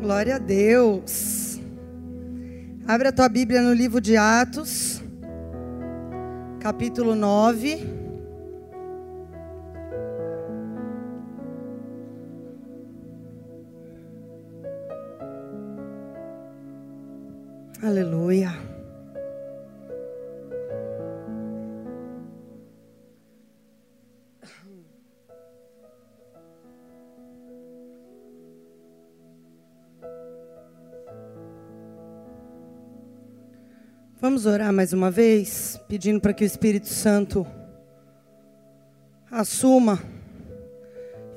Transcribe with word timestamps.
Glória 0.00 0.36
a 0.36 0.38
Deus. 0.38 1.60
Abre 2.88 3.08
a 3.08 3.12
tua 3.12 3.28
Bíblia 3.28 3.60
no 3.60 3.74
livro 3.74 4.00
de 4.00 4.16
Atos, 4.16 5.02
capítulo 6.58 7.14
9. 7.14 7.86
Aleluia. 17.82 18.69
Vamos 34.40 34.54
orar 34.54 34.72
mais 34.72 34.94
uma 34.94 35.10
vez, 35.10 35.78
pedindo 35.86 36.18
para 36.18 36.32
que 36.32 36.42
o 36.42 36.46
Espírito 36.46 36.88
Santo 36.88 37.46
assuma 39.30 40.00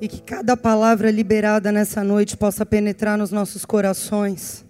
e 0.00 0.08
que 0.08 0.22
cada 0.22 0.56
palavra 0.56 1.10
liberada 1.10 1.70
nessa 1.70 2.02
noite 2.02 2.34
possa 2.34 2.64
penetrar 2.64 3.18
nos 3.18 3.30
nossos 3.30 3.66
corações. 3.66 4.64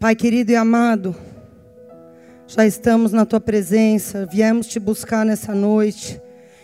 Pai 0.00 0.16
querido 0.16 0.52
e 0.52 0.56
amado, 0.56 1.14
já 2.46 2.64
estamos 2.64 3.12
na 3.12 3.26
tua 3.26 3.40
presença, 3.40 4.24
viemos 4.24 4.66
te 4.66 4.80
buscar 4.80 5.26
nessa 5.26 5.54
noite, 5.54 6.18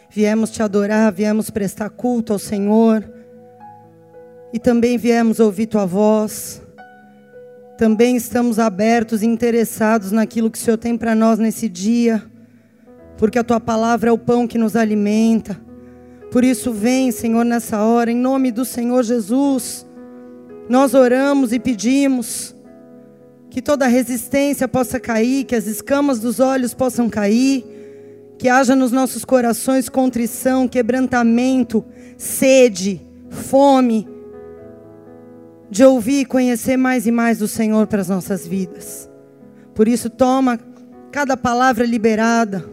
viemos 0.09 0.49
te 0.49 0.63
adorar, 0.63 1.13
viemos 1.13 1.51
prestar 1.51 1.91
culto 1.91 2.33
ao 2.33 2.39
Senhor 2.39 3.05
e 4.51 4.59
também 4.59 4.97
viemos 4.97 5.41
ouvir 5.41 5.67
tua 5.67 5.85
voz 5.85 6.64
também 7.77 8.17
estamos 8.17 8.59
abertos 8.59 9.23
e 9.23 9.27
interessados 9.27 10.13
naquilo 10.13 10.51
que 10.51 10.59
o 10.59 10.61
Senhor 10.61 10.77
tem 10.77 10.97
para 10.97 11.15
nós 11.15 11.39
nesse 11.39 11.69
dia, 11.69 12.23
porque 13.19 13.39
a 13.39 13.45
tua 13.45 13.59
palavra 13.59 14.11
é 14.11 14.13
o 14.13 14.19
pão 14.19 14.47
que 14.47 14.59
nos 14.59 14.77
alimenta. 14.77 15.61
Por 16.31 16.45
isso, 16.45 16.73
vem, 16.73 17.11
Senhor, 17.11 17.45
nessa 17.45 17.83
hora, 17.83 18.11
em 18.11 18.17
nome 18.17 18.53
do 18.53 18.65
Senhor 18.65 19.03
Jesus. 19.03 19.87
Nós 20.69 20.95
oramos 20.95 21.53
e 21.53 21.59
pedimos 21.59 22.55
que 23.51 23.61
toda 23.61 23.87
resistência 23.87 24.67
possa 24.67 24.99
cair, 24.99 25.45
que 25.45 25.55
as 25.55 25.67
escamas 25.67 26.19
dos 26.19 26.41
olhos 26.41 26.75
possam 26.75 27.09
cair, 27.09 27.65
que 28.39 28.49
haja 28.49 28.75
nos 28.75 28.91
nossos 28.91 29.25
corações 29.25 29.89
contrição, 29.89 30.67
quebrantamento, 30.67 31.85
sede, 32.17 33.01
fome 33.31 34.14
de 35.75 35.85
ouvir 35.85 36.21
e 36.21 36.25
conhecer 36.25 36.77
mais 36.77 37.05
e 37.05 37.11
mais 37.11 37.39
do 37.39 37.49
Senhor 37.49 37.89
para 37.89 38.01
as 38.01 38.09
nossas 38.09 38.47
vidas. 38.47 39.11
Por 39.75 39.89
isso, 39.89 40.09
toma 40.09 40.57
cada 41.11 41.37
palavra 41.37 41.85
liberada, 41.85 42.65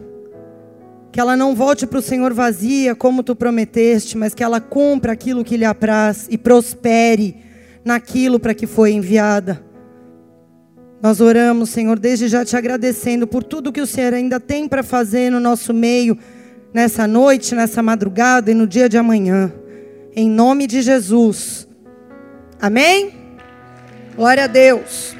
que 1.10 1.18
ela 1.18 1.36
não 1.36 1.52
volte 1.52 1.84
para 1.84 1.98
o 1.98 2.02
Senhor 2.02 2.32
vazia, 2.32 2.94
como 2.94 3.24
tu 3.24 3.34
prometeste, 3.34 4.16
mas 4.16 4.34
que 4.34 4.44
ela 4.44 4.60
cumpra 4.60 5.10
aquilo 5.10 5.42
que 5.42 5.56
lhe 5.56 5.64
apraz 5.64 6.28
e 6.30 6.38
prospere 6.38 7.38
naquilo 7.84 8.38
para 8.38 8.54
que 8.54 8.68
foi 8.68 8.92
enviada. 8.92 9.60
Nós 11.02 11.20
oramos, 11.20 11.70
Senhor, 11.70 11.98
desde 11.98 12.28
já 12.28 12.44
te 12.44 12.56
agradecendo 12.56 13.26
por 13.26 13.42
tudo 13.42 13.72
que 13.72 13.80
o 13.80 13.86
Senhor 13.86 14.14
ainda 14.14 14.38
tem 14.38 14.68
para 14.68 14.84
fazer 14.84 15.28
no 15.28 15.40
nosso 15.40 15.74
meio, 15.74 16.16
nessa 16.72 17.08
noite, 17.08 17.52
nessa 17.52 17.82
madrugada 17.82 18.52
e 18.52 18.54
no 18.54 18.64
dia 18.64 18.88
de 18.88 18.96
amanhã. 18.96 19.52
Em 20.14 20.30
nome 20.30 20.68
de 20.68 20.80
Jesus. 20.82 21.66
Amém? 22.62 23.38
Glória 24.14 24.44
a 24.44 24.46
Deus. 24.46 25.16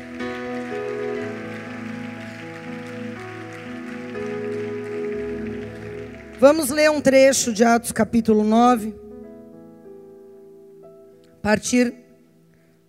Vamos 6.39 6.71
ler 6.71 6.89
um 6.89 7.01
trecho 7.01 7.53
de 7.53 7.65
Atos 7.65 7.91
capítulo 7.91 8.45
9, 8.45 8.95
a 11.33 11.37
partir 11.43 11.93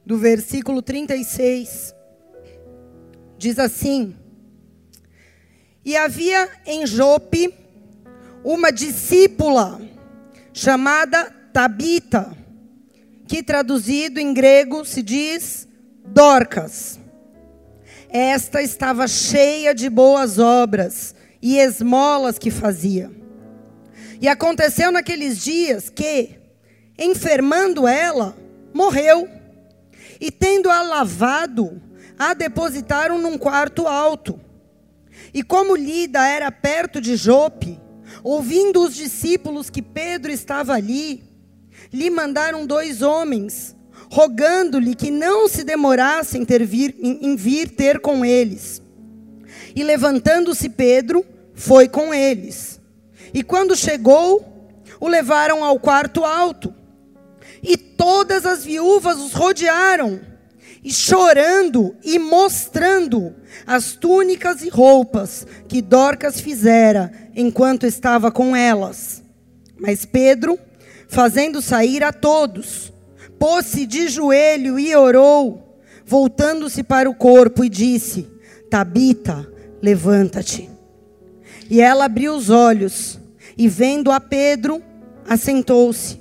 do 0.05 0.19
versículo 0.19 0.83
36. 0.83 1.95
Diz 3.39 3.57
assim: 3.57 4.15
E 5.83 5.97
havia 5.97 6.47
em 6.67 6.85
Jope 6.85 7.51
uma 8.43 8.71
discípula 8.71 9.81
chamada 10.53 11.31
Tabita 11.51 12.42
que 13.33 13.41
traduzido 13.41 14.19
em 14.19 14.31
grego 14.31 14.85
se 14.85 15.01
diz 15.01 15.67
Dorcas. 16.05 16.99
Esta 18.07 18.61
estava 18.61 19.07
cheia 19.07 19.73
de 19.73 19.89
boas 19.89 20.37
obras 20.37 21.15
e 21.41 21.57
esmolas 21.57 22.37
que 22.37 22.51
fazia. 22.51 23.11
E 24.21 24.27
aconteceu 24.27 24.91
naqueles 24.91 25.39
dias 25.43 25.89
que, 25.89 26.37
enfermando 26.95 27.87
ela, 27.87 28.37
morreu. 28.71 29.27
E 30.21 30.29
tendo-a 30.29 30.83
lavado, 30.83 31.81
a 32.19 32.35
depositaram 32.35 33.17
num 33.17 33.35
quarto 33.35 33.87
alto. 33.87 34.39
E 35.33 35.41
como 35.41 35.75
Lida 35.75 36.23
era 36.27 36.51
perto 36.51 37.01
de 37.01 37.15
Jope, 37.15 37.81
ouvindo 38.23 38.83
os 38.83 38.93
discípulos 38.93 39.71
que 39.71 39.81
Pedro 39.81 40.31
estava 40.31 40.75
ali, 40.75 41.32
lhe 41.93 42.09
mandaram 42.09 42.65
dois 42.65 43.03
homens, 43.03 43.75
rogando-lhe 44.11 44.95
que 44.95 45.11
não 45.11 45.47
se 45.47 45.63
demorasse 45.63 46.37
em, 46.37 46.43
ter 46.43 46.65
vir, 46.65 46.95
em, 46.99 47.35
vir 47.35 47.69
ter 47.69 47.99
com 47.99 48.25
eles. 48.25 48.81
E 49.75 49.83
levantando-se 49.83 50.69
Pedro, 50.69 51.23
foi 51.53 51.87
com 51.87 52.13
eles. 52.13 52.81
E 53.33 53.43
quando 53.43 53.75
chegou, 53.75 54.43
o 54.99 55.07
levaram 55.07 55.63
ao 55.63 55.79
quarto 55.79 56.25
alto. 56.25 56.73
E 57.61 57.77
todas 57.77 58.45
as 58.45 58.65
viúvas 58.65 59.19
os 59.19 59.33
rodearam, 59.33 60.19
e 60.83 60.91
chorando 60.91 61.95
e 62.03 62.19
mostrando 62.19 63.33
as 63.65 63.93
túnicas 63.93 64.61
e 64.63 64.69
roupas 64.69 65.47
que 65.67 65.81
Dorcas 65.81 66.41
fizera 66.41 67.11
enquanto 67.35 67.85
estava 67.85 68.31
com 68.31 68.55
elas. 68.55 69.23
Mas 69.79 70.03
Pedro 70.05 70.59
fazendo 71.13 71.61
sair 71.61 72.03
a 72.03 72.11
todos. 72.11 72.91
Pôs-se 73.39 73.85
de 73.85 74.07
joelho 74.07 74.79
e 74.79 74.95
orou, 74.95 75.79
voltando-se 76.05 76.81
para 76.81 77.09
o 77.09 77.15
corpo 77.15 77.63
e 77.63 77.69
disse: 77.69 78.27
Tabita, 78.69 79.47
levanta-te. 79.81 80.69
E 81.69 81.79
ela 81.79 82.05
abriu 82.05 82.33
os 82.33 82.49
olhos 82.49 83.19
e, 83.57 83.67
vendo 83.67 84.11
a 84.11 84.19
Pedro, 84.19 84.81
assentou-se. 85.27 86.19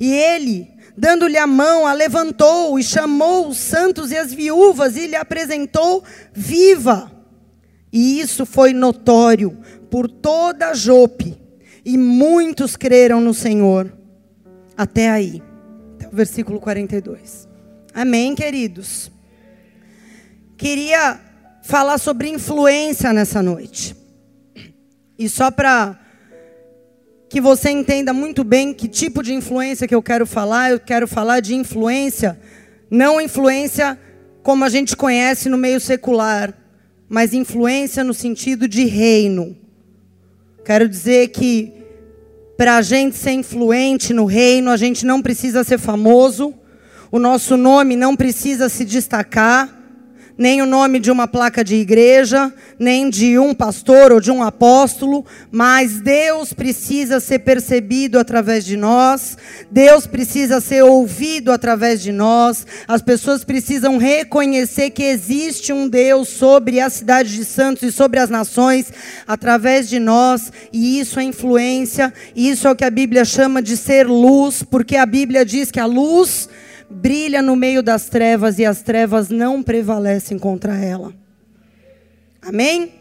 E 0.00 0.12
ele, 0.12 0.68
dando-lhe 0.96 1.38
a 1.38 1.46
mão, 1.46 1.86
a 1.86 1.92
levantou 1.92 2.78
e 2.78 2.82
chamou 2.82 3.48
os 3.48 3.58
santos 3.58 4.10
e 4.10 4.16
as 4.16 4.32
viúvas 4.32 4.96
e 4.96 5.06
lhe 5.06 5.16
apresentou 5.16 6.02
viva. 6.32 7.12
E 7.92 8.20
isso 8.20 8.44
foi 8.46 8.72
notório 8.72 9.56
por 9.90 10.08
toda 10.08 10.74
Jope, 10.74 11.40
e 11.84 11.96
muitos 11.96 12.74
creram 12.74 13.20
no 13.20 13.34
Senhor. 13.34 14.03
Até 14.76 15.10
aí. 15.10 15.42
Até 15.94 16.08
o 16.08 16.16
versículo 16.16 16.60
42. 16.60 17.48
Amém, 17.92 18.34
queridos? 18.34 19.10
Queria 20.56 21.20
falar 21.62 21.98
sobre 21.98 22.28
influência 22.28 23.12
nessa 23.12 23.42
noite. 23.42 23.96
E 25.18 25.28
só 25.28 25.50
para 25.50 25.98
que 27.28 27.40
você 27.40 27.70
entenda 27.70 28.12
muito 28.12 28.44
bem 28.44 28.72
que 28.72 28.86
tipo 28.86 29.22
de 29.22 29.34
influência 29.34 29.88
que 29.88 29.94
eu 29.94 30.02
quero 30.02 30.26
falar, 30.26 30.70
eu 30.70 30.78
quero 30.78 31.08
falar 31.08 31.40
de 31.40 31.54
influência, 31.54 32.38
não 32.90 33.20
influência 33.20 33.98
como 34.42 34.64
a 34.64 34.68
gente 34.68 34.96
conhece 34.96 35.48
no 35.48 35.58
meio 35.58 35.80
secular, 35.80 36.54
mas 37.08 37.34
influência 37.34 38.04
no 38.04 38.14
sentido 38.14 38.68
de 38.68 38.84
reino. 38.84 39.56
Quero 40.64 40.88
dizer 40.88 41.28
que 41.28 41.73
para 42.56 42.76
a 42.76 42.82
gente 42.82 43.16
ser 43.16 43.32
influente 43.32 44.12
no 44.12 44.24
reino, 44.24 44.70
a 44.70 44.76
gente 44.76 45.04
não 45.04 45.20
precisa 45.20 45.64
ser 45.64 45.78
famoso, 45.78 46.54
o 47.10 47.18
nosso 47.18 47.56
nome 47.56 47.96
não 47.96 48.16
precisa 48.16 48.68
se 48.68 48.84
destacar 48.84 49.83
nem 50.36 50.60
o 50.60 50.66
nome 50.66 50.98
de 50.98 51.10
uma 51.10 51.28
placa 51.28 51.62
de 51.62 51.76
igreja, 51.76 52.52
nem 52.78 53.08
de 53.08 53.38
um 53.38 53.54
pastor 53.54 54.10
ou 54.10 54.20
de 54.20 54.30
um 54.30 54.42
apóstolo, 54.42 55.24
mas 55.50 56.00
Deus 56.00 56.52
precisa 56.52 57.20
ser 57.20 57.40
percebido 57.40 58.18
através 58.18 58.64
de 58.64 58.76
nós, 58.76 59.38
Deus 59.70 60.06
precisa 60.06 60.60
ser 60.60 60.82
ouvido 60.82 61.52
através 61.52 62.02
de 62.02 62.10
nós, 62.10 62.66
as 62.88 63.00
pessoas 63.00 63.44
precisam 63.44 63.96
reconhecer 63.96 64.90
que 64.90 65.04
existe 65.04 65.72
um 65.72 65.88
Deus 65.88 66.28
sobre 66.28 66.80
a 66.80 66.90
cidade 66.90 67.34
de 67.34 67.44
Santos 67.44 67.84
e 67.84 67.92
sobre 67.92 68.18
as 68.18 68.28
nações 68.28 68.92
através 69.26 69.88
de 69.88 70.00
nós, 70.00 70.52
e 70.72 70.98
isso 70.98 71.20
é 71.20 71.22
influência, 71.22 72.12
isso 72.34 72.66
é 72.66 72.70
o 72.70 72.76
que 72.76 72.84
a 72.84 72.90
Bíblia 72.90 73.24
chama 73.24 73.62
de 73.62 73.76
ser 73.76 74.06
luz, 74.06 74.62
porque 74.62 74.96
a 74.96 75.06
Bíblia 75.06 75.44
diz 75.44 75.70
que 75.70 75.80
a 75.80 75.86
luz 75.86 76.48
brilha 76.94 77.42
no 77.42 77.56
meio 77.56 77.82
das 77.82 78.08
trevas 78.08 78.58
e 78.58 78.64
as 78.64 78.82
trevas 78.82 79.28
não 79.28 79.62
prevalecem 79.62 80.38
contra 80.38 80.76
ela. 80.76 81.12
Amém? 82.40 82.94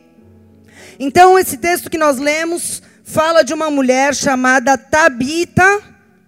Então, 0.99 1.37
esse 1.37 1.57
texto 1.57 1.89
que 1.89 1.97
nós 1.97 2.17
lemos 2.17 2.81
fala 3.03 3.43
de 3.43 3.53
uma 3.53 3.69
mulher 3.69 4.15
chamada 4.15 4.77
Tabita, 4.77 5.81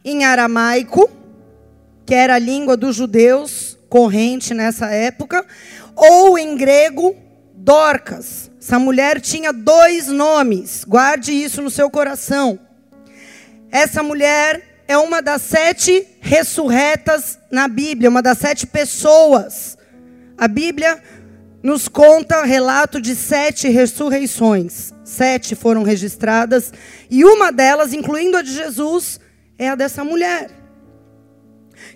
em 0.04 0.24
aramaico, 0.24 1.10
que 2.06 2.14
era 2.14 2.36
a 2.36 2.40
língua 2.40 2.78
dos 2.78 2.96
judeus 2.96 3.78
corrente 3.90 4.54
nessa 4.54 4.88
época, 4.92 5.46
ou 5.96 6.38
em 6.38 6.56
grego, 6.56 7.16
Dorcas. 7.54 8.52
Essa 8.62 8.78
mulher 8.78 9.20
tinha 9.22 9.52
dois 9.52 10.08
nomes, 10.08 10.84
guarde 10.84 11.32
isso 11.32 11.62
no 11.62 11.70
seu 11.70 11.90
coração. 11.90 12.60
Essa 13.72 14.04
mulher 14.04 14.75
é 14.88 14.98
uma 14.98 15.22
das 15.22 15.42
sete 15.42 16.08
ressurretas 16.20 17.40
na 17.50 17.68
Bíblia, 17.68 18.10
uma 18.10 18.22
das 18.22 18.38
sete 18.38 18.68
pessoas. 18.68 19.78
A 20.38 20.48
Bíblia 20.48 21.02
nos 21.64 21.88
conta 21.88 22.44
relato 22.44 23.02
de 23.02 23.16
sete 23.16 23.68
ressurreições. 23.70 24.94
Sete 25.04 25.56
foram 25.56 25.84
registradas, 25.84 26.72
e 27.10 27.24
uma 27.24 27.52
delas, 27.52 27.94
incluindo 27.94 28.38
a 28.38 28.42
de 28.42 28.54
Jesus, 28.54 29.20
é 29.58 29.70
a 29.70 29.76
dessa 29.76 30.04
mulher. 30.04 30.50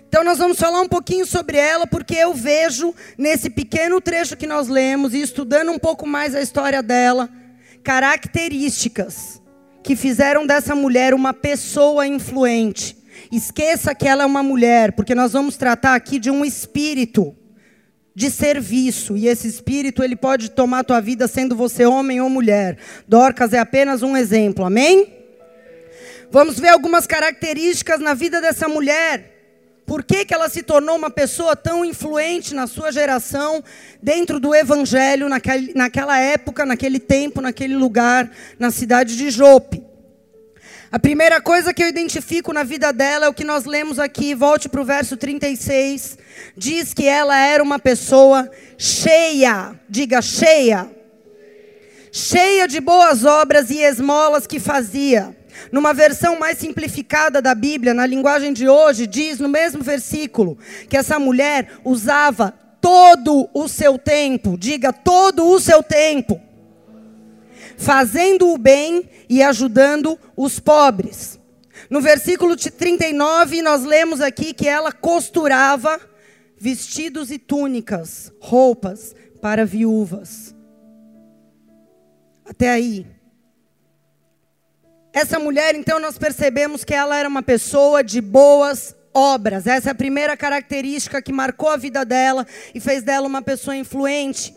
Então 0.08 0.24
nós 0.24 0.38
vamos 0.38 0.58
falar 0.58 0.80
um 0.80 0.88
pouquinho 0.88 1.24
sobre 1.24 1.56
ela, 1.56 1.86
porque 1.86 2.14
eu 2.14 2.34
vejo 2.34 2.94
nesse 3.16 3.48
pequeno 3.48 4.00
trecho 4.00 4.36
que 4.36 4.46
nós 4.46 4.68
lemos 4.68 5.14
e 5.14 5.20
estudando 5.20 5.70
um 5.70 5.78
pouco 5.78 6.06
mais 6.06 6.34
a 6.34 6.40
história 6.40 6.82
dela, 6.82 7.28
características 7.82 9.39
que 9.82 9.96
fizeram 9.96 10.46
dessa 10.46 10.74
mulher 10.74 11.14
uma 11.14 11.32
pessoa 11.32 12.06
influente. 12.06 12.96
Esqueça 13.30 13.94
que 13.94 14.06
ela 14.08 14.22
é 14.22 14.26
uma 14.26 14.42
mulher, 14.42 14.92
porque 14.92 15.14
nós 15.14 15.32
vamos 15.32 15.56
tratar 15.56 15.94
aqui 15.94 16.18
de 16.18 16.30
um 16.30 16.44
espírito 16.44 17.34
de 18.14 18.30
serviço, 18.30 19.16
e 19.16 19.28
esse 19.28 19.46
espírito 19.46 20.02
ele 20.02 20.16
pode 20.16 20.50
tomar 20.50 20.84
tua 20.84 21.00
vida 21.00 21.28
sendo 21.28 21.54
você 21.54 21.86
homem 21.86 22.20
ou 22.20 22.28
mulher. 22.28 22.76
Dorcas 23.06 23.52
é 23.52 23.58
apenas 23.58 24.02
um 24.02 24.16
exemplo. 24.16 24.64
Amém? 24.64 25.14
Vamos 26.30 26.58
ver 26.58 26.68
algumas 26.68 27.06
características 27.06 28.00
na 28.00 28.14
vida 28.14 28.40
dessa 28.40 28.68
mulher. 28.68 29.29
Por 29.90 30.04
que, 30.04 30.24
que 30.24 30.32
ela 30.32 30.48
se 30.48 30.62
tornou 30.62 30.94
uma 30.94 31.10
pessoa 31.10 31.56
tão 31.56 31.84
influente 31.84 32.54
na 32.54 32.68
sua 32.68 32.92
geração, 32.92 33.60
dentro 34.00 34.38
do 34.38 34.54
evangelho, 34.54 35.28
naquele, 35.28 35.74
naquela 35.74 36.16
época, 36.16 36.64
naquele 36.64 37.00
tempo, 37.00 37.40
naquele 37.40 37.74
lugar, 37.74 38.30
na 38.56 38.70
cidade 38.70 39.16
de 39.16 39.30
Jope? 39.30 39.82
A 40.92 40.98
primeira 41.00 41.40
coisa 41.40 41.74
que 41.74 41.82
eu 41.82 41.88
identifico 41.88 42.52
na 42.52 42.62
vida 42.62 42.92
dela 42.92 43.26
é 43.26 43.28
o 43.28 43.34
que 43.34 43.42
nós 43.42 43.64
lemos 43.64 43.98
aqui, 43.98 44.32
volte 44.32 44.68
para 44.68 44.80
o 44.80 44.84
verso 44.84 45.16
36. 45.16 46.16
Diz 46.56 46.94
que 46.94 47.08
ela 47.08 47.36
era 47.36 47.60
uma 47.60 47.80
pessoa 47.80 48.48
cheia, 48.78 49.74
diga 49.88 50.22
cheia, 50.22 50.88
cheia 52.12 52.68
de 52.68 52.80
boas 52.80 53.24
obras 53.24 53.70
e 53.70 53.78
esmolas 53.78 54.46
que 54.46 54.60
fazia. 54.60 55.39
Numa 55.70 55.92
versão 55.92 56.38
mais 56.38 56.58
simplificada 56.58 57.40
da 57.40 57.54
Bíblia, 57.54 57.94
na 57.94 58.06
linguagem 58.06 58.52
de 58.52 58.68
hoje, 58.68 59.06
diz 59.06 59.38
no 59.38 59.48
mesmo 59.48 59.82
versículo 59.82 60.58
que 60.88 60.96
essa 60.96 61.18
mulher 61.18 61.72
usava 61.84 62.52
todo 62.80 63.48
o 63.52 63.68
seu 63.68 63.98
tempo, 63.98 64.56
diga 64.58 64.92
todo 64.92 65.46
o 65.46 65.60
seu 65.60 65.82
tempo, 65.82 66.40
fazendo 67.76 68.48
o 68.48 68.58
bem 68.58 69.08
e 69.28 69.42
ajudando 69.42 70.18
os 70.36 70.58
pobres. 70.58 71.38
No 71.88 72.00
versículo 72.00 72.56
39, 72.56 73.62
nós 73.62 73.84
lemos 73.84 74.20
aqui 74.20 74.52
que 74.52 74.68
ela 74.68 74.92
costurava 74.92 76.00
vestidos 76.58 77.30
e 77.30 77.38
túnicas, 77.38 78.32
roupas 78.40 79.14
para 79.40 79.64
viúvas. 79.64 80.54
Até 82.44 82.70
aí. 82.70 83.06
Essa 85.12 85.40
mulher, 85.40 85.74
então, 85.74 85.98
nós 85.98 86.16
percebemos 86.16 86.84
que 86.84 86.94
ela 86.94 87.16
era 87.16 87.28
uma 87.28 87.42
pessoa 87.42 88.02
de 88.02 88.20
boas 88.20 88.94
obras. 89.12 89.66
Essa 89.66 89.90
é 89.90 89.92
a 89.92 89.94
primeira 89.94 90.36
característica 90.36 91.20
que 91.20 91.32
marcou 91.32 91.68
a 91.68 91.76
vida 91.76 92.04
dela 92.04 92.46
e 92.72 92.78
fez 92.78 93.02
dela 93.02 93.26
uma 93.26 93.42
pessoa 93.42 93.76
influente. 93.76 94.54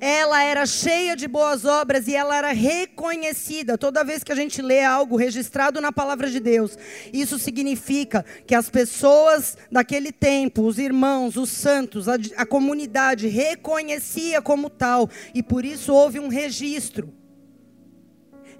Ela 0.00 0.42
era 0.42 0.66
cheia 0.66 1.14
de 1.14 1.28
boas 1.28 1.64
obras 1.64 2.08
e 2.08 2.16
ela 2.16 2.36
era 2.36 2.52
reconhecida. 2.52 3.78
Toda 3.78 4.04
vez 4.04 4.24
que 4.24 4.32
a 4.32 4.34
gente 4.34 4.60
lê 4.60 4.82
algo 4.82 5.16
registrado 5.16 5.80
na 5.80 5.92
palavra 5.92 6.28
de 6.28 6.40
Deus, 6.40 6.76
isso 7.12 7.38
significa 7.38 8.24
que 8.44 8.54
as 8.54 8.68
pessoas 8.68 9.56
daquele 9.70 10.10
tempo, 10.10 10.62
os 10.62 10.78
irmãos, 10.78 11.36
os 11.36 11.50
santos, 11.50 12.08
a, 12.08 12.16
a 12.36 12.46
comunidade 12.46 13.28
reconhecia 13.28 14.42
como 14.42 14.68
tal 14.68 15.08
e 15.32 15.42
por 15.42 15.64
isso 15.64 15.92
houve 15.92 16.18
um 16.18 16.28
registro 16.28 17.21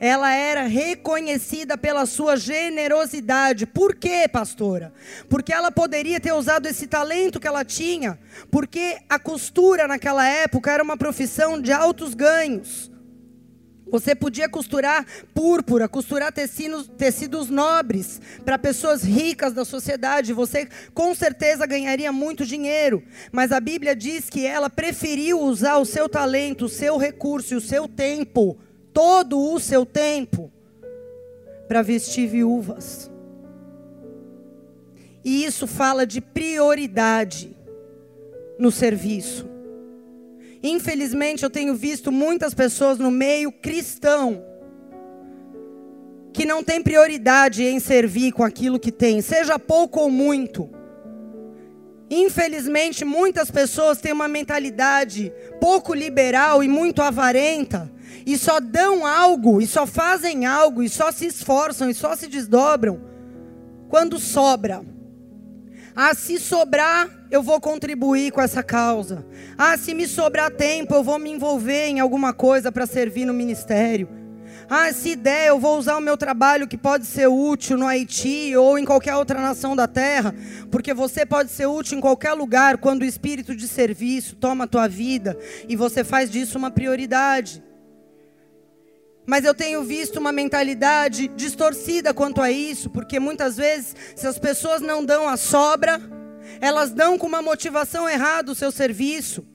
ela 0.03 0.35
era 0.35 0.65
reconhecida 0.65 1.79
pela 1.79 2.07
sua 2.07 2.37
generosidade. 2.37 3.67
Por 3.67 3.95
quê, 3.95 4.27
pastora? 4.27 4.93
Porque 5.29 5.53
ela 5.53 5.71
poderia 5.71 6.19
ter 6.19 6.33
usado 6.33 6.67
esse 6.67 6.89
talento 6.89 7.39
que 7.39 7.47
ela 7.47 7.65
tinha, 7.65 8.19
porque 8.51 8.99
a 9.09 9.17
costura 9.17 9.87
naquela 9.87 10.27
época 10.27 10.73
era 10.73 10.83
uma 10.83 10.97
profissão 10.97 11.63
de 11.63 11.71
altos 11.71 12.15
ganhos. 12.15 12.91
Você 13.93 14.13
podia 14.13 14.49
costurar 14.49 15.07
púrpura, 15.33 15.89
costurar 15.89 16.33
tecidos, 16.33 16.89
tecidos 16.89 17.49
nobres 17.49 18.21
para 18.45 18.59
pessoas 18.59 19.05
ricas 19.05 19.53
da 19.53 19.65
sociedade. 19.65 20.33
Você 20.33 20.69
com 20.93 21.15
certeza 21.15 21.65
ganharia 21.65 22.11
muito 22.11 22.45
dinheiro. 22.45 23.05
Mas 23.31 23.53
a 23.53 23.61
Bíblia 23.61 23.95
diz 23.95 24.29
que 24.29 24.45
ela 24.45 24.69
preferiu 24.69 25.41
usar 25.41 25.77
o 25.77 25.85
seu 25.85 26.09
talento, 26.09 26.65
o 26.65 26.69
seu 26.69 26.97
recurso 26.97 27.55
e 27.55 27.57
o 27.57 27.61
seu 27.61 27.87
tempo 27.87 28.59
todo 28.93 29.41
o 29.41 29.59
seu 29.59 29.87
tempo 29.87 30.53
para 31.67 31.83
vestir 31.83 32.29
viúvas. 32.29 33.11
E 35.25 35.45
isso 35.45 35.67
fala 35.67 36.07
de 36.07 36.21
prioridade 36.21 37.57
no 38.59 38.71
serviço. 38.71 39.49
Infelizmente, 40.63 41.43
eu 41.43 41.51
tenho 41.51 41.75
visto 41.75 42.13
muitas 42.13 42.55
pessoas 42.55 42.99
no 42.99 43.11
meio 43.11 43.51
cristão 43.51 44.45
que 46.33 46.47
não 46.47 46.63
tem 46.63 46.83
prioridade 46.83 47.63
em 47.63 47.79
servir 47.79 48.33
com 48.33 48.43
aquilo 48.43 48.79
que 48.79 48.91
tem, 48.91 49.21
seja 49.21 49.59
pouco 49.59 50.01
ou 50.01 50.11
muito. 50.11 50.71
Infelizmente, 52.09 53.05
muitas 53.05 53.51
pessoas 53.51 54.01
têm 54.01 54.13
uma 54.13 54.29
mentalidade 54.29 55.33
pouco 55.61 55.95
liberal 55.95 56.63
e 56.63 56.69
muito 56.69 57.03
avarenta, 57.03 57.91
e 58.27 58.37
só 58.39 58.61
dão 58.61 59.07
algo, 59.07 59.61
e 59.61 59.67
só 59.67 59.87
fazem 59.87 60.47
algo, 60.47 60.83
e 60.83 60.89
só 60.89 61.11
se 61.11 61.27
esforçam, 61.27 61.91
e 61.91 61.95
só 61.95 62.15
se 62.17 62.27
desdobram 62.27 63.01
quando 63.89 64.19
sobra. 64.19 64.83
Ah, 65.95 66.15
se 66.15 66.39
sobrar, 66.39 67.09
eu 67.31 67.43
vou 67.43 67.61
contribuir 67.61 68.33
com 68.33 68.41
essa 68.41 68.63
causa. 68.63 69.27
Ah, 69.59 69.77
se 69.77 69.93
me 69.93 70.09
sobrar 70.09 70.51
tempo, 70.51 70.95
eu 70.95 71.05
vou 71.05 71.19
me 71.19 71.31
envolver 71.31 71.89
em 71.89 72.01
alguma 72.01 72.33
coisa 72.33 72.73
para 72.73 72.87
servir 72.87 73.27
no 73.27 73.35
ministério. 73.35 74.09
Ah, 74.71 74.91
se 74.91 75.15
der, 75.15 75.49
eu 75.49 75.59
vou 75.59 75.79
usar 75.79 75.99
o 75.99 76.01
meu 76.01 76.17
trabalho 76.17 76.67
que 76.67 76.79
pode 76.79 77.05
ser 77.05 77.27
útil 77.27 77.77
no 77.77 77.87
Haiti 77.87 78.57
ou 78.57 78.79
em 78.79 78.87
qualquer 78.87 79.15
outra 79.17 79.39
nação 79.39 79.77
da 79.77 79.87
terra, 79.87 80.35
porque 80.71 80.95
você 80.95 81.27
pode 81.27 81.51
ser 81.51 81.67
útil 81.67 81.99
em 81.99 82.01
qualquer 82.01 82.33
lugar 82.33 82.79
quando 82.79 83.03
o 83.03 83.07
espírito 83.07 83.55
de 83.55 83.69
serviço 83.69 84.37
toma 84.37 84.65
a 84.65 84.67
tua 84.67 84.89
vida 84.89 85.37
e 85.69 85.77
você 85.77 86.03
faz 86.03 86.31
disso 86.31 86.57
uma 86.57 86.71
prioridade. 86.71 87.63
Mas 89.25 89.45
eu 89.45 89.55
tenho 89.55 89.83
visto 89.83 90.19
uma 90.19 90.33
mentalidade 90.33 91.29
distorcida 91.29 92.13
quanto 92.13 92.41
a 92.41 92.51
isso, 92.51 92.91
porque 92.91 93.21
muitas 93.21 93.57
vezes, 93.57 93.95
se 94.17 94.27
as 94.27 94.39
pessoas 94.39 94.81
não 94.81 95.05
dão 95.05 95.29
a 95.29 95.37
sobra, 95.37 96.01
elas 96.61 96.91
dão 96.91 97.17
com 97.17 97.27
uma 97.27 97.41
motivação 97.41 98.09
errada 98.09 98.51
o 98.51 98.55
seu 98.55 98.73
serviço, 98.73 99.47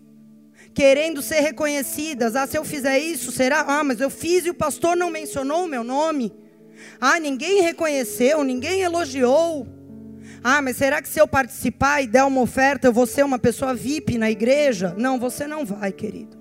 querendo 0.73 1.21
ser 1.21 1.41
reconhecidas. 1.41 2.35
Ah, 2.35 2.47
se 2.47 2.57
eu 2.57 2.63
fizer 2.63 2.97
isso, 2.99 3.31
será? 3.31 3.65
Ah, 3.67 3.83
mas 3.83 3.99
eu 3.99 4.09
fiz 4.09 4.45
e 4.45 4.49
o 4.49 4.53
pastor 4.53 4.95
não 4.95 5.09
mencionou 5.09 5.65
o 5.65 5.67
meu 5.67 5.83
nome. 5.83 6.33
Ah, 7.01 7.19
ninguém 7.19 7.61
reconheceu, 7.61 8.43
ninguém 8.43 8.81
elogiou. 8.81 9.67
Ah, 10.43 10.61
mas 10.61 10.77
será 10.77 11.01
que 11.01 11.09
se 11.09 11.19
eu 11.19 11.27
participar 11.27 12.01
e 12.01 12.07
der 12.07 12.23
uma 12.23 12.41
oferta, 12.41 12.87
eu 12.87 12.93
vou 12.93 13.05
ser 13.05 13.25
uma 13.25 13.39
pessoa 13.39 13.75
VIP 13.75 14.17
na 14.17 14.31
igreja? 14.31 14.93
Não, 14.97 15.19
você 15.19 15.45
não 15.45 15.65
vai, 15.65 15.91
querido. 15.91 16.37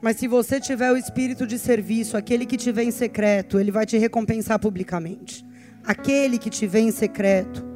Mas 0.00 0.16
se 0.16 0.28
você 0.28 0.60
tiver 0.60 0.92
o 0.92 0.96
espírito 0.96 1.46
de 1.46 1.58
serviço, 1.58 2.16
aquele 2.16 2.46
que 2.46 2.56
te 2.56 2.70
vem 2.70 2.88
em 2.88 2.92
secreto, 2.92 3.58
ele 3.58 3.70
vai 3.70 3.84
te 3.84 3.98
recompensar 3.98 4.58
publicamente. 4.58 5.44
Aquele 5.84 6.38
que 6.38 6.50
te 6.50 6.66
vem 6.66 6.88
em 6.88 6.92
secreto. 6.92 7.66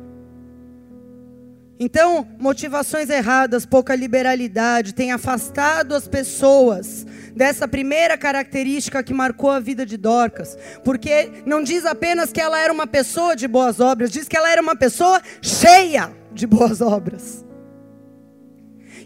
Então, 1.81 2.29
motivações 2.39 3.11
erradas, 3.11 3.67
pouca 3.67 3.97
liberalidade, 3.97 4.95
tem 4.95 5.11
afastado 5.11 5.97
as 5.97 6.07
pessoas 6.07 7.05
dessa 7.35 7.67
primeira 7.67 8.17
característica 8.17 9.03
que 9.03 9.13
marcou 9.13 9.51
a 9.51 9.59
vida 9.59 9.85
de 9.85 9.97
Dorcas, 9.97 10.57
porque 10.85 11.43
não 11.45 11.61
diz 11.61 11.85
apenas 11.85 12.31
que 12.31 12.41
ela 12.41 12.61
era 12.61 12.73
uma 12.73 12.87
pessoa 12.87 13.35
de 13.35 13.49
boas 13.49 13.81
obras, 13.81 14.13
diz 14.13 14.29
que 14.29 14.37
ela 14.37 14.49
era 14.49 14.63
uma 14.63 14.77
pessoa 14.77 15.21
cheia 15.41 16.13
de 16.33 16.47
boas 16.47 16.81
obras. 16.81 17.45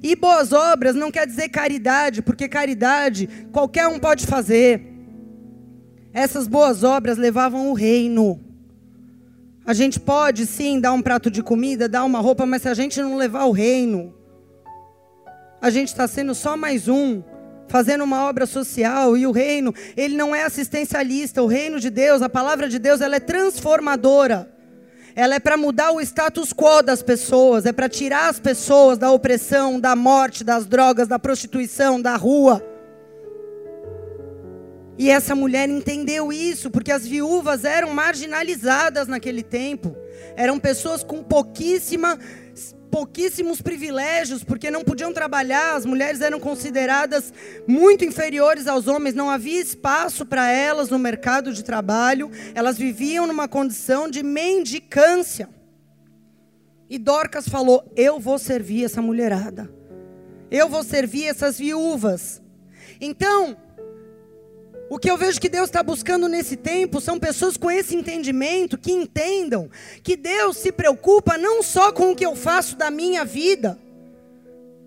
E 0.07 0.15
boas 0.15 0.53
obras 0.53 0.95
não 0.95 1.11
quer 1.11 1.27
dizer 1.27 1.49
caridade, 1.49 2.23
porque 2.23 2.47
caridade 2.47 3.29
qualquer 3.51 3.89
um 3.89 3.99
pode 3.99 4.25
fazer. 4.25 4.81
Essas 6.15 6.47
boas 6.47 6.85
obras 6.85 7.19
levavam 7.19 7.69
o 7.71 7.75
reino. 7.75 8.41
A 9.67 9.75
gente 9.75 9.99
pode 9.99 10.47
sim 10.47 10.79
dar 10.79 10.93
um 10.93 11.03
prato 11.03 11.29
de 11.29 11.43
comida, 11.43 11.89
dar 11.89 12.05
uma 12.05 12.21
roupa, 12.21 12.47
mas 12.47 12.63
se 12.63 12.69
a 12.69 12.75
gente 12.75 13.03
não 13.03 13.17
levar 13.17 13.47
o 13.47 13.51
reino, 13.51 14.15
a 15.61 15.71
gente 15.71 15.89
está 15.89 16.07
sendo 16.07 16.37
só 16.37 16.57
mais 16.57 16.87
um, 16.87 17.21
fazendo 17.67 18.05
uma 18.05 18.27
obra 18.27 18.47
social. 18.47 19.17
E 19.17 19.27
o 19.27 19.33
reino, 19.33 19.75
ele 19.97 20.17
não 20.17 20.33
é 20.33 20.45
assistencialista. 20.45 21.43
O 21.43 21.49
reino 21.49 21.81
de 21.81 21.91
Deus, 21.91 22.23
a 22.23 22.29
palavra 22.29 22.69
de 22.69 22.79
Deus, 22.79 23.01
ela 23.01 23.17
é 23.17 23.21
transformadora. 23.21 24.56
Ela 25.17 25.37
é 25.37 25.41
para 25.41 25.57
mudar 25.57 25.93
o 25.93 26.01
status 26.03 26.53
quo 26.53 26.83
das 26.83 27.03
pessoas, 27.03 27.65
é 27.65 27.73
para 27.73 27.89
tirar 27.89 28.29
as 28.29 28.39
pessoas 28.39 28.99
da 28.99 29.11
opressão, 29.11 29.81
da 29.81 29.97
morte, 29.97 30.45
das 30.45 30.67
drogas, 30.67 31.09
da 31.09 31.19
prostituição, 31.19 31.99
da 31.99 32.17
rua. 32.17 32.63
E 34.99 35.09
essa 35.09 35.35
mulher 35.35 35.71
entendeu 35.71 36.31
isso, 36.31 36.71
porque 36.71 36.93
as 36.93 37.07
viúvas 37.07 37.65
eram 37.65 37.95
marginalizadas 37.95 39.09
naquele 39.09 39.43
tempo. 39.43 39.97
Eram 40.37 40.59
pessoas 40.59 41.03
com 41.03 41.23
pouquíssima, 41.23 42.19
pouquíssimos 42.91 43.61
privilégios, 43.61 44.43
porque 44.43 44.71
não 44.71 44.83
podiam 44.83 45.13
trabalhar, 45.13 45.77
as 45.77 45.85
mulheres 45.85 46.21
eram 46.21 46.41
consideradas 46.41 47.33
muito 47.67 48.05
inferiores 48.05 48.67
aos 48.67 48.87
homens, 48.87 49.15
não 49.15 49.31
havia 49.31 49.61
espaço 49.61 50.25
para 50.25 50.51
elas 50.51 50.89
no 50.89 50.99
mercado 50.99 51.53
de 51.53 51.63
trabalho, 51.63 52.31
elas 52.55 52.79
viviam 52.79 53.27
numa 53.27 53.49
condição 53.49 54.09
de 54.09 54.23
mendicância. 54.23 55.49
E 56.89 56.99
Dorcas 56.99 57.49
falou: 57.49 57.93
Eu 57.97 58.19
vou 58.21 58.39
servir 58.39 58.85
essa 58.85 59.03
mulherada, 59.03 59.71
eu 60.51 60.69
vou 60.69 60.83
servir 60.83 61.27
essas 61.27 61.59
viúvas. 61.59 62.41
Então, 63.01 63.57
o 64.89 64.99
que 64.99 65.11
eu 65.11 65.17
vejo 65.17 65.41
que 65.41 65.49
Deus 65.49 65.67
está 65.67 65.83
buscando 65.83 66.29
nesse 66.29 66.57
tempo 66.57 67.01
são 67.01 67.19
pessoas 67.19 67.57
com 67.57 67.69
esse 67.69 67.97
entendimento, 67.97 68.79
que 68.79 68.93
entendam 68.93 69.69
que 70.03 70.17
Deus 70.17 70.59
se 70.59 70.71
preocupa 70.71 71.37
não 71.37 71.61
só 71.63 71.91
com 71.91 72.13
o 72.13 72.17
que 72.17 72.25
eu 72.25 72.37
faço 72.37 72.77
da 72.77 72.89
minha 72.89 73.25
vida. 73.25 73.77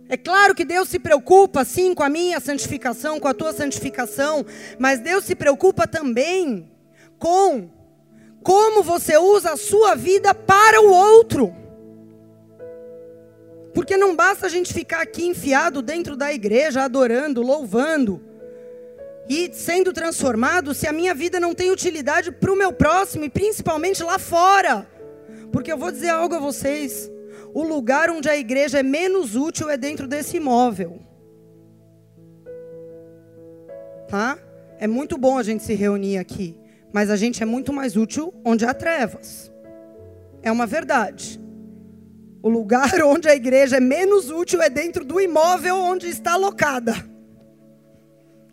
É 0.08 0.16
claro 0.16 0.56
que 0.56 0.64
Deus 0.64 0.88
se 0.88 1.00
preocupa, 1.00 1.66
sim, 1.66 1.94
com 1.94 2.02
a 2.02 2.10
minha 2.10 2.40
santificação, 2.40 3.20
com 3.20 3.28
a 3.28 3.34
tua 3.34 3.52
santificação, 3.52 4.46
mas 4.80 5.02
Deus 5.02 5.26
se 5.26 5.36
preocupa 5.36 5.86
também 5.86 6.72
com 7.20 7.70
como 8.42 8.82
você 8.82 9.18
usa 9.18 9.52
a 9.52 9.58
sua 9.58 9.96
vida 9.96 10.34
para 10.34 10.82
o 10.82 10.90
outro. 10.90 11.54
Porque 13.74 13.98
não 13.98 14.16
basta 14.16 14.48
a 14.48 14.50
gente 14.50 14.74
ficar 14.74 15.02
aqui 15.02 15.28
enfiado 15.28 15.82
dentro 15.82 16.16
da 16.16 16.34
igreja, 16.34 16.84
adorando, 16.84 17.42
louvando 17.42 18.29
e 19.30 19.54
sendo 19.54 19.94
transformado 19.94 20.74
se 20.74 20.88
a 20.88 20.92
minha 20.92 21.14
vida 21.14 21.40
não 21.40 21.54
tem 21.54 21.70
utilidade 21.70 22.32
para 22.32 22.52
o 22.52 22.58
meu 22.58 22.74
próximo 22.74 23.26
e 23.26 23.30
principalmente 23.30 24.04
lá 24.04 24.18
fora. 24.18 24.90
Porque 25.52 25.72
eu 25.72 25.78
vou 25.78 25.92
dizer 25.92 26.10
algo 26.10 26.34
a 26.34 26.40
vocês: 26.40 27.10
o 27.54 27.64
lugar 27.64 28.10
onde 28.10 28.28
a 28.28 28.36
igreja 28.36 28.80
é 28.80 28.84
menos 28.84 29.36
útil 29.36 29.70
é 29.70 29.78
dentro 29.78 30.08
desse 30.08 30.38
imóvel. 30.38 31.00
Tá? 34.08 34.40
É 34.80 34.88
muito 34.88 35.16
bom 35.16 35.38
a 35.38 35.44
gente 35.44 35.64
se 35.64 35.76
reunir 35.76 36.18
aqui, 36.18 36.58
mas 36.92 37.12
a 37.12 37.16
gente 37.16 37.44
é 37.44 37.46
muito 37.46 37.72
mais 37.72 37.96
útil 37.96 38.34
onde 38.44 38.66
há 38.66 38.74
trevas. 38.74 39.52
É 40.42 40.52
uma 40.52 40.66
verdade. 40.66 41.40
O 42.42 42.50
lugar 42.50 42.96
onde 43.06 43.28
a 43.28 43.36
igreja 43.36 43.78
é 43.78 43.80
menos 43.80 44.32
útil 44.32 44.60
é 44.60 44.72
dentro 44.72 45.06
do 45.06 45.22
imóvel 45.22 45.76
onde 45.76 46.08
está 46.08 46.34
alocada. 46.34 47.09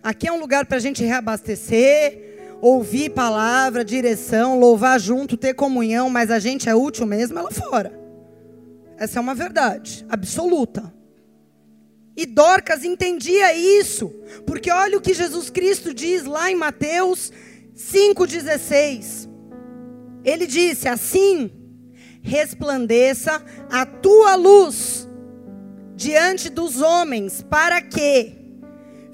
Aqui 0.07 0.29
é 0.29 0.33
um 0.33 0.39
lugar 0.39 0.65
para 0.67 0.77
a 0.77 0.81
gente 0.81 1.03
reabastecer, 1.03 2.59
ouvir 2.61 3.11
palavra, 3.11 3.85
direção, 3.85 4.57
louvar 4.57 5.01
junto, 5.01 5.37
ter 5.37 5.53
comunhão, 5.53 6.09
mas 6.09 6.31
a 6.31 6.39
gente 6.39 6.69
é 6.69 6.77
útil 6.77 7.05
mesmo 7.05 7.37
é 7.41 7.43
lá 7.43 7.51
fora. 7.51 7.93
Essa 8.97 9.19
é 9.19 9.21
uma 9.21 9.35
verdade 9.35 10.07
absoluta. 10.09 10.95
E 12.17 12.25
Dorcas 12.25 12.85
entendia 12.85 13.53
isso, 13.53 14.15
porque 14.47 14.71
olha 14.71 14.97
o 14.97 15.01
que 15.01 15.13
Jesus 15.13 15.51
Cristo 15.51 15.93
diz 15.93 16.23
lá 16.23 16.53
em 16.53 16.55
Mateus 16.55 17.33
5,16. 17.75 19.29
Ele 20.25 20.47
disse: 20.47 20.87
Assim 20.87 21.51
resplandeça 22.23 23.45
a 23.69 23.85
tua 23.85 24.37
luz 24.37 25.09
diante 25.97 26.49
dos 26.49 26.81
homens, 26.81 27.43
para 27.43 27.83
que 27.83 28.46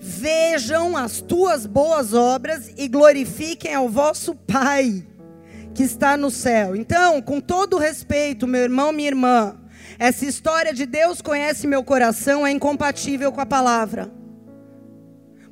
vejam 0.04 0.96
as 0.96 1.20
tuas 1.20 1.64
boas 1.64 2.12
obras 2.12 2.72
e 2.76 2.88
glorifiquem 2.88 3.72
ao 3.72 3.88
vosso 3.88 4.34
Pai 4.34 5.06
que 5.72 5.84
está 5.84 6.16
no 6.16 6.28
céu. 6.28 6.74
Então, 6.74 7.22
com 7.22 7.40
todo 7.40 7.78
respeito, 7.78 8.46
meu 8.46 8.62
irmão, 8.62 8.92
minha 8.92 9.08
irmã, 9.08 9.56
essa 10.00 10.26
história 10.26 10.74
de 10.74 10.86
Deus 10.86 11.22
conhece 11.22 11.68
meu 11.68 11.84
coração 11.84 12.44
é 12.44 12.50
incompatível 12.50 13.30
com 13.30 13.40
a 13.40 13.46
palavra. 13.46 14.10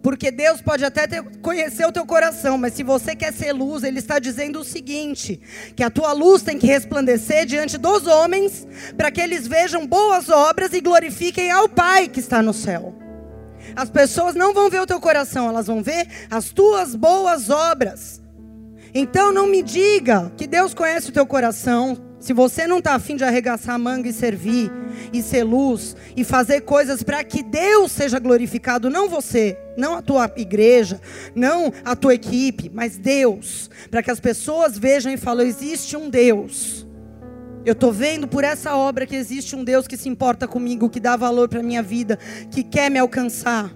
Porque 0.03 0.33
Deus 0.33 0.61
pode 0.61 0.85
até 0.85 1.07
ter, 1.07 1.23
conhecer 1.41 1.87
o 1.87 1.93
teu 1.93 2.05
coração, 2.05 2.59
mas 2.59 2.73
se 2.73 2.83
você 2.83 3.15
quer 3.15 3.33
ser 3.33 3.53
luz, 3.53 3.85
Ele 3.85 3.99
está 3.99 4.19
dizendo 4.19 4.61
o 4.61 4.65
seguinte: 4.65 5.41
que 5.77 5.85
a 5.85 5.91
tua 5.91 6.13
luz 6.13 6.43
tem 6.43 6.59
que 6.59 6.67
resplandecer 6.67 7.47
diante 7.47 7.79
dos 7.79 8.07
homens, 8.07 8.67
para 8.97 9.11
que 9.11 9.21
eles 9.21 9.47
vejam 9.47 9.87
boas 9.87 10.29
obras 10.29 10.73
e 10.73 10.81
glorifiquem 10.81 11.51
ao 11.51 11.69
Pai 11.69 12.09
que 12.09 12.19
está 12.19 12.43
no 12.43 12.55
céu. 12.55 13.00
As 13.75 13.91
pessoas 13.91 14.35
não 14.35 14.53
vão 14.53 14.71
ver 14.71 14.81
o 14.81 14.87
teu 14.87 15.01
coração, 15.01 15.49
elas 15.49 15.67
vão 15.67 15.83
ver 15.83 16.07
as 16.31 16.51
tuas 16.51 16.95
boas 16.95 17.51
obras. 17.51 18.21
Então 18.95 19.33
não 19.33 19.47
me 19.47 19.63
diga 19.63 20.33
que 20.37 20.47
Deus 20.47 20.75
conhece 20.75 21.11
o 21.11 21.13
teu 21.13 21.27
coração. 21.27 21.97
Se 22.19 22.35
você 22.35 22.67
não 22.67 22.79
está 22.79 22.95
afim 22.95 23.17
de 23.17 23.25
arregaçar 23.25 23.75
a 23.75 23.79
manga 23.79 24.09
e 24.09 24.13
servir, 24.13 24.71
e 25.11 25.23
ser 25.23 25.43
luz, 25.43 25.97
e 26.15 26.23
fazer 26.23 26.61
coisas 26.61 27.03
para 27.03 27.25
que 27.25 27.43
Deus 27.43 27.93
seja 27.93 28.19
glorificado, 28.19 28.91
não 28.91 29.09
você, 29.09 29.57
não 29.75 29.95
a 29.95 30.03
tua 30.03 30.31
igreja, 30.37 31.01
não 31.35 31.73
a 31.83 31.97
tua 31.97 32.15
equipe, 32.15 32.71
mas 32.75 32.99
Deus, 32.99 33.71
para 33.91 34.03
que 34.03 34.11
as 34.11 34.21
pessoas 34.21 34.79
vejam 34.79 35.11
e 35.11 35.17
falem: 35.17 35.49
existe 35.49 35.97
um 35.97 36.11
Deus 36.11 36.80
eu 37.65 37.73
estou 37.73 37.93
vendo 37.93 38.27
por 38.27 38.45
essa 38.45 38.75
obra 38.75 39.07
que 39.07 39.17
existe 39.17 39.55
um 39.55 39.63
Deus 39.63 39.87
que 39.87 39.97
se 39.97 40.09
importa 40.09 40.49
comigo, 40.49 40.89
que 40.89 41.01
dá 41.01 41.17
valor 41.17 41.49
para 41.49 41.61
a 41.61 41.63
minha 41.63 41.83
vida, 41.83 42.19
que 42.51 42.63
quer 42.63 42.91
me 42.91 42.99
alcançar. 42.99 43.71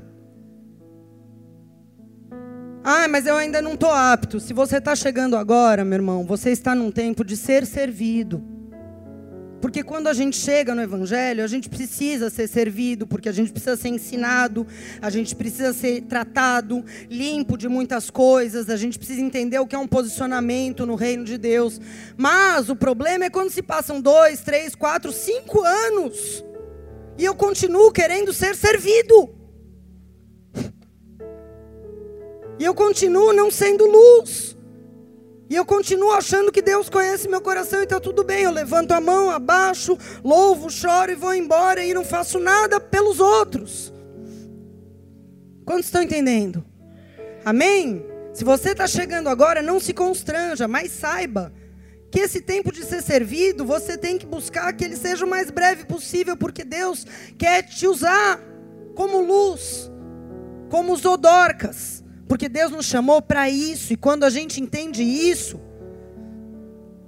Ah, 2.83 3.09
mas 3.09 3.27
eu 3.27 3.37
ainda 3.37 3.63
não 3.63 3.75
estou 3.75 3.91
apto. 3.91 4.39
Se 4.39 4.53
você 4.53 4.77
está 4.77 4.95
chegando 4.95 5.37
agora, 5.37 5.85
meu 5.85 5.97
irmão, 5.97 6.25
você 6.27 6.51
está 6.51 6.75
num 6.75 6.91
tempo 6.91 7.25
de 7.25 7.37
ser 7.37 7.65
servido. 7.65 8.54
Porque 9.65 9.83
quando 9.83 10.09
a 10.09 10.13
gente 10.13 10.37
chega 10.37 10.75
no 10.75 10.83
Evangelho, 10.83 11.43
a 11.43 11.47
gente 11.47 11.71
precisa 11.71 12.29
ser 12.29 12.47
servido, 12.47 13.07
porque 13.07 13.31
a 13.31 13.33
gente 13.33 13.51
precisa 13.51 13.75
ser 13.79 13.89
ensinado, 13.89 14.67
a 15.01 15.09
gente 15.09 15.35
precisa 15.35 15.73
ser 15.73 16.03
tratado, 16.03 16.85
limpo 17.09 17.57
de 17.57 17.67
muitas 17.67 18.11
coisas, 18.11 18.69
a 18.69 18.77
gente 18.77 18.99
precisa 18.99 19.23
entender 19.23 19.59
o 19.59 19.67
que 19.67 19.75
é 19.75 19.79
um 19.79 19.87
posicionamento 19.87 20.85
no 20.85 20.95
reino 20.97 21.25
de 21.25 21.39
Deus. 21.39 21.81
Mas 22.15 22.69
o 22.69 22.77
problema 22.77 23.25
é 23.25 23.31
quando 23.31 23.49
se 23.49 23.63
passam 23.63 24.03
dois, 24.03 24.43
três, 24.43 24.75
quatro, 24.75 25.11
cinco 25.11 25.63
anos 25.63 26.45
e 27.17 27.25
eu 27.25 27.35
continuo 27.35 27.91
querendo 27.91 28.35
ser 28.35 28.55
servido. 28.55 29.31
E 32.59 32.65
eu 32.67 32.75
continuo 32.75 33.33
não 33.33 33.51
sendo 33.51 33.87
luz. 33.87 34.55
E 35.55 35.57
eu 35.57 35.65
continuo 35.65 36.11
achando 36.11 36.51
que 36.51 36.61
Deus 36.61 36.89
conhece 36.89 37.29
meu 37.29 37.41
coração 37.41 37.79
e 37.79 37.85
está 37.85 38.01
tudo 38.01 38.25
bem. 38.25 38.43
Eu 38.43 38.51
levanto 38.51 38.91
a 38.91 39.01
mão, 39.01 39.31
abaixo, 39.31 39.97
louvo, 40.25 40.69
choro 40.69 41.13
e 41.13 41.15
vou 41.15 41.33
embora 41.33 41.85
e 41.85 41.95
não 41.95 42.05
faço 42.05 42.41
nada 42.41 42.81
pelos 42.81 43.21
outros. 43.21 43.95
Quantos 45.65 45.85
estão 45.85 46.03
entendendo? 46.03 46.65
Amém? 47.45 48.05
Se 48.33 48.43
você 48.43 48.71
está 48.71 48.89
chegando 48.89 49.29
agora, 49.29 49.63
não 49.63 49.79
se 49.79 49.95
constranja, 49.95 50.67
mas 50.67 50.91
saiba 50.91 51.53
que 52.11 52.19
esse 52.19 52.41
tempo 52.41 52.73
de 52.73 52.85
ser 52.85 53.01
servido, 53.01 53.65
você 53.65 53.97
tem 53.97 54.19
que 54.19 54.27
buscar 54.27 54.73
que 54.73 54.85
ele 54.85 54.97
seja 54.97 55.25
o 55.25 55.31
mais 55.31 55.53
breve 55.53 55.85
possível, 55.85 56.37
porque 56.37 56.65
Deus 56.65 57.07
quer 57.39 57.63
te 57.63 57.87
usar 57.87 58.41
como 58.97 59.21
luz, 59.21 59.89
como 60.69 60.93
os 60.93 61.05
odorcas. 61.05 62.04
Porque 62.29 62.49
Deus 62.49 62.71
nos 62.71 62.87
chamou 62.87 63.21
para 63.21 63.49
isso, 63.51 63.93
e 63.93 63.97
quando 63.97 64.25
a 64.25 64.31
gente 64.31 64.61
entende 64.61 65.03
isso, 65.03 65.61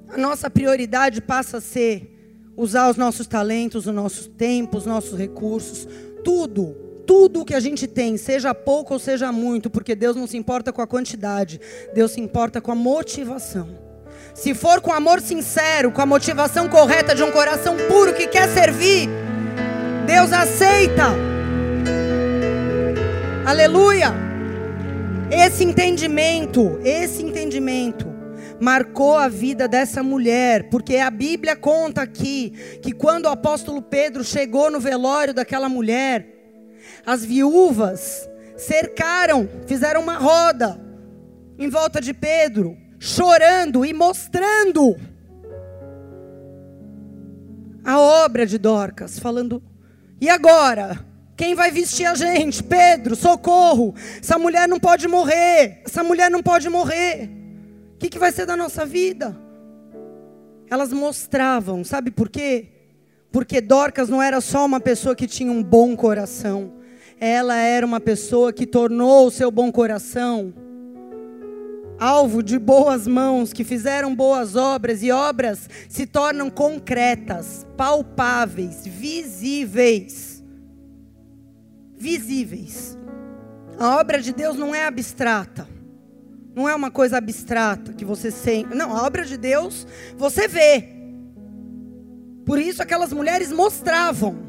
a 0.09 0.17
nossa 0.17 0.51
prioridade 0.51 1.21
passa 1.21 1.59
a 1.59 1.61
ser 1.61 2.13
usar 2.57 2.89
os 2.91 2.97
nossos 2.97 3.27
talentos, 3.27 3.87
o 3.87 3.93
nosso 3.93 4.29
tempo, 4.31 4.79
os 4.79 4.87
nossos 4.87 5.19
recursos, 5.19 5.87
tudo, 6.25 6.75
tudo 7.07 7.45
que 7.45 7.55
a 7.55 7.61
gente 7.61 7.87
tem, 7.87 8.17
seja 8.17 8.55
pouco 8.55 8.95
ou 8.95 8.99
seja 8.99 9.31
muito, 9.31 9.71
porque 9.71 9.95
Deus 9.95 10.17
não 10.17 10.27
se 10.27 10.37
importa 10.37 10.73
com 10.73 10.83
a 10.83 10.87
quantidade, 10.87 11.61
Deus 11.95 12.13
se 12.13 12.21
importa 12.21 12.61
com 12.61 12.73
a 12.73 12.75
motivação. 12.75 13.87
Se 14.35 14.55
for 14.55 14.81
com 14.81 14.93
amor 14.93 15.21
sincero, 15.21 15.91
com 15.93 16.03
a 16.03 16.07
motivação 16.07 16.69
correta 16.69 17.15
de 17.15 17.23
um 17.23 17.31
coração 17.31 17.77
puro 17.89 18.15
que 18.15 18.27
quer 18.27 18.49
servir, 18.49 19.09
Deus 20.07 20.33
aceita. 20.33 21.05
Aleluia. 23.47 24.26
Esse 25.31 25.65
entendimento, 25.65 26.79
esse 26.85 27.23
entendimento 27.23 28.07
marcou 28.61 29.19
a 29.19 29.29
vida 29.29 29.67
dessa 29.67 30.03
mulher, 30.03 30.71
porque 30.71 30.97
a 30.99 31.11
Bíblia 31.11 31.57
conta 31.57 32.03
aqui 32.03 32.51
que 32.81 32.93
quando 32.93 33.27
o 33.27 33.31
apóstolo 33.31 33.83
Pedro 33.83 34.23
chegou 34.23 34.71
no 34.71 34.79
velório 34.79 35.35
daquela 35.35 35.69
mulher, 35.69 36.27
as 37.05 37.25
viúvas 37.25 38.29
cercaram, 38.57 39.49
fizeram 39.67 40.01
uma 40.01 40.17
roda 40.17 40.81
em 41.59 41.69
volta 41.69 42.01
de 42.01 42.15
Pedro, 42.15 42.77
chorando 42.99 43.85
e 43.85 43.93
mostrando 43.93 44.97
a 47.85 47.99
obra 47.99 48.47
de 48.47 48.59
Dorcas, 48.59 49.19
falando: 49.19 49.63
e 50.21 50.29
agora? 50.29 51.05
Quem 51.37 51.55
vai 51.55 51.71
vestir 51.71 52.07
a 52.07 52.15
gente? 52.15 52.63
Pedro, 52.63 53.15
socorro! 53.15 53.95
Essa 54.21 54.39
mulher 54.39 54.69
não 54.69 54.81
pode 54.81 55.07
morrer! 55.07 55.83
Essa 55.85 56.03
mulher 56.03 56.31
não 56.31 56.43
pode 56.43 56.69
morrer! 56.69 57.31
O 57.95 57.99
que, 57.99 58.09
que 58.09 58.19
vai 58.19 58.33
ser 58.33 58.47
da 58.47 58.57
nossa 58.57 58.87
vida? 58.87 59.37
Elas 60.71 60.93
mostravam, 60.93 61.85
sabe 61.85 62.11
por 62.11 62.29
quê? 62.29 62.69
Porque 63.31 63.61
Dorcas 63.61 64.09
não 64.09 64.23
era 64.23 64.41
só 64.41 64.65
uma 64.65 64.81
pessoa 64.81 65.15
que 65.15 65.27
tinha 65.27 65.53
um 65.53 65.63
bom 65.63 65.95
coração, 65.95 66.73
ela 67.21 67.57
era 67.57 67.85
uma 67.85 68.01
pessoa 68.01 68.53
que 68.53 68.67
tornou 68.67 69.27
o 69.27 69.31
seu 69.31 69.51
bom 69.51 69.71
coração 69.71 70.53
alvo 71.99 72.43
de 72.43 72.59
boas 72.59 73.07
mãos, 73.07 73.53
que 73.53 73.65
fizeram 73.65 74.15
boas 74.15 74.57
obras, 74.57 75.03
e 75.03 75.11
obras 75.11 75.69
se 75.89 76.07
tornam 76.07 76.51
concretas, 76.51 77.67
palpáveis, 77.77 78.87
visíveis. 78.87 80.36
Visíveis. 81.97 82.97
A 83.79 83.97
obra 83.97 84.21
de 84.21 84.33
Deus 84.33 84.57
não 84.57 84.75
é 84.75 84.87
abstrata. 84.87 85.69
Não 86.55 86.69
é 86.69 86.75
uma 86.75 86.91
coisa 86.91 87.19
abstrata 87.19 87.93
que 87.93 88.05
você 88.05 88.31
sente. 88.31 88.75
Não, 88.75 88.97
a 88.97 89.07
obra 89.07 89.25
de 89.25 89.37
Deus 89.37 89.87
você 90.17 90.49
vê. 90.49 90.89
Por 92.45 92.59
isso 92.59 92.83
aquelas 92.83 93.13
mulheres 93.13 93.53
mostravam. 93.53 94.47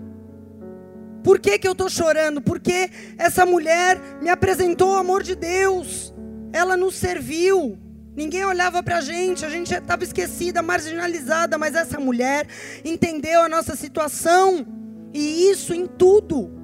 Por 1.23 1.39
que, 1.39 1.59
que 1.59 1.67
eu 1.67 1.73
estou 1.73 1.89
chorando? 1.89 2.41
Porque 2.41 2.89
essa 3.17 3.45
mulher 3.45 3.99
me 4.21 4.29
apresentou 4.29 4.93
o 4.93 4.97
amor 4.97 5.23
de 5.23 5.35
Deus. 5.35 6.13
Ela 6.53 6.77
nos 6.77 6.95
serviu. 6.95 7.77
Ninguém 8.15 8.45
olhava 8.45 8.81
para 8.81 8.97
a 8.97 9.01
gente, 9.01 9.45
a 9.45 9.49
gente 9.49 9.73
estava 9.73 10.03
esquecida, 10.03 10.61
marginalizada, 10.61 11.57
mas 11.57 11.75
essa 11.75 11.99
mulher 11.99 12.47
entendeu 12.85 13.41
a 13.43 13.49
nossa 13.49 13.75
situação. 13.75 14.65
E 15.13 15.49
isso 15.49 15.73
em 15.73 15.85
tudo. 15.85 16.56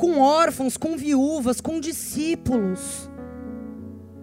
Com 0.00 0.18
órfãos, 0.18 0.78
com 0.78 0.96
viúvas, 0.96 1.60
com 1.60 1.78
discípulos. 1.78 3.10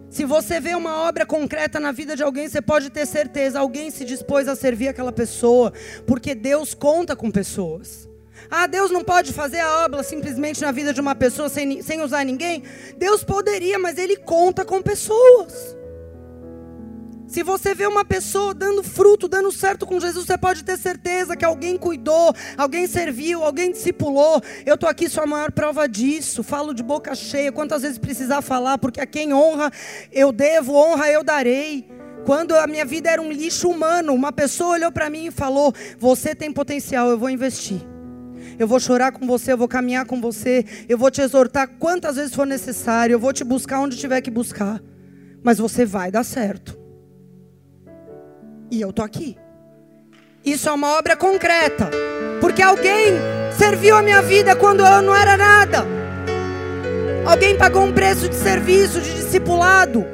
Se 0.10 0.26
você 0.26 0.60
vê 0.60 0.74
uma 0.74 1.08
obra 1.08 1.24
concreta 1.24 1.80
na 1.80 1.92
vida 1.92 2.16
de 2.16 2.24
alguém, 2.24 2.50
você 2.50 2.60
pode 2.60 2.90
ter 2.90 3.06
certeza, 3.06 3.60
alguém 3.60 3.92
se 3.92 4.04
dispôs 4.04 4.48
a 4.48 4.56
servir 4.56 4.88
aquela 4.88 5.12
pessoa, 5.12 5.72
porque 6.08 6.34
Deus 6.34 6.74
conta 6.74 7.16
com 7.16 7.30
pessoas. 7.30 8.10
Ah, 8.50 8.66
Deus 8.66 8.90
não 8.90 9.04
pode 9.04 9.32
fazer 9.32 9.60
a 9.60 9.86
obra 9.86 10.02
simplesmente 10.02 10.62
na 10.62 10.72
vida 10.72 10.92
de 10.92 11.00
uma 11.00 11.14
pessoa 11.14 11.48
sem, 11.48 11.84
sem 11.84 12.02
usar 12.02 12.26
ninguém? 12.26 12.64
Deus 12.98 13.24
poderia, 13.24 13.78
mas 13.78 14.00
Ele 14.00 14.16
conta 14.16 14.66
com 14.66 14.82
pessoas. 14.82 15.77
Se 17.28 17.44
você 17.44 17.76
vê 17.76 17.86
uma 17.86 18.06
pessoa 18.06 18.54
dando 18.54 18.82
fruto, 18.82 19.28
dando 19.28 19.52
certo 19.52 19.86
com 19.86 20.00
Jesus, 20.00 20.26
você 20.26 20.38
pode 20.38 20.64
ter 20.64 20.78
certeza 20.78 21.36
que 21.36 21.44
alguém 21.44 21.78
cuidou, 21.78 22.34
alguém 22.58 22.88
serviu, 22.88 23.44
alguém 23.44 23.70
discipulou. 23.70 24.42
Eu 24.66 24.76
estou 24.76 24.88
aqui, 24.88 25.10
sou 25.10 25.24
a 25.24 25.28
maior 25.28 25.52
prova 25.52 25.90
disso. 25.90 26.42
Falo 26.42 26.74
de 26.74 26.82
boca 26.82 27.14
cheia, 27.14 27.52
quantas 27.52 27.82
vezes 27.82 27.98
precisar 27.98 28.42
falar, 28.42 28.78
porque 28.78 29.02
a 29.02 29.06
quem 29.06 29.34
honra 29.34 29.70
eu 30.10 30.32
devo, 30.32 30.74
honra 30.74 31.10
eu 31.10 31.22
darei. 31.22 31.86
Quando 32.26 32.56
a 32.56 32.66
minha 32.66 32.86
vida 32.86 33.10
era 33.10 33.22
um 33.22 33.32
lixo 33.32 33.70
humano, 33.70 34.14
uma 34.14 34.32
pessoa 34.32 34.76
olhou 34.76 34.92
para 34.92 35.10
mim 35.10 35.28
e 35.28 35.32
falou: 35.32 35.74
Você 36.00 36.34
tem 36.34 36.52
potencial, 36.52 37.10
eu 37.10 37.18
vou 37.18 37.30
investir. 37.30 37.82
Eu 38.58 38.68
vou 38.68 38.80
chorar 38.80 39.12
com 39.12 39.28
você, 39.28 39.52
eu 39.52 39.58
vou 39.58 39.68
caminhar 39.68 40.06
com 40.06 40.22
você, 40.22 40.66
eu 40.88 40.98
vou 40.98 41.12
te 41.12 41.22
exortar 41.22 41.68
quantas 41.78 42.16
vezes 42.16 42.34
for 42.34 42.48
necessário, 42.48 43.14
eu 43.14 43.20
vou 43.20 43.34
te 43.34 43.44
buscar 43.44 43.82
onde 43.82 43.98
tiver 43.98 44.22
que 44.22 44.32
buscar. 44.32 44.82
Mas 45.44 45.58
você 45.58 45.86
vai 45.86 46.10
dar 46.10 46.24
certo. 46.24 46.87
E 48.70 48.82
eu 48.82 48.92
tô 48.92 49.02
aqui. 49.02 49.38
Isso 50.44 50.70
é 50.70 50.72
uma 50.72 50.98
obra 50.98 51.16
concreta. 51.16 51.90
Porque 52.40 52.62
alguém 52.62 53.14
serviu 53.58 53.96
a 53.96 54.02
minha 54.02 54.22
vida 54.22 54.56
quando 54.56 54.86
eu 54.86 55.02
não 55.02 55.16
era 55.16 55.36
nada. 55.36 55.86
Alguém 57.26 57.58
pagou 57.58 57.84
um 57.84 57.92
preço 57.92 58.30
de 58.30 58.36
serviço, 58.36 59.02
de 59.02 59.14
discipulado. 59.14 60.06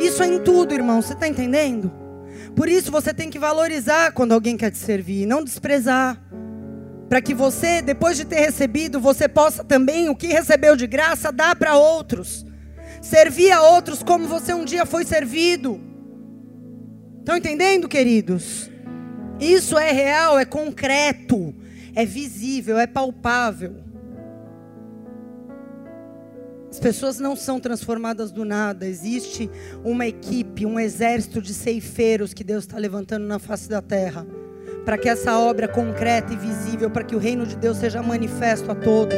Isso 0.00 0.22
é 0.22 0.26
em 0.26 0.38
tudo, 0.38 0.74
irmão. 0.74 1.00
Você 1.00 1.14
está 1.14 1.26
entendendo? 1.26 1.90
Por 2.54 2.68
isso 2.68 2.92
você 2.92 3.14
tem 3.14 3.30
que 3.30 3.38
valorizar 3.38 4.12
quando 4.12 4.32
alguém 4.32 4.56
quer 4.56 4.70
te 4.70 4.78
servir, 4.78 5.26
não 5.26 5.42
desprezar. 5.42 6.20
Para 7.08 7.20
que 7.20 7.34
você, 7.34 7.80
depois 7.80 8.16
de 8.16 8.24
ter 8.24 8.40
recebido, 8.40 9.00
você 9.00 9.28
possa 9.28 9.64
também, 9.64 10.08
o 10.08 10.16
que 10.16 10.26
recebeu 10.28 10.76
de 10.76 10.86
graça, 10.86 11.32
dar 11.32 11.56
para 11.56 11.76
outros. 11.76 12.44
Servir 13.00 13.50
a 13.50 13.62
outros 13.62 14.02
como 14.02 14.26
você 14.26 14.52
um 14.54 14.64
dia 14.64 14.84
foi 14.86 15.04
servido. 15.04 15.80
Estão 17.24 17.38
entendendo, 17.38 17.88
queridos? 17.88 18.70
Isso 19.40 19.78
é 19.78 19.90
real, 19.92 20.38
é 20.38 20.44
concreto, 20.44 21.54
é 21.94 22.04
visível, 22.04 22.78
é 22.78 22.86
palpável. 22.86 23.76
As 26.70 26.78
pessoas 26.78 27.18
não 27.18 27.34
são 27.34 27.58
transformadas 27.58 28.30
do 28.30 28.44
nada. 28.44 28.86
Existe 28.86 29.50
uma 29.82 30.06
equipe, 30.06 30.66
um 30.66 30.78
exército 30.78 31.40
de 31.40 31.54
ceifeiros 31.54 32.34
que 32.34 32.44
Deus 32.44 32.64
está 32.64 32.76
levantando 32.76 33.24
na 33.24 33.38
face 33.38 33.70
da 33.70 33.80
terra. 33.80 34.26
Para 34.84 34.98
que 34.98 35.08
essa 35.08 35.38
obra 35.38 35.66
concreta 35.66 36.34
e 36.34 36.36
visível, 36.36 36.90
para 36.90 37.04
que 37.04 37.16
o 37.16 37.18
reino 37.18 37.46
de 37.46 37.56
Deus 37.56 37.78
seja 37.78 38.02
manifesto 38.02 38.70
a 38.70 38.74
todos. 38.74 39.16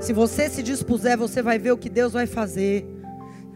Se 0.00 0.14
você 0.14 0.48
se 0.48 0.62
dispuser, 0.62 1.18
você 1.18 1.42
vai 1.42 1.58
ver 1.58 1.72
o 1.72 1.76
que 1.76 1.90
Deus 1.90 2.14
vai 2.14 2.26
fazer. 2.26 2.97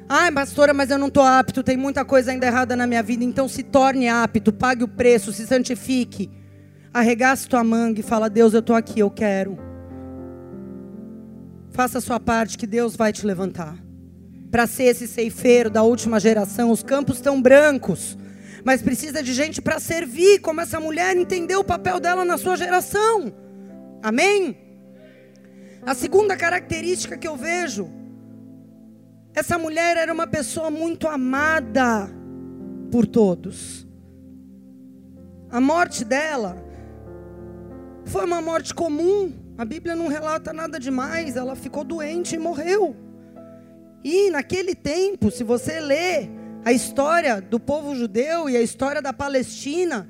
Ai, 0.08 0.30
pastora, 0.30 0.74
mas 0.74 0.90
eu 0.90 0.98
não 0.98 1.08
estou 1.08 1.22
apto, 1.22 1.62
tem 1.62 1.76
muita 1.76 2.04
coisa 2.04 2.30
ainda 2.30 2.46
errada 2.46 2.76
na 2.76 2.86
minha 2.86 3.02
vida. 3.02 3.24
Então 3.24 3.48
se 3.48 3.62
torne 3.62 4.08
apto, 4.08 4.52
pague 4.52 4.84
o 4.84 4.88
preço, 4.88 5.32
se 5.32 5.46
santifique. 5.46 6.30
Arregace 6.92 7.48
tua 7.48 7.64
manga 7.64 8.00
e 8.00 8.02
fala: 8.02 8.28
Deus, 8.28 8.52
eu 8.52 8.60
estou 8.60 8.76
aqui, 8.76 9.00
eu 9.00 9.10
quero. 9.10 9.58
Faça 11.70 11.98
a 11.98 12.00
sua 12.02 12.20
parte 12.20 12.58
que 12.58 12.66
Deus 12.66 12.94
vai 12.94 13.12
te 13.12 13.26
levantar. 13.26 13.76
Para 14.50 14.66
ser 14.66 14.84
esse 14.84 15.08
ceifeiro 15.08 15.70
da 15.70 15.82
última 15.82 16.20
geração, 16.20 16.70
os 16.70 16.82
campos 16.82 17.16
estão 17.16 17.40
brancos, 17.40 18.18
mas 18.62 18.82
precisa 18.82 19.22
de 19.22 19.32
gente 19.32 19.62
para 19.62 19.80
servir, 19.80 20.40
como 20.40 20.60
essa 20.60 20.78
mulher 20.78 21.16
entendeu 21.16 21.60
o 21.60 21.64
papel 21.64 21.98
dela 21.98 22.22
na 22.26 22.36
sua 22.36 22.56
geração. 22.56 23.32
Amém? 24.02 24.58
A 25.86 25.94
segunda 25.94 26.36
característica 26.36 27.16
que 27.16 27.26
eu 27.26 27.36
vejo 27.36 28.01
essa 29.34 29.58
mulher 29.58 29.96
era 29.96 30.12
uma 30.12 30.26
pessoa 30.26 30.70
muito 30.70 31.08
amada 31.08 32.08
por 32.90 33.06
todos. 33.06 33.86
A 35.50 35.60
morte 35.60 36.04
dela 36.04 36.56
foi 38.04 38.24
uma 38.26 38.42
morte 38.42 38.74
comum. 38.74 39.32
A 39.56 39.64
Bíblia 39.64 39.96
não 39.96 40.08
relata 40.08 40.52
nada 40.52 40.78
demais. 40.78 41.36
Ela 41.36 41.56
ficou 41.56 41.82
doente 41.82 42.34
e 42.34 42.38
morreu. 42.38 42.94
E 44.04 44.30
naquele 44.30 44.74
tempo, 44.74 45.30
se 45.30 45.42
você 45.42 45.80
lê 45.80 46.28
a 46.64 46.72
história 46.72 47.40
do 47.40 47.58
povo 47.58 47.94
judeu 47.94 48.50
e 48.50 48.56
a 48.56 48.60
história 48.60 49.00
da 49.00 49.12
Palestina, 49.12 50.06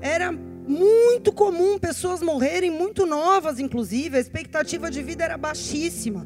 era 0.00 0.30
muito 0.30 1.32
comum 1.32 1.76
pessoas 1.76 2.22
morrerem 2.22 2.70
muito 2.70 3.04
novas, 3.04 3.58
inclusive. 3.58 4.16
A 4.16 4.20
expectativa 4.20 4.88
de 4.90 5.02
vida 5.02 5.24
era 5.24 5.36
baixíssima 5.36 6.24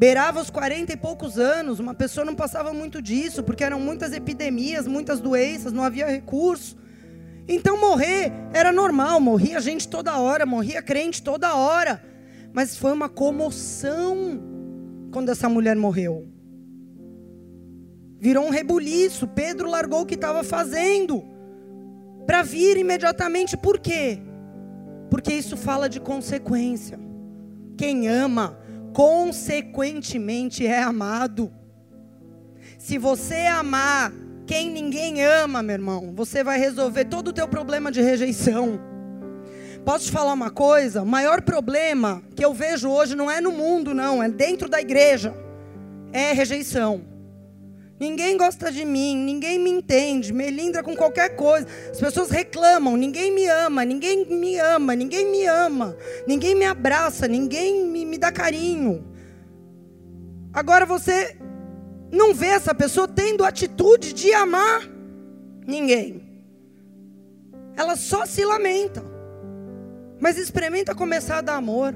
beirava 0.00 0.40
os 0.40 0.48
40 0.48 0.94
e 0.94 0.96
poucos 0.96 1.38
anos, 1.38 1.78
uma 1.78 1.92
pessoa 1.92 2.24
não 2.24 2.34
passava 2.34 2.72
muito 2.72 3.02
disso, 3.02 3.42
porque 3.42 3.62
eram 3.62 3.78
muitas 3.78 4.14
epidemias, 4.14 4.86
muitas 4.86 5.20
doenças, 5.20 5.74
não 5.74 5.84
havia 5.84 6.06
recurso. 6.06 6.74
Então 7.46 7.78
morrer 7.78 8.32
era 8.54 8.72
normal, 8.72 9.20
morria 9.20 9.60
gente 9.60 9.86
toda 9.86 10.16
hora, 10.16 10.46
morria 10.46 10.80
crente 10.80 11.22
toda 11.22 11.54
hora. 11.54 12.02
Mas 12.50 12.78
foi 12.78 12.92
uma 12.92 13.10
comoção 13.10 14.40
quando 15.12 15.28
essa 15.28 15.50
mulher 15.50 15.76
morreu. 15.76 16.26
Virou 18.18 18.46
um 18.46 18.50
rebuliço. 18.50 19.28
Pedro 19.28 19.68
largou 19.68 20.00
o 20.00 20.06
que 20.06 20.14
estava 20.14 20.42
fazendo 20.42 21.22
para 22.24 22.42
vir 22.42 22.78
imediatamente. 22.78 23.54
Por 23.54 23.78
quê? 23.78 24.18
Porque 25.10 25.34
isso 25.34 25.58
fala 25.58 25.90
de 25.90 26.00
consequência. 26.00 26.98
Quem 27.76 28.08
ama 28.08 28.58
consequentemente 28.92 30.66
é 30.66 30.82
amado. 30.82 31.52
Se 32.78 32.98
você 32.98 33.46
amar 33.46 34.12
quem 34.46 34.70
ninguém 34.70 35.24
ama, 35.24 35.62
meu 35.62 35.74
irmão, 35.74 36.12
você 36.14 36.42
vai 36.42 36.58
resolver 36.58 37.04
todo 37.04 37.28
o 37.28 37.32
teu 37.32 37.46
problema 37.46 37.92
de 37.92 38.00
rejeição. 38.00 38.80
Posso 39.84 40.06
te 40.06 40.12
falar 40.12 40.32
uma 40.32 40.50
coisa? 40.50 41.02
O 41.02 41.06
maior 41.06 41.42
problema 41.42 42.22
que 42.34 42.44
eu 42.44 42.52
vejo 42.52 42.88
hoje 42.88 43.14
não 43.14 43.30
é 43.30 43.40
no 43.40 43.52
mundo, 43.52 43.94
não, 43.94 44.22
é 44.22 44.28
dentro 44.28 44.68
da 44.68 44.80
igreja. 44.80 45.34
É 46.12 46.32
rejeição. 46.32 47.09
Ninguém 48.00 48.38
gosta 48.38 48.72
de 48.72 48.82
mim, 48.82 49.14
ninguém 49.14 49.58
me 49.58 49.68
entende, 49.68 50.32
melindra 50.32 50.82
com 50.82 50.96
qualquer 50.96 51.36
coisa. 51.36 51.66
As 51.90 52.00
pessoas 52.00 52.30
reclamam, 52.30 52.96
ninguém 52.96 53.30
me 53.30 53.46
ama, 53.46 53.84
ninguém 53.84 54.24
me 54.24 54.58
ama, 54.58 54.96
ninguém 54.96 55.30
me 55.30 55.44
ama, 55.44 55.94
ninguém 56.26 56.54
me 56.54 56.64
abraça, 56.64 57.28
ninguém 57.28 57.84
me, 57.86 58.06
me 58.06 58.16
dá 58.16 58.32
carinho. 58.32 59.04
Agora 60.50 60.86
você 60.86 61.36
não 62.10 62.32
vê 62.32 62.46
essa 62.46 62.74
pessoa 62.74 63.06
tendo 63.06 63.44
atitude 63.44 64.14
de 64.14 64.32
amar 64.32 64.88
ninguém. 65.66 66.22
Ela 67.76 67.96
só 67.96 68.24
se 68.24 68.42
lamenta. 68.46 69.04
Mas 70.18 70.38
experimenta 70.38 70.94
começar 70.94 71.38
a 71.38 71.42
dar 71.42 71.56
amor. 71.56 71.94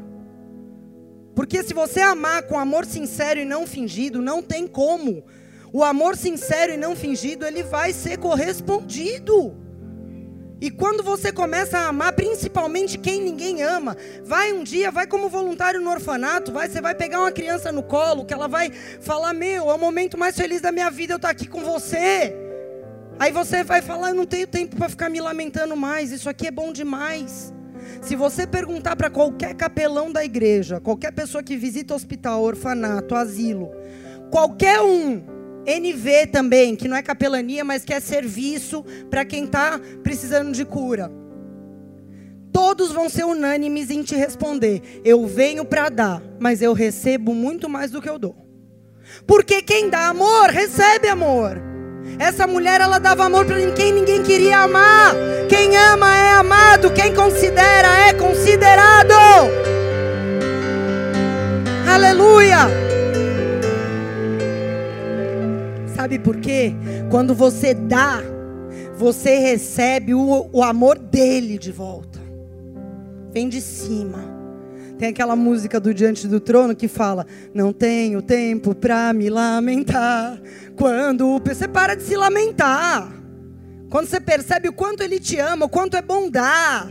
Porque 1.35 1.63
se 1.63 1.73
você 1.73 2.03
amar 2.03 2.43
com 2.43 2.59
amor 2.59 2.85
sincero 2.85 3.41
e 3.41 3.45
não 3.47 3.67
fingido, 3.67 4.21
não 4.21 4.43
tem 4.43 4.67
como 4.67 5.25
o 5.75 5.83
amor 5.83 6.17
sincero 6.17 6.73
e 6.73 6.77
não 6.77 6.95
fingido, 6.95 7.45
ele 7.45 7.65
vai 7.65 7.93
ser 7.93 8.17
correspondido. 8.17 9.57
E 10.61 10.71
quando 10.71 11.03
você 11.03 11.33
começa 11.33 11.77
a 11.77 11.89
amar, 11.89 12.13
principalmente 12.13 12.97
quem 12.97 13.21
ninguém 13.21 13.61
ama, 13.61 13.97
vai 14.23 14.53
um 14.53 14.63
dia, 14.63 14.93
vai 14.93 15.05
como 15.05 15.29
voluntário 15.29 15.81
no 15.81 15.91
orfanato, 15.91 16.53
vai, 16.53 16.69
você 16.69 16.81
vai 16.81 16.95
pegar 16.95 17.19
uma 17.19 17.33
criança 17.33 17.73
no 17.73 17.83
colo, 17.83 18.25
que 18.25 18.33
ela 18.33 18.47
vai 18.47 18.71
falar: 19.01 19.35
Meu, 19.35 19.69
é 19.69 19.75
o 19.75 19.79
momento 19.79 20.17
mais 20.17 20.37
feliz 20.37 20.61
da 20.61 20.71
minha 20.71 20.89
vida, 20.93 21.15
eu 21.15 21.17
estou 21.17 21.29
aqui 21.29 21.49
com 21.49 21.65
você. 21.65 22.33
Aí 23.19 23.33
você 23.33 23.65
vai 23.65 23.83
falar: 23.83 24.11
Eu 24.11 24.15
não 24.15 24.27
tenho 24.27 24.47
tempo 24.47 24.77
para 24.77 24.89
ficar 24.89 25.11
me 25.11 25.21
lamentando 25.21 25.77
mais, 25.77 26.13
isso 26.13 26.31
aqui 26.31 26.47
é 26.47 26.53
bom 26.53 26.73
demais. 26.73 27.53
Se 28.01 28.15
você 28.15 28.47
perguntar 28.47 28.95
para 28.95 29.11
qualquer 29.11 29.55
capelão 29.55 30.13
da 30.13 30.25
igreja, 30.25 30.81
qualquer 30.81 31.11
pessoa 31.11 31.43
que 31.43 31.57
visita 31.57 31.97
hospital, 31.97 32.45
orfanato, 32.45 33.17
asilo, 33.17 33.73
qualquer 34.31 34.81
um, 34.81 35.34
NV 35.67 36.27
também, 36.29 36.77
que 36.77 36.89
não 36.89 36.97
é 36.97 37.03
capelania, 37.03 37.65
mas 37.65 37.85
que 37.85 37.93
é 37.93 38.01
serviço 38.01 38.85
para 39.11 39.25
quem 39.25 39.45
está 39.45 39.81
precisando 40.03 40.53
de 40.53 40.65
cura. 40.65 41.11
Todos 42.53 42.93
vão 42.93 43.09
ser 43.09 43.25
unânimes 43.25 43.91
em 43.91 44.03
te 44.03 44.15
responder: 44.15 44.81
eu 45.05 45.27
venho 45.27 45.65
para 45.65 45.89
dar, 45.89 46.23
mas 46.39 46.63
eu 46.63 46.73
recebo 46.73 47.35
muito 47.35 47.69
mais 47.69 47.91
do 47.91 48.01
que 48.01 48.09
eu 48.09 48.19
dou. 48.19 48.37
Porque 49.27 49.61
quem 49.63 49.91
dá 49.91 50.09
amor, 50.09 50.51
recebe 50.51 51.09
amor. 51.09 51.61
Essa 52.19 52.47
mulher, 52.47 52.81
ela 52.81 52.99
dava 52.99 53.25
amor 53.25 53.45
para 53.45 53.59
quem 53.73 53.93
ninguém 53.93 54.23
queria 54.23 54.59
amar. 54.61 55.15
Quem 55.49 55.77
ama 55.77 56.17
é 56.17 56.31
amado, 56.33 56.93
quem 56.93 57.15
considera 57.15 57.89
é 58.09 58.13
considerado. 58.13 59.15
Aleluia! 61.89 62.84
Sabe 66.05 66.19
por 66.19 66.37
quê? 66.37 66.75
Quando 67.11 67.35
você 67.35 67.73
dá, 67.73 68.21
você 68.95 69.39
recebe 69.39 70.13
o, 70.13 70.51
o 70.53 70.63
amor 70.63 70.99
dele 70.99 71.57
de 71.57 71.73
volta. 71.73 72.21
Vem 73.33 73.49
de 73.49 73.59
cima. 73.63 74.19
Tem 74.99 75.09
aquela 75.09 75.35
música 75.35 75.81
do 75.81 75.95
Diante 75.95 76.29
do 76.29 76.41
Trono 76.41 76.77
que 76.77 76.89
fala: 76.89 77.27
Não 77.55 77.73
tenho 77.73 78.21
tempo 78.21 78.75
para 78.75 79.15
me 79.15 79.31
lamentar. 79.31 80.39
Quando 80.77 81.41
você 81.43 81.67
para 81.67 81.95
de 81.95 82.03
se 82.03 82.17
lamentar. 82.17 83.11
Quando 83.89 84.07
você 84.07 84.21
percebe 84.21 84.69
o 84.69 84.75
quanto 84.75 85.03
ele 85.03 85.19
te 85.19 85.39
ama, 85.39 85.65
o 85.65 85.71
quanto 85.71 85.97
é 85.97 86.03
bom 86.03 86.29
dar. 86.29 86.87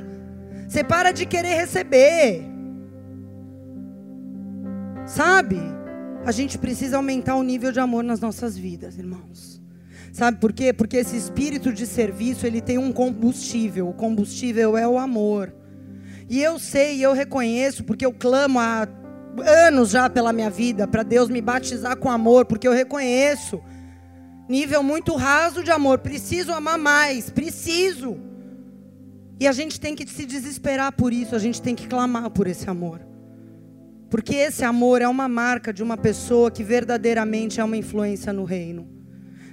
Você 0.67 0.83
para 0.83 1.11
de 1.11 1.27
querer 1.27 1.53
receber. 1.53 2.41
Sabe? 5.05 5.72
A 6.25 6.31
gente 6.31 6.57
precisa 6.57 6.97
aumentar 6.97 7.35
o 7.35 7.43
nível 7.43 7.71
de 7.71 7.79
amor 7.79 8.03
nas 8.03 8.19
nossas 8.19 8.57
vidas, 8.57 8.97
irmãos. 8.97 9.61
Sabe 10.13 10.37
por 10.39 10.53
quê? 10.53 10.71
Porque 10.71 10.97
esse 10.97 11.17
espírito 11.17 11.73
de 11.73 11.85
serviço, 11.85 12.47
ele 12.47 12.61
tem 12.61 12.77
um 12.77 12.93
combustível. 12.93 13.89
O 13.89 13.93
combustível 13.93 14.77
é 14.77 14.87
o 14.87 14.97
amor. 14.97 15.53
E 16.29 16.41
eu 16.41 16.57
sei, 16.57 17.03
eu 17.03 17.13
reconheço, 17.13 17.83
porque 17.83 18.05
eu 18.05 18.13
clamo 18.13 18.59
há 18.59 18.87
anos 19.67 19.89
já 19.89 20.09
pela 20.09 20.31
minha 20.31 20.49
vida, 20.49 20.87
para 20.87 21.03
Deus 21.03 21.29
me 21.29 21.41
batizar 21.41 21.97
com 21.97 22.09
amor, 22.09 22.45
porque 22.45 22.67
eu 22.67 22.71
reconheço 22.71 23.61
nível 24.47 24.83
muito 24.83 25.15
raso 25.15 25.63
de 25.63 25.71
amor. 25.71 25.99
Preciso 25.99 26.51
amar 26.53 26.77
mais, 26.77 27.29
preciso. 27.29 28.17
E 29.39 29.47
a 29.47 29.51
gente 29.51 29.79
tem 29.79 29.95
que 29.95 30.07
se 30.07 30.25
desesperar 30.25 30.93
por 30.93 31.11
isso, 31.11 31.35
a 31.35 31.39
gente 31.39 31.61
tem 31.61 31.75
que 31.75 31.87
clamar 31.87 32.29
por 32.29 32.47
esse 32.47 32.69
amor. 32.69 33.01
Porque 34.13 34.35
esse 34.35 34.63
amor 34.63 35.01
é 35.01 35.07
uma 35.07 35.27
marca 35.27 35.73
de 35.73 35.81
uma 35.81 35.97
pessoa 35.97 36.51
que 36.51 36.63
verdadeiramente 36.63 37.59
é 37.59 37.63
uma 37.63 37.75
influência 37.75 38.31
no 38.31 38.43
reino. 38.43 38.87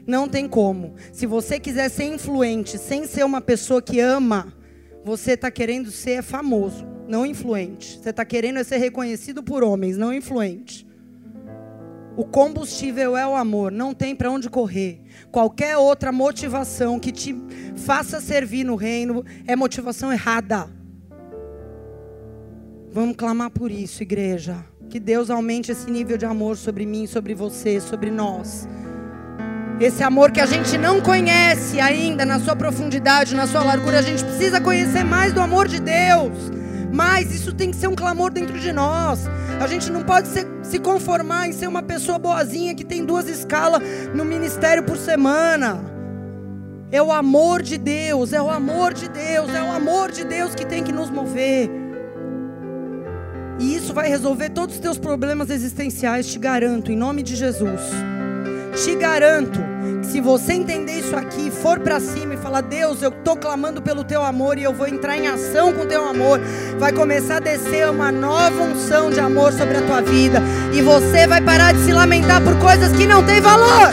Não 0.06 0.28
tem 0.28 0.46
como. 0.46 0.96
Se 1.14 1.24
você 1.24 1.58
quiser 1.58 1.88
ser 1.88 2.04
influente 2.04 2.76
sem 2.76 3.06
ser 3.06 3.24
uma 3.24 3.40
pessoa 3.40 3.80
que 3.80 4.00
ama, 4.00 4.52
você 5.02 5.32
está 5.32 5.50
querendo 5.50 5.90
ser 5.90 6.22
famoso, 6.22 6.86
não 7.08 7.24
influente. 7.24 7.98
Você 7.98 8.10
está 8.10 8.22
querendo 8.22 8.62
ser 8.62 8.76
reconhecido 8.76 9.42
por 9.42 9.64
homens, 9.64 9.96
não 9.96 10.12
influente. 10.12 10.86
O 12.14 12.26
combustível 12.26 13.16
é 13.16 13.26
o 13.26 13.34
amor, 13.34 13.72
não 13.72 13.94
tem 13.94 14.14
para 14.14 14.30
onde 14.30 14.50
correr. 14.50 15.00
Qualquer 15.32 15.78
outra 15.78 16.12
motivação 16.12 17.00
que 17.00 17.12
te 17.12 17.34
faça 17.76 18.20
servir 18.20 18.64
no 18.64 18.76
reino 18.76 19.24
é 19.46 19.56
motivação 19.56 20.12
errada. 20.12 20.68
Vamos 22.92 23.14
clamar 23.14 23.50
por 23.50 23.70
isso, 23.70 24.02
igreja. 24.02 24.64
Que 24.88 24.98
Deus 24.98 25.30
aumente 25.30 25.70
esse 25.70 25.88
nível 25.88 26.18
de 26.18 26.26
amor 26.26 26.56
sobre 26.56 26.84
mim, 26.84 27.06
sobre 27.06 27.34
você, 27.34 27.80
sobre 27.80 28.10
nós. 28.10 28.68
Esse 29.80 30.02
amor 30.02 30.32
que 30.32 30.40
a 30.40 30.46
gente 30.46 30.76
não 30.76 31.00
conhece 31.00 31.78
ainda 31.78 32.26
na 32.26 32.40
sua 32.40 32.56
profundidade, 32.56 33.36
na 33.36 33.46
sua 33.46 33.62
largura, 33.62 34.00
a 34.00 34.02
gente 34.02 34.24
precisa 34.24 34.60
conhecer 34.60 35.04
mais 35.04 35.32
do 35.32 35.40
amor 35.40 35.68
de 35.68 35.80
Deus. 35.80 36.50
Mas 36.92 37.32
isso 37.32 37.52
tem 37.52 37.70
que 37.70 37.76
ser 37.76 37.86
um 37.86 37.94
clamor 37.94 38.32
dentro 38.32 38.58
de 38.58 38.72
nós. 38.72 39.20
A 39.60 39.68
gente 39.68 39.88
não 39.88 40.02
pode 40.02 40.26
ser, 40.26 40.44
se 40.60 40.80
conformar 40.80 41.46
em 41.46 41.52
ser 41.52 41.68
uma 41.68 41.84
pessoa 41.84 42.18
boazinha 42.18 42.74
que 42.74 42.84
tem 42.84 43.04
duas 43.04 43.28
escalas 43.28 43.80
no 44.12 44.24
ministério 44.24 44.82
por 44.82 44.96
semana. 44.96 45.80
É 46.90 47.00
o 47.00 47.12
amor 47.12 47.62
de 47.62 47.78
Deus, 47.78 48.32
é 48.32 48.42
o 48.42 48.50
amor 48.50 48.92
de 48.92 49.08
Deus, 49.08 49.54
é 49.54 49.62
o 49.62 49.70
amor 49.70 50.10
de 50.10 50.24
Deus 50.24 50.56
que 50.56 50.66
tem 50.66 50.82
que 50.82 50.92
nos 50.92 51.08
mover. 51.08 51.79
E 53.60 53.76
isso 53.76 53.92
vai 53.92 54.08
resolver 54.08 54.48
todos 54.48 54.76
os 54.76 54.80
teus 54.80 54.98
problemas 54.98 55.50
existenciais, 55.50 56.26
te 56.26 56.38
garanto, 56.38 56.90
em 56.90 56.96
nome 56.96 57.22
de 57.22 57.36
Jesus. 57.36 57.80
Te 58.82 58.94
garanto 58.96 59.60
que 60.00 60.06
se 60.06 60.20
você 60.20 60.54
entender 60.54 61.00
isso 61.00 61.14
aqui, 61.14 61.50
for 61.50 61.78
para 61.78 62.00
cima 62.00 62.34
e 62.34 62.36
falar: 62.38 62.62
Deus, 62.62 63.02
eu 63.02 63.10
estou 63.10 63.36
clamando 63.36 63.82
pelo 63.82 64.02
teu 64.02 64.22
amor 64.22 64.56
e 64.56 64.62
eu 64.62 64.72
vou 64.72 64.86
entrar 64.86 65.18
em 65.18 65.26
ação 65.26 65.74
com 65.74 65.82
o 65.82 65.86
teu 65.86 66.02
amor, 66.02 66.40
vai 66.78 66.90
começar 66.90 67.36
a 67.36 67.40
descer 67.40 67.86
uma 67.90 68.10
nova 68.10 68.62
unção 68.62 69.10
de 69.10 69.20
amor 69.20 69.52
sobre 69.52 69.76
a 69.76 69.82
tua 69.82 70.00
vida. 70.00 70.40
E 70.72 70.80
você 70.80 71.26
vai 71.26 71.42
parar 71.42 71.74
de 71.74 71.80
se 71.84 71.92
lamentar 71.92 72.42
por 72.42 72.58
coisas 72.58 72.96
que 72.96 73.06
não 73.06 73.22
têm 73.22 73.42
valor. 73.42 73.90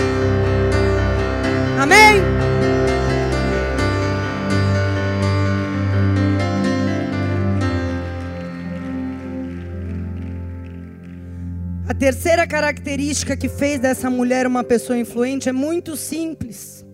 Amém? 1.77 2.36
Terceira 11.97 12.45
característica 12.45 13.35
que 13.35 13.49
fez 13.49 13.79
dessa 13.79 14.09
mulher 14.09 14.45
uma 14.45 14.63
pessoa 14.63 14.97
influente 14.97 15.49
é 15.49 15.51
muito 15.51 15.97
simples. 15.97 16.85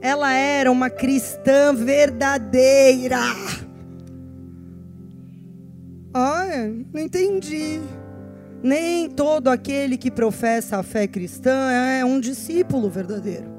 Ela 0.00 0.32
era 0.32 0.70
uma 0.70 0.88
cristã 0.88 1.74
verdadeira. 1.74 3.18
Olha, 6.14 6.68
não 6.92 7.00
entendi. 7.00 7.80
Nem 8.62 9.10
todo 9.10 9.48
aquele 9.48 9.96
que 9.96 10.10
professa 10.10 10.78
a 10.78 10.82
fé 10.82 11.06
cristã 11.08 11.70
é 11.70 12.04
um 12.04 12.20
discípulo 12.20 12.88
verdadeiro. 12.88 13.50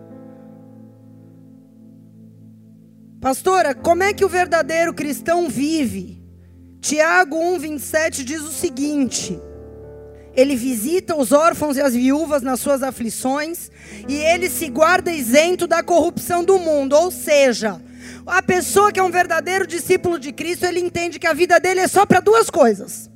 Pastora, 3.20 3.74
como 3.74 4.04
é 4.04 4.14
que 4.14 4.24
o 4.24 4.30
verdadeiro 4.30 4.94
cristão 4.94 5.50
vive? 5.50 6.22
Tiago 6.80 7.38
1,27 7.38 8.24
diz 8.24 8.42
o 8.42 8.52
seguinte 8.52 9.40
ele 10.36 10.56
visita 10.56 11.16
os 11.16 11.32
órfãos 11.32 11.78
e 11.78 11.82
as 11.82 11.94
viúvas 11.94 12.42
nas 12.42 12.60
suas 12.60 12.82
aflições, 12.82 13.70
e 14.08 14.16
ele 14.16 14.50
se 14.50 14.70
guarda 14.70 15.12
isento 15.12 15.68
da 15.68 15.84
corrupção 15.84 16.44
do 16.44 16.58
mundo. 16.60 16.94
Ou 16.94 17.12
seja, 17.12 17.82
a 18.26 18.42
pessoa 18.42 18.92
que 18.92 19.00
é 19.00 19.04
um 19.04 19.12
verdadeiro 19.12 19.68
discípulo 19.68 20.18
de 20.18 20.32
Cristo, 20.32 20.66
ele 20.66 20.80
entende 20.80 21.20
que 21.20 21.28
a 21.28 21.34
vida 21.34 21.60
dele 21.60 21.82
é 21.82 21.88
só 21.88 22.06
para 22.06 22.20
duas 22.20 22.50
coisas: 22.50 23.10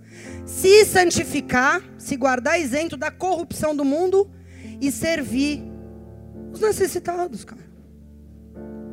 se 0.45 0.86
santificar, 0.86 1.82
se 1.97 2.15
guardar 2.15 2.60
isento 2.60 2.95
da 2.95 3.10
corrupção 3.10 3.75
do 3.75 3.84
mundo 3.84 4.30
e 4.80 4.91
servir 4.91 5.63
os 6.51 6.60
necessitados, 6.60 7.43
cara. 7.43 7.67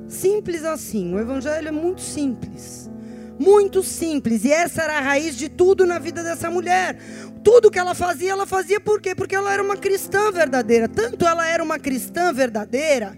Simples 0.08 0.64
assim. 0.64 1.14
O 1.14 1.18
evangelho 1.18 1.68
é 1.68 1.72
muito 1.72 2.00
simples. 2.00 2.90
Muito 3.38 3.82
simples. 3.82 4.44
E 4.44 4.52
essa 4.52 4.82
era 4.82 4.98
a 4.98 5.00
raiz 5.00 5.36
de 5.36 5.48
tudo 5.48 5.86
na 5.86 5.98
vida 5.98 6.22
dessa 6.22 6.50
mulher. 6.50 6.98
Tudo 7.44 7.70
que 7.70 7.78
ela 7.78 7.94
fazia, 7.94 8.32
ela 8.32 8.46
fazia 8.46 8.80
por 8.80 9.02
quê? 9.02 9.14
Porque 9.14 9.36
ela 9.36 9.52
era 9.52 9.62
uma 9.62 9.76
cristã 9.76 10.32
verdadeira. 10.32 10.88
Tanto 10.88 11.26
ela 11.26 11.46
era 11.46 11.62
uma 11.62 11.78
cristã 11.78 12.32
verdadeira, 12.32 13.16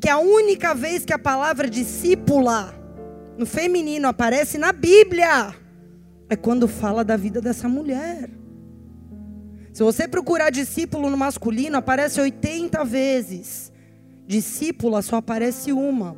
que 0.00 0.08
a 0.08 0.18
única 0.18 0.74
vez 0.74 1.04
que 1.04 1.12
a 1.12 1.18
palavra 1.18 1.70
discípula 1.70 2.74
no 3.38 3.46
feminino 3.46 4.08
aparece 4.08 4.58
na 4.58 4.72
Bíblia 4.72 5.54
é 6.28 6.36
quando 6.36 6.66
fala 6.66 7.04
da 7.04 7.16
vida 7.16 7.40
dessa 7.40 7.68
mulher. 7.68 8.28
Se 9.72 9.82
você 9.82 10.06
procurar 10.06 10.50
discípulo 10.50 11.08
no 11.08 11.16
masculino, 11.16 11.76
aparece 11.76 12.20
80 12.20 12.84
vezes. 12.84 13.72
Discípula 14.26 15.00
só 15.00 15.16
aparece 15.16 15.72
uma. 15.72 16.16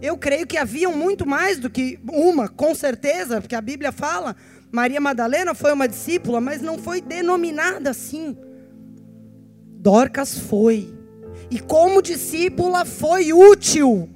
Eu 0.00 0.16
creio 0.18 0.46
que 0.46 0.56
haviam 0.56 0.92
muito 0.92 1.26
mais 1.26 1.58
do 1.58 1.70
que 1.70 1.98
uma, 2.10 2.48
com 2.48 2.74
certeza, 2.74 3.40
porque 3.40 3.54
a 3.54 3.60
Bíblia 3.60 3.90
fala. 3.90 4.36
Maria 4.74 5.00
Madalena 5.00 5.54
foi 5.54 5.72
uma 5.72 5.86
discípula, 5.86 6.40
mas 6.40 6.60
não 6.60 6.76
foi 6.76 7.00
denominada 7.00 7.90
assim. 7.90 8.36
Dorcas 9.78 10.36
foi. 10.36 10.92
E 11.48 11.60
como 11.60 12.02
discípula 12.02 12.84
foi 12.84 13.32
útil. 13.32 14.10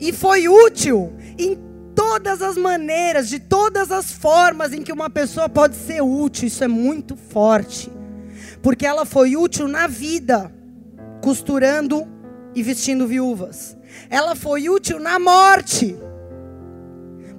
E 0.00 0.12
foi 0.12 0.48
útil 0.48 1.12
em 1.38 1.56
todas 1.94 2.42
as 2.42 2.56
maneiras, 2.56 3.28
de 3.28 3.38
todas 3.38 3.92
as 3.92 4.10
formas 4.10 4.72
em 4.72 4.82
que 4.82 4.92
uma 4.92 5.08
pessoa 5.08 5.48
pode 5.48 5.76
ser 5.76 6.02
útil. 6.02 6.48
Isso 6.48 6.64
é 6.64 6.68
muito 6.68 7.14
forte. 7.14 7.92
Porque 8.60 8.84
ela 8.84 9.06
foi 9.06 9.36
útil 9.36 9.68
na 9.68 9.86
vida, 9.86 10.52
costurando 11.22 12.08
e 12.56 12.62
vestindo 12.64 13.06
viúvas. 13.06 13.76
Ela 14.10 14.34
foi 14.34 14.68
útil 14.68 14.98
na 14.98 15.20
morte. 15.20 15.96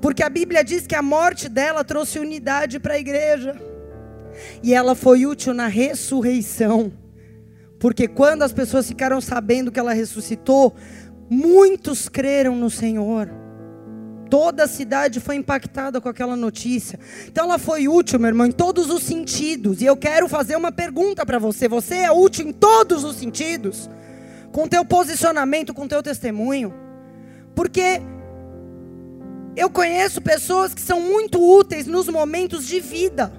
Porque 0.02 0.24
a 0.24 0.30
Bíblia 0.30 0.64
diz 0.64 0.88
que 0.88 0.96
a 0.96 1.02
morte 1.02 1.50
dela 1.50 1.84
trouxe 1.84 2.20
unidade 2.20 2.80
para 2.80 2.94
a 2.94 3.00
igreja. 3.00 3.56
E 4.64 4.74
ela 4.74 4.96
foi 4.96 5.26
útil 5.26 5.54
na 5.54 5.68
ressurreição. 5.68 6.92
Porque 7.80 8.08
quando 8.08 8.44
as 8.44 8.54
pessoas 8.54 8.88
ficaram 8.88 9.20
sabendo 9.22 9.72
que 9.72 9.80
ela 9.80 9.94
ressuscitou, 9.94 10.76
muitos 11.30 12.10
creram 12.10 12.56
no 12.56 12.70
Senhor. 12.70 13.30
Toda 14.30 14.66
a 14.66 14.68
cidade 14.68 15.20
foi 15.20 15.36
impactada 15.36 16.00
com 16.00 16.08
aquela 16.08 16.36
notícia. 16.36 17.00
Então 17.28 17.46
ela 17.46 17.58
foi 17.58 17.88
útil, 17.88 18.20
meu 18.20 18.28
irmão, 18.28 18.46
em 18.46 18.52
todos 18.52 18.90
os 18.90 19.04
sentidos. 19.04 19.82
E 19.82 19.86
eu 19.86 19.98
quero 19.98 20.30
fazer 20.30 20.56
uma 20.56 20.72
pergunta 20.72 21.26
para 21.26 21.40
você. 21.40 21.68
Você 21.68 21.96
é 21.96 22.12
útil 22.12 22.48
em 22.48 22.54
todos 22.54 23.04
os 23.04 23.16
sentidos? 23.16 23.90
Com 24.52 24.68
teu 24.68 24.86
posicionamento, 24.86 25.74
com 25.74 25.88
teu 25.88 26.04
testemunho? 26.04 26.74
Porque 27.56 28.02
eu 29.60 29.70
conheço 29.70 30.22
pessoas 30.22 30.74
que 30.74 30.80
são 30.80 31.02
muito 31.02 31.38
úteis 31.38 31.86
nos 31.86 32.08
momentos 32.08 32.66
de 32.66 32.80
vida. 32.80 33.34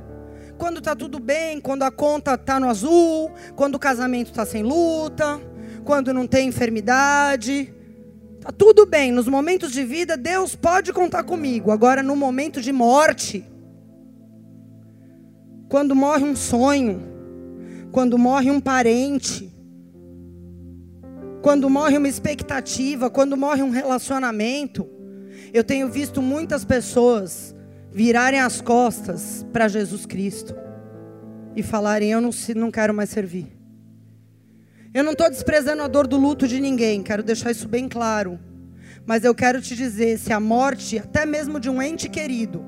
Quando 0.58 0.76
está 0.76 0.94
tudo 0.94 1.18
bem, 1.18 1.58
quando 1.58 1.82
a 1.82 1.90
conta 1.90 2.34
está 2.34 2.60
no 2.60 2.68
azul, 2.68 3.30
quando 3.56 3.76
o 3.76 3.78
casamento 3.78 4.26
está 4.26 4.44
sem 4.44 4.62
luta, 4.62 5.40
quando 5.82 6.12
não 6.12 6.26
tem 6.26 6.48
enfermidade. 6.48 7.72
Tá 8.42 8.52
tudo 8.52 8.84
bem, 8.84 9.10
nos 9.10 9.26
momentos 9.26 9.72
de 9.72 9.82
vida 9.82 10.14
Deus 10.14 10.54
pode 10.54 10.92
contar 10.92 11.24
comigo. 11.24 11.70
Agora 11.70 12.02
no 12.02 12.14
momento 12.14 12.60
de 12.60 12.70
morte, 12.70 13.42
quando 15.70 15.96
morre 15.96 16.24
um 16.24 16.36
sonho, 16.36 17.02
quando 17.90 18.18
morre 18.18 18.50
um 18.50 18.60
parente, 18.60 19.50
quando 21.40 21.70
morre 21.70 21.96
uma 21.96 22.08
expectativa, 22.08 23.08
quando 23.08 23.38
morre 23.38 23.62
um 23.62 23.70
relacionamento, 23.70 24.99
eu 25.52 25.64
tenho 25.64 25.88
visto 25.88 26.20
muitas 26.22 26.64
pessoas 26.64 27.54
virarem 27.92 28.40
as 28.40 28.60
costas 28.60 29.44
para 29.52 29.68
Jesus 29.68 30.06
Cristo 30.06 30.54
e 31.56 31.62
falarem: 31.62 32.10
Eu 32.10 32.20
não, 32.20 32.30
não 32.56 32.70
quero 32.70 32.94
mais 32.94 33.10
servir. 33.10 33.56
Eu 34.92 35.04
não 35.04 35.12
estou 35.12 35.30
desprezando 35.30 35.82
a 35.82 35.88
dor 35.88 36.06
do 36.06 36.16
luto 36.16 36.48
de 36.48 36.60
ninguém, 36.60 37.02
quero 37.02 37.22
deixar 37.22 37.50
isso 37.50 37.68
bem 37.68 37.88
claro. 37.88 38.38
Mas 39.06 39.24
eu 39.24 39.34
quero 39.34 39.60
te 39.60 39.76
dizer: 39.76 40.18
se 40.18 40.32
a 40.32 40.40
morte, 40.40 40.98
até 40.98 41.24
mesmo 41.24 41.60
de 41.60 41.70
um 41.70 41.80
ente 41.80 42.08
querido, 42.08 42.64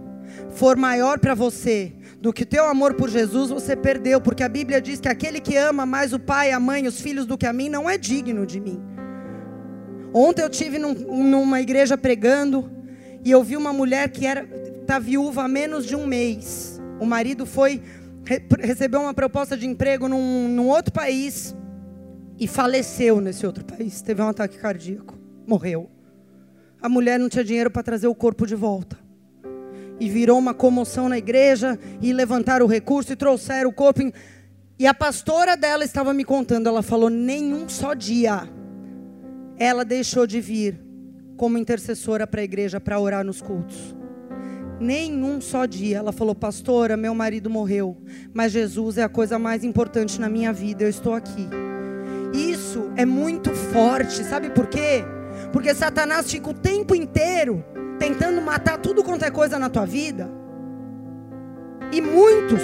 for 0.50 0.76
maior 0.76 1.18
para 1.18 1.34
você 1.34 1.92
do 2.20 2.32
que 2.32 2.46
teu 2.46 2.66
amor 2.66 2.94
por 2.94 3.10
Jesus, 3.10 3.50
você 3.50 3.74
perdeu, 3.74 4.20
porque 4.20 4.44
a 4.44 4.48
Bíblia 4.48 4.80
diz 4.80 5.00
que 5.00 5.08
aquele 5.08 5.40
que 5.40 5.56
ama 5.56 5.84
mais 5.84 6.12
o 6.12 6.18
pai, 6.18 6.52
a 6.52 6.60
mãe, 6.60 6.86
os 6.86 7.00
filhos 7.00 7.26
do 7.26 7.36
que 7.36 7.46
a 7.46 7.52
mim, 7.52 7.68
não 7.68 7.90
é 7.90 7.98
digno 7.98 8.46
de 8.46 8.60
mim. 8.60 8.80
Ontem 10.14 10.42
eu 10.42 10.50
tive 10.50 10.78
num, 10.78 10.92
numa 10.94 11.60
igreja 11.60 11.96
pregando 11.96 12.70
e 13.24 13.30
eu 13.30 13.42
vi 13.42 13.56
uma 13.56 13.72
mulher 13.72 14.10
que 14.10 14.26
era 14.26 14.46
tá 14.86 14.98
viúva 14.98 15.44
há 15.44 15.48
menos 15.48 15.86
de 15.86 15.96
um 15.96 16.06
mês. 16.06 16.80
O 17.00 17.06
marido 17.06 17.46
foi 17.46 17.82
recebeu 18.60 19.00
uma 19.00 19.14
proposta 19.14 19.56
de 19.56 19.66
emprego 19.66 20.08
num, 20.08 20.48
num 20.48 20.68
outro 20.68 20.92
país 20.92 21.56
e 22.38 22.46
faleceu 22.46 23.20
nesse 23.20 23.46
outro 23.46 23.64
país. 23.64 24.02
Teve 24.02 24.22
um 24.22 24.28
ataque 24.28 24.58
cardíaco, 24.58 25.18
morreu. 25.46 25.90
A 26.80 26.88
mulher 26.88 27.18
não 27.18 27.28
tinha 27.28 27.44
dinheiro 27.44 27.70
para 27.70 27.82
trazer 27.82 28.06
o 28.06 28.14
corpo 28.14 28.46
de 28.46 28.54
volta. 28.54 28.98
E 29.98 30.08
virou 30.08 30.38
uma 30.38 30.52
comoção 30.52 31.08
na 31.08 31.16
igreja 31.18 31.78
e 32.00 32.12
levantaram 32.12 32.66
o 32.66 32.68
recurso 32.68 33.12
e 33.12 33.16
trouxeram 33.16 33.70
o 33.70 33.72
corpo. 33.72 34.00
E 34.78 34.86
a 34.86 34.92
pastora 34.92 35.56
dela 35.56 35.84
estava 35.84 36.12
me 36.12 36.24
contando, 36.24 36.68
ela 36.68 36.82
falou: 36.82 37.08
nenhum 37.08 37.68
só 37.68 37.94
dia 37.94 38.48
ela 39.58 39.84
deixou 39.84 40.26
de 40.26 40.40
vir 40.40 40.80
como 41.36 41.58
intercessora 41.58 42.26
para 42.26 42.40
a 42.40 42.44
igreja 42.44 42.80
para 42.80 42.98
orar 42.98 43.24
nos 43.24 43.40
cultos. 43.40 43.94
Nenhum 44.80 45.40
só 45.40 45.64
dia. 45.64 45.98
Ela 45.98 46.12
falou, 46.12 46.34
pastora, 46.34 46.96
meu 46.96 47.14
marido 47.14 47.48
morreu, 47.48 47.96
mas 48.32 48.52
Jesus 48.52 48.98
é 48.98 49.02
a 49.02 49.08
coisa 49.08 49.38
mais 49.38 49.64
importante 49.64 50.20
na 50.20 50.28
minha 50.28 50.52
vida, 50.52 50.84
eu 50.84 50.88
estou 50.88 51.14
aqui. 51.14 51.48
Isso 52.32 52.90
é 52.96 53.04
muito 53.04 53.50
forte, 53.50 54.24
sabe 54.24 54.50
por 54.50 54.66
quê? 54.66 55.04
Porque 55.52 55.74
Satanás 55.74 56.30
fica 56.30 56.50
o 56.50 56.54
tempo 56.54 56.94
inteiro 56.94 57.64
tentando 57.98 58.40
matar 58.40 58.78
tudo 58.78 59.04
quanto 59.04 59.24
é 59.24 59.30
coisa 59.30 59.58
na 59.58 59.68
tua 59.68 59.84
vida. 59.84 60.30
E 61.92 62.00
muitos 62.00 62.62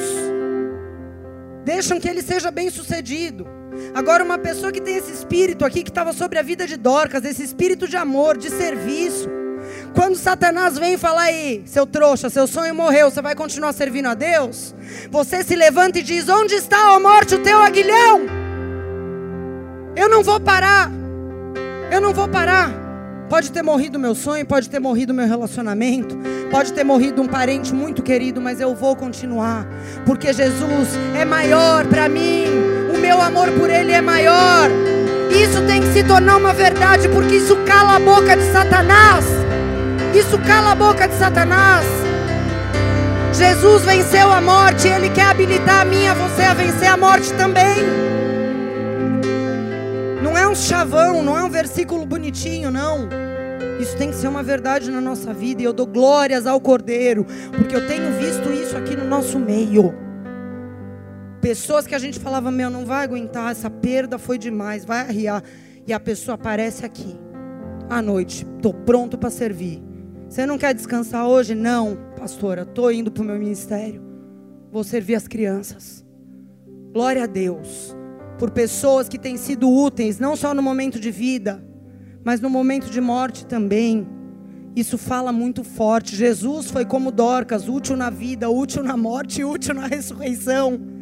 deixam 1.65 2.01
que 2.01 2.09
ele 2.09 2.23
seja 2.23 2.51
bem 2.51 2.71
sucedido. 2.71 3.58
Agora, 3.95 4.25
uma 4.25 4.39
pessoa 4.39 4.73
que 4.73 4.81
tem 4.81 4.97
esse 4.97 5.13
espírito 5.13 5.65
aqui 5.65 5.83
que 5.83 5.91
estava 5.91 6.13
sobre 6.13 6.39
a 6.39 6.43
vida 6.43 6.67
de 6.67 6.77
Dorcas, 6.77 7.25
esse 7.25 7.43
espírito 7.43 7.89
de 7.89 7.97
amor, 7.97 8.37
de 8.37 8.51
serviço. 8.51 9.29
Quando 9.95 10.17
Satanás 10.17 10.79
vem 10.79 10.97
falar 10.97 11.23
aí, 11.23 11.63
seu 11.67 11.87
trouxa, 11.87 12.31
seu 12.31 12.47
sonho 12.47 12.75
morreu, 12.75 13.11
você 13.11 13.21
vai 13.21 13.35
continuar 13.35 13.73
servindo 13.73 14.07
a 14.07 14.15
Deus? 14.15 14.75
Você 15.11 15.43
se 15.43 15.57
levanta 15.57 15.99
e 15.99 16.03
diz: 16.03 16.29
Onde 16.29 16.55
está, 16.55 16.95
a 16.95 17.01
morte, 17.01 17.35
o 17.35 17.43
teu 17.43 17.59
aguilhão? 17.59 18.27
Eu 19.97 20.09
não 20.09 20.23
vou 20.23 20.39
parar. 20.39 20.91
Eu 21.91 22.01
não 22.01 22.13
vou 22.13 22.29
parar. 22.29 22.71
Pode 23.29 23.53
ter 23.53 23.63
morrido 23.63 23.99
meu 23.99 24.15
sonho, 24.15 24.47
pode 24.47 24.71
ter 24.71 24.79
morrido 24.79 25.13
meu 25.13 25.27
relacionamento, 25.27 26.17
pode 26.51 26.73
ter 26.73 26.83
morrido 26.83 27.21
um 27.21 27.29
parente 27.29 27.75
muito 27.75 28.03
querido, 28.03 28.41
mas 28.41 28.59
eu 28.59 28.75
vou 28.75 28.97
continuar, 28.97 29.67
porque 30.07 30.33
Jesus 30.33 30.89
é 31.15 31.27
maior 31.27 31.87
para 31.87 32.09
mim. 32.09 32.78
Meu 33.01 33.21
amor 33.21 33.51
por 33.53 33.71
ele 33.71 33.93
é 33.93 34.01
maior. 34.01 34.71
Isso 35.31 35.63
tem 35.67 35.81
que 35.81 35.93
se 35.93 36.03
tornar 36.05 36.37
uma 36.37 36.53
verdade, 36.53 37.09
porque 37.09 37.37
isso 37.37 37.57
cala 37.67 37.97
a 37.97 37.99
boca 37.99 38.37
de 38.37 38.45
Satanás. 38.53 39.25
Isso 40.15 40.39
cala 40.39 40.73
a 40.73 40.75
boca 40.75 41.07
de 41.07 41.15
Satanás. 41.15 41.87
Jesus 43.33 43.83
venceu 43.85 44.33
a 44.33 44.41
morte, 44.41 44.89
ele 44.89 45.11
quer 45.11 45.27
habilitar 45.27 45.83
a 45.83 45.85
mim, 45.85 46.07
a 46.09 46.15
você 46.15 46.43
a 46.43 46.55
vencer 46.55 46.89
a 46.89 46.97
morte 46.97 47.33
também. 47.35 47.77
Não 50.23 50.37
é 50.37 50.49
um 50.49 50.55
chavão, 50.55 51.23
não 51.23 51.39
é 51.39 51.45
um 51.45 51.51
versículo 51.51 52.05
bonitinho, 52.05 52.71
não. 52.71 53.09
Isso 53.79 53.97
tem 53.97 54.11
que 54.11 54.17
ser 54.17 54.29
uma 54.29 54.43
verdade 54.43 54.91
na 54.91 55.01
nossa 55.01 55.33
vida. 55.33 55.63
E 55.63 55.65
eu 55.65 55.73
dou 55.73 55.87
glórias 55.87 56.47
ao 56.47 56.61
Cordeiro, 56.61 57.25
porque 57.57 57.77
eu 57.77 57.87
tenho 57.87 58.13
visto 58.19 58.51
isso 58.51 58.77
aqui 58.77 58.97
no 58.97 59.05
nosso 59.05 59.39
meio. 59.39 60.08
Pessoas 61.49 61.87
que 61.87 61.95
a 61.95 61.99
gente 61.99 62.21
falava, 62.21 62.51
meu, 62.51 62.69
não 62.69 62.85
vai 62.85 63.03
aguentar, 63.05 63.51
essa 63.51 63.71
perda 63.71 64.19
foi 64.19 64.37
demais, 64.37 64.85
vai 64.85 65.01
arriar. 65.01 65.43
E 65.87 65.95
a 65.95 65.99
pessoa 65.99 66.35
aparece 66.35 66.85
aqui, 66.85 67.17
à 67.89 68.03
noite, 68.03 68.47
estou 68.57 68.75
pronto 68.75 69.17
para 69.17 69.31
servir. 69.31 69.83
Você 70.29 70.45
não 70.45 70.59
quer 70.59 70.75
descansar 70.75 71.27
hoje? 71.27 71.55
Não, 71.55 71.97
pastora, 72.19 72.65
estou 72.65 72.93
indo 72.93 73.11
para 73.11 73.23
o 73.23 73.25
meu 73.25 73.39
ministério. 73.39 74.03
Vou 74.71 74.85
servir 74.85 75.15
as 75.15 75.27
crianças. 75.27 76.05
Glória 76.93 77.25
a 77.25 77.27
Deus 77.27 77.97
por 78.39 78.51
pessoas 78.51 79.09
que 79.09 79.19
têm 79.19 79.39
sido 79.39 79.71
úteis, 79.71 80.19
não 80.19 80.37
só 80.37 80.53
no 80.53 80.61
momento 80.61 81.01
de 81.01 81.11
vida, 81.11 81.65
mas 82.23 82.43
no 82.43 82.51
momento 82.51 82.91
de 82.91 83.01
morte 83.01 83.47
também. 83.47 84.07
Isso 84.77 84.99
fala 84.99 85.33
muito 85.33 85.65
forte. 85.65 86.15
Jesus 86.15 86.71
foi 86.71 86.85
como 86.85 87.11
Dorcas, 87.11 87.71
útil 87.71 87.97
na 87.97 88.11
vida, 88.11 88.51
útil 88.51 88.83
na 88.83 88.99
morte, 88.99 89.43
útil 89.43 89.73
na 89.73 89.87
ressurreição. 89.87 90.98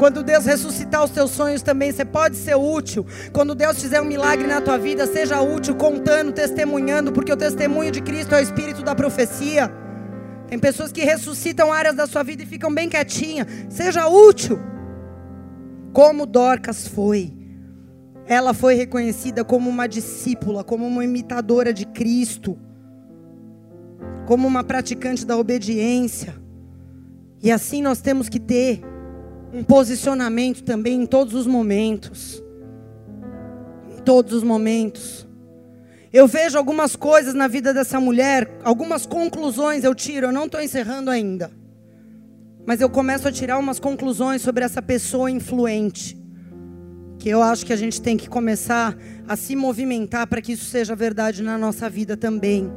Quando 0.00 0.22
Deus 0.22 0.46
ressuscitar 0.46 1.04
os 1.04 1.10
teus 1.10 1.30
sonhos 1.30 1.60
também, 1.60 1.92
você 1.92 2.06
pode 2.06 2.34
ser 2.34 2.54
útil. 2.54 3.04
Quando 3.34 3.54
Deus 3.54 3.82
fizer 3.82 4.00
um 4.00 4.06
milagre 4.06 4.46
na 4.46 4.58
tua 4.58 4.78
vida, 4.78 5.06
seja 5.06 5.42
útil, 5.42 5.74
contando, 5.74 6.32
testemunhando, 6.32 7.12
porque 7.12 7.30
o 7.30 7.36
testemunho 7.36 7.90
de 7.90 8.00
Cristo 8.00 8.34
é 8.34 8.38
o 8.38 8.42
espírito 8.42 8.82
da 8.82 8.94
profecia. 8.94 9.70
Tem 10.48 10.58
pessoas 10.58 10.90
que 10.90 11.04
ressuscitam 11.04 11.70
áreas 11.70 11.94
da 11.94 12.06
sua 12.06 12.22
vida 12.22 12.42
e 12.42 12.46
ficam 12.46 12.72
bem 12.72 12.88
quietinha. 12.88 13.46
Seja 13.68 14.08
útil. 14.08 14.58
Como 15.92 16.24
Dorcas 16.24 16.88
foi. 16.88 17.36
Ela 18.24 18.54
foi 18.54 18.76
reconhecida 18.76 19.44
como 19.44 19.68
uma 19.68 19.86
discípula, 19.86 20.64
como 20.64 20.86
uma 20.86 21.04
imitadora 21.04 21.74
de 21.74 21.84
Cristo, 21.84 22.58
como 24.24 24.48
uma 24.48 24.64
praticante 24.64 25.26
da 25.26 25.36
obediência. 25.36 26.34
E 27.42 27.52
assim 27.52 27.82
nós 27.82 28.00
temos 28.00 28.30
que 28.30 28.40
ter 28.40 28.82
um 29.52 29.64
posicionamento 29.64 30.62
também 30.62 31.02
em 31.02 31.06
todos 31.06 31.34
os 31.34 31.46
momentos. 31.46 32.42
Em 33.90 34.02
todos 34.02 34.32
os 34.32 34.42
momentos. 34.42 35.26
Eu 36.12 36.26
vejo 36.26 36.58
algumas 36.58 36.96
coisas 36.96 37.34
na 37.34 37.46
vida 37.46 37.72
dessa 37.72 38.00
mulher, 38.00 38.58
algumas 38.64 39.06
conclusões 39.06 39.84
eu 39.84 39.94
tiro, 39.94 40.26
eu 40.26 40.32
não 40.32 40.46
estou 40.46 40.60
encerrando 40.60 41.10
ainda. 41.10 41.50
Mas 42.66 42.80
eu 42.80 42.90
começo 42.90 43.28
a 43.28 43.32
tirar 43.32 43.58
umas 43.58 43.78
conclusões 43.78 44.42
sobre 44.42 44.64
essa 44.64 44.82
pessoa 44.82 45.30
influente. 45.30 46.18
Que 47.18 47.28
eu 47.28 47.42
acho 47.42 47.64
que 47.64 47.72
a 47.72 47.76
gente 47.76 48.00
tem 48.00 48.16
que 48.16 48.28
começar 48.28 48.96
a 49.28 49.36
se 49.36 49.54
movimentar 49.54 50.26
para 50.26 50.40
que 50.40 50.52
isso 50.52 50.64
seja 50.64 50.96
verdade 50.96 51.42
na 51.42 51.56
nossa 51.56 51.88
vida 51.88 52.16
também. 52.16 52.70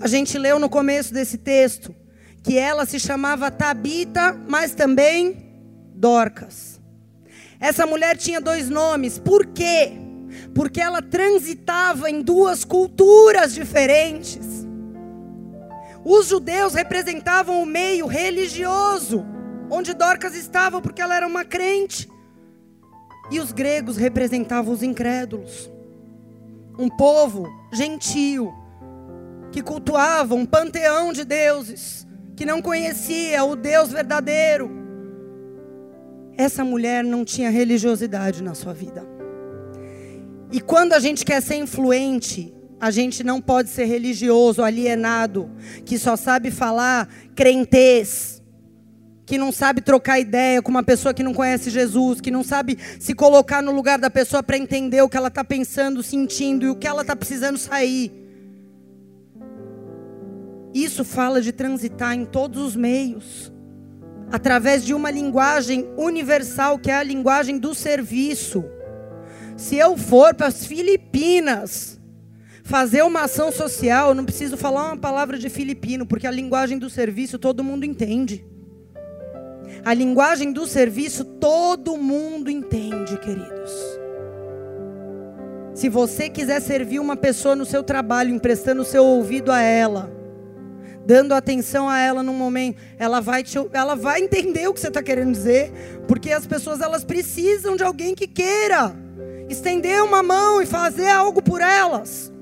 A 0.00 0.08
gente 0.08 0.36
leu 0.38 0.58
no 0.58 0.68
começo 0.68 1.14
desse 1.14 1.38
texto 1.38 1.94
que 2.42 2.58
ela 2.58 2.84
se 2.84 2.98
chamava 2.98 3.50
Tabita, 3.50 4.36
mas 4.48 4.74
também 4.74 5.36
Dorcas. 5.94 6.80
Essa 7.60 7.86
mulher 7.86 8.16
tinha 8.16 8.40
dois 8.40 8.68
nomes. 8.68 9.18
Por 9.18 9.46
quê? 9.46 9.92
Porque 10.52 10.80
ela 10.80 11.00
transitava 11.00 12.10
em 12.10 12.20
duas 12.20 12.64
culturas 12.64 13.54
diferentes. 13.54 14.66
Os 16.04 16.26
judeus 16.26 16.74
representavam 16.74 17.62
o 17.62 17.66
meio 17.66 18.06
religioso, 18.06 19.24
onde 19.70 19.94
Dorcas 19.94 20.34
estava, 20.34 20.80
porque 20.80 21.00
ela 21.00 21.14
era 21.14 21.26
uma 21.26 21.44
crente. 21.44 22.10
E 23.30 23.38
os 23.38 23.52
gregos 23.52 23.96
representavam 23.96 24.74
os 24.74 24.82
incrédulos. 24.82 25.70
Um 26.76 26.88
povo 26.88 27.48
gentil, 27.72 28.52
que 29.52 29.62
cultuava 29.62 30.34
um 30.34 30.44
panteão 30.44 31.12
de 31.12 31.24
deuses 31.24 32.04
que 32.42 32.46
não 32.46 32.60
conhecia 32.60 33.44
o 33.44 33.54
Deus 33.54 33.92
verdadeiro. 33.92 34.68
Essa 36.36 36.64
mulher 36.64 37.04
não 37.04 37.24
tinha 37.24 37.48
religiosidade 37.50 38.42
na 38.42 38.52
sua 38.52 38.74
vida. 38.74 39.06
E 40.50 40.60
quando 40.60 40.92
a 40.92 40.98
gente 40.98 41.24
quer 41.24 41.40
ser 41.40 41.54
influente, 41.54 42.52
a 42.80 42.90
gente 42.90 43.22
não 43.22 43.40
pode 43.40 43.68
ser 43.68 43.84
religioso, 43.84 44.60
alienado, 44.60 45.52
que 45.84 45.96
só 45.96 46.16
sabe 46.16 46.50
falar 46.50 47.08
crentez, 47.36 48.42
que 49.24 49.38
não 49.38 49.52
sabe 49.52 49.80
trocar 49.80 50.18
ideia 50.18 50.60
com 50.60 50.72
uma 50.72 50.82
pessoa 50.82 51.14
que 51.14 51.22
não 51.22 51.32
conhece 51.32 51.70
Jesus, 51.70 52.20
que 52.20 52.32
não 52.32 52.42
sabe 52.42 52.76
se 52.98 53.14
colocar 53.14 53.62
no 53.62 53.70
lugar 53.70 54.00
da 54.00 54.10
pessoa 54.10 54.42
para 54.42 54.58
entender 54.58 55.00
o 55.00 55.08
que 55.08 55.16
ela 55.16 55.28
está 55.28 55.44
pensando, 55.44 56.02
sentindo 56.02 56.66
e 56.66 56.70
o 56.70 56.74
que 56.74 56.88
ela 56.88 57.02
está 57.02 57.14
precisando 57.14 57.56
sair. 57.56 58.21
Isso 60.74 61.04
fala 61.04 61.40
de 61.40 61.52
transitar 61.52 62.14
em 62.14 62.24
todos 62.24 62.62
os 62.62 62.76
meios, 62.76 63.52
através 64.30 64.84
de 64.84 64.94
uma 64.94 65.10
linguagem 65.10 65.86
universal, 65.96 66.78
que 66.78 66.90
é 66.90 66.94
a 66.94 67.02
linguagem 67.02 67.58
do 67.58 67.74
serviço. 67.74 68.64
Se 69.56 69.76
eu 69.76 69.96
for 69.96 70.34
para 70.34 70.46
as 70.46 70.64
Filipinas 70.64 72.00
fazer 72.64 73.02
uma 73.02 73.24
ação 73.24 73.52
social, 73.52 74.08
eu 74.08 74.14
não 74.14 74.24
preciso 74.24 74.56
falar 74.56 74.86
uma 74.86 74.96
palavra 74.96 75.38
de 75.38 75.50
filipino, 75.50 76.06
porque 76.06 76.26
a 76.26 76.30
linguagem 76.30 76.78
do 76.78 76.88
serviço 76.88 77.38
todo 77.38 77.62
mundo 77.62 77.84
entende. 77.84 78.44
A 79.84 79.92
linguagem 79.92 80.52
do 80.52 80.66
serviço 80.66 81.24
todo 81.24 81.96
mundo 81.98 82.50
entende, 82.50 83.18
queridos. 83.18 83.72
Se 85.74 85.88
você 85.88 86.28
quiser 86.28 86.60
servir 86.60 87.00
uma 87.00 87.16
pessoa 87.16 87.56
no 87.56 87.64
seu 87.64 87.82
trabalho, 87.82 88.34
emprestando 88.34 88.82
o 88.82 88.84
seu 88.84 89.04
ouvido 89.04 89.50
a 89.50 89.60
ela, 89.60 90.21
dando 91.04 91.32
atenção 91.34 91.88
a 91.88 91.98
ela 91.98 92.22
num 92.22 92.34
momento, 92.34 92.78
ela 92.98 93.20
vai, 93.20 93.42
te, 93.42 93.58
ela 93.72 93.94
vai 93.94 94.20
entender 94.20 94.68
o 94.68 94.74
que 94.74 94.80
você 94.80 94.88
está 94.88 95.02
querendo 95.02 95.32
dizer, 95.32 95.72
porque 96.06 96.30
as 96.30 96.46
pessoas 96.46 96.80
elas 96.80 97.04
precisam 97.04 97.76
de 97.76 97.82
alguém 97.82 98.14
que 98.14 98.26
queira 98.26 98.94
estender 99.48 100.02
uma 100.02 100.22
mão 100.22 100.62
e 100.62 100.66
fazer 100.66 101.08
algo 101.08 101.42
por 101.42 101.60
elas. 101.60 102.32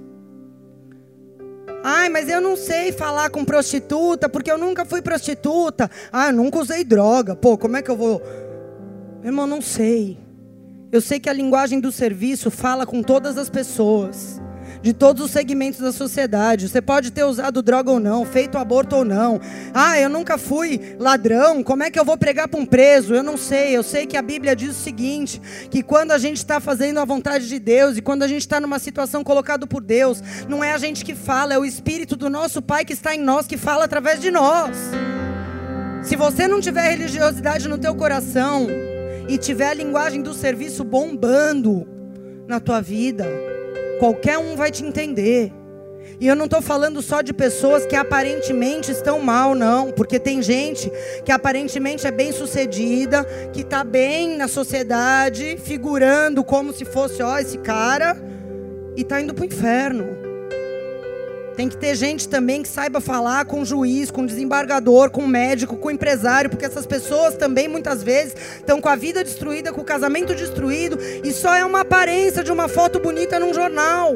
Ai, 1.82 2.10
mas 2.10 2.28
eu 2.28 2.40
não 2.42 2.56
sei 2.56 2.92
falar 2.92 3.30
com 3.30 3.44
prostituta, 3.44 4.28
porque 4.28 4.50
eu 4.50 4.58
nunca 4.58 4.84
fui 4.84 5.00
prostituta. 5.00 5.90
Ah, 6.12 6.26
eu 6.26 6.32
nunca 6.34 6.58
usei 6.58 6.84
droga. 6.84 7.34
Pô, 7.34 7.56
como 7.56 7.76
é 7.76 7.82
que 7.82 7.90
eu 7.90 7.96
vou. 7.96 8.20
Meu 9.20 9.30
irmão, 9.30 9.46
não 9.46 9.62
sei. 9.62 10.18
Eu 10.92 11.00
sei 11.00 11.18
que 11.18 11.30
a 11.30 11.32
linguagem 11.32 11.80
do 11.80 11.90
serviço 11.90 12.50
fala 12.50 12.84
com 12.84 13.02
todas 13.02 13.38
as 13.38 13.48
pessoas 13.48 14.40
de 14.82 14.92
todos 14.92 15.24
os 15.24 15.30
segmentos 15.30 15.80
da 15.80 15.92
sociedade. 15.92 16.68
Você 16.68 16.80
pode 16.80 17.10
ter 17.10 17.24
usado 17.24 17.62
droga 17.62 17.90
ou 17.90 18.00
não, 18.00 18.24
feito 18.24 18.56
aborto 18.56 18.96
ou 18.96 19.04
não. 19.04 19.40
Ah, 19.74 19.98
eu 19.98 20.08
nunca 20.08 20.38
fui 20.38 20.96
ladrão, 20.98 21.62
como 21.62 21.82
é 21.82 21.90
que 21.90 21.98
eu 21.98 22.04
vou 22.04 22.16
pregar 22.16 22.48
para 22.48 22.60
um 22.60 22.66
preso? 22.66 23.14
Eu 23.14 23.22
não 23.22 23.36
sei. 23.36 23.76
Eu 23.76 23.82
sei 23.82 24.06
que 24.06 24.16
a 24.16 24.22
Bíblia 24.22 24.56
diz 24.56 24.70
o 24.70 24.82
seguinte: 24.82 25.40
que 25.70 25.82
quando 25.82 26.12
a 26.12 26.18
gente 26.18 26.38
está 26.38 26.60
fazendo 26.60 26.98
a 26.98 27.04
vontade 27.04 27.48
de 27.48 27.58
Deus 27.58 27.96
e 27.96 28.02
quando 28.02 28.22
a 28.22 28.28
gente 28.28 28.42
está 28.42 28.60
numa 28.60 28.78
situação 28.78 29.22
colocada 29.22 29.66
por 29.66 29.82
Deus, 29.82 30.22
não 30.48 30.62
é 30.64 30.72
a 30.72 30.78
gente 30.78 31.04
que 31.04 31.14
fala, 31.14 31.54
é 31.54 31.58
o 31.58 31.64
Espírito 31.64 32.16
do 32.16 32.30
nosso 32.30 32.62
Pai 32.62 32.84
que 32.84 32.92
está 32.92 33.14
em 33.14 33.20
nós, 33.20 33.46
que 33.46 33.56
fala 33.56 33.84
através 33.84 34.20
de 34.20 34.30
nós. 34.30 34.76
Se 36.02 36.16
você 36.16 36.48
não 36.48 36.60
tiver 36.60 36.88
religiosidade 36.88 37.68
no 37.68 37.76
teu 37.76 37.94
coração 37.94 38.66
e 39.28 39.36
tiver 39.36 39.68
a 39.68 39.74
linguagem 39.74 40.22
do 40.22 40.32
serviço 40.32 40.82
bombando 40.82 41.86
na 42.48 42.58
tua 42.58 42.80
vida, 42.80 43.26
Qualquer 44.00 44.38
um 44.38 44.56
vai 44.56 44.70
te 44.70 44.82
entender. 44.82 45.52
E 46.18 46.26
eu 46.26 46.34
não 46.34 46.46
estou 46.46 46.60
falando 46.60 47.00
só 47.02 47.20
de 47.20 47.32
pessoas 47.32 47.84
que 47.84 47.94
aparentemente 47.94 48.90
estão 48.90 49.20
mal, 49.20 49.54
não. 49.54 49.92
Porque 49.92 50.18
tem 50.18 50.42
gente 50.42 50.90
que 51.24 51.30
aparentemente 51.30 52.06
é 52.06 52.10
bem 52.10 52.32
sucedida, 52.32 53.24
que 53.52 53.60
está 53.60 53.84
bem 53.84 54.36
na 54.36 54.48
sociedade, 54.48 55.58
figurando 55.62 56.42
como 56.42 56.72
se 56.72 56.84
fosse, 56.84 57.22
ó, 57.22 57.38
esse 57.38 57.58
cara, 57.58 58.16
e 58.96 59.02
está 59.02 59.20
indo 59.20 59.34
para 59.34 59.42
o 59.42 59.46
inferno. 59.46 60.29
Tem 61.60 61.68
que 61.68 61.76
ter 61.76 61.94
gente 61.94 62.26
também 62.26 62.62
que 62.62 62.68
saiba 62.70 63.02
falar 63.02 63.44
com 63.44 63.66
juiz, 63.66 64.10
com 64.10 64.24
desembargador, 64.24 65.10
com 65.10 65.26
médico, 65.26 65.76
com 65.76 65.90
empresário, 65.90 66.48
porque 66.48 66.64
essas 66.64 66.86
pessoas 66.86 67.36
também 67.36 67.68
muitas 67.68 68.02
vezes 68.02 68.34
estão 68.56 68.80
com 68.80 68.88
a 68.88 68.96
vida 68.96 69.22
destruída, 69.22 69.70
com 69.70 69.82
o 69.82 69.84
casamento 69.84 70.34
destruído, 70.34 70.98
e 71.22 71.30
só 71.34 71.54
é 71.54 71.62
uma 71.62 71.80
aparência 71.80 72.42
de 72.42 72.50
uma 72.50 72.66
foto 72.66 72.98
bonita 72.98 73.38
num 73.38 73.52
jornal. 73.52 74.14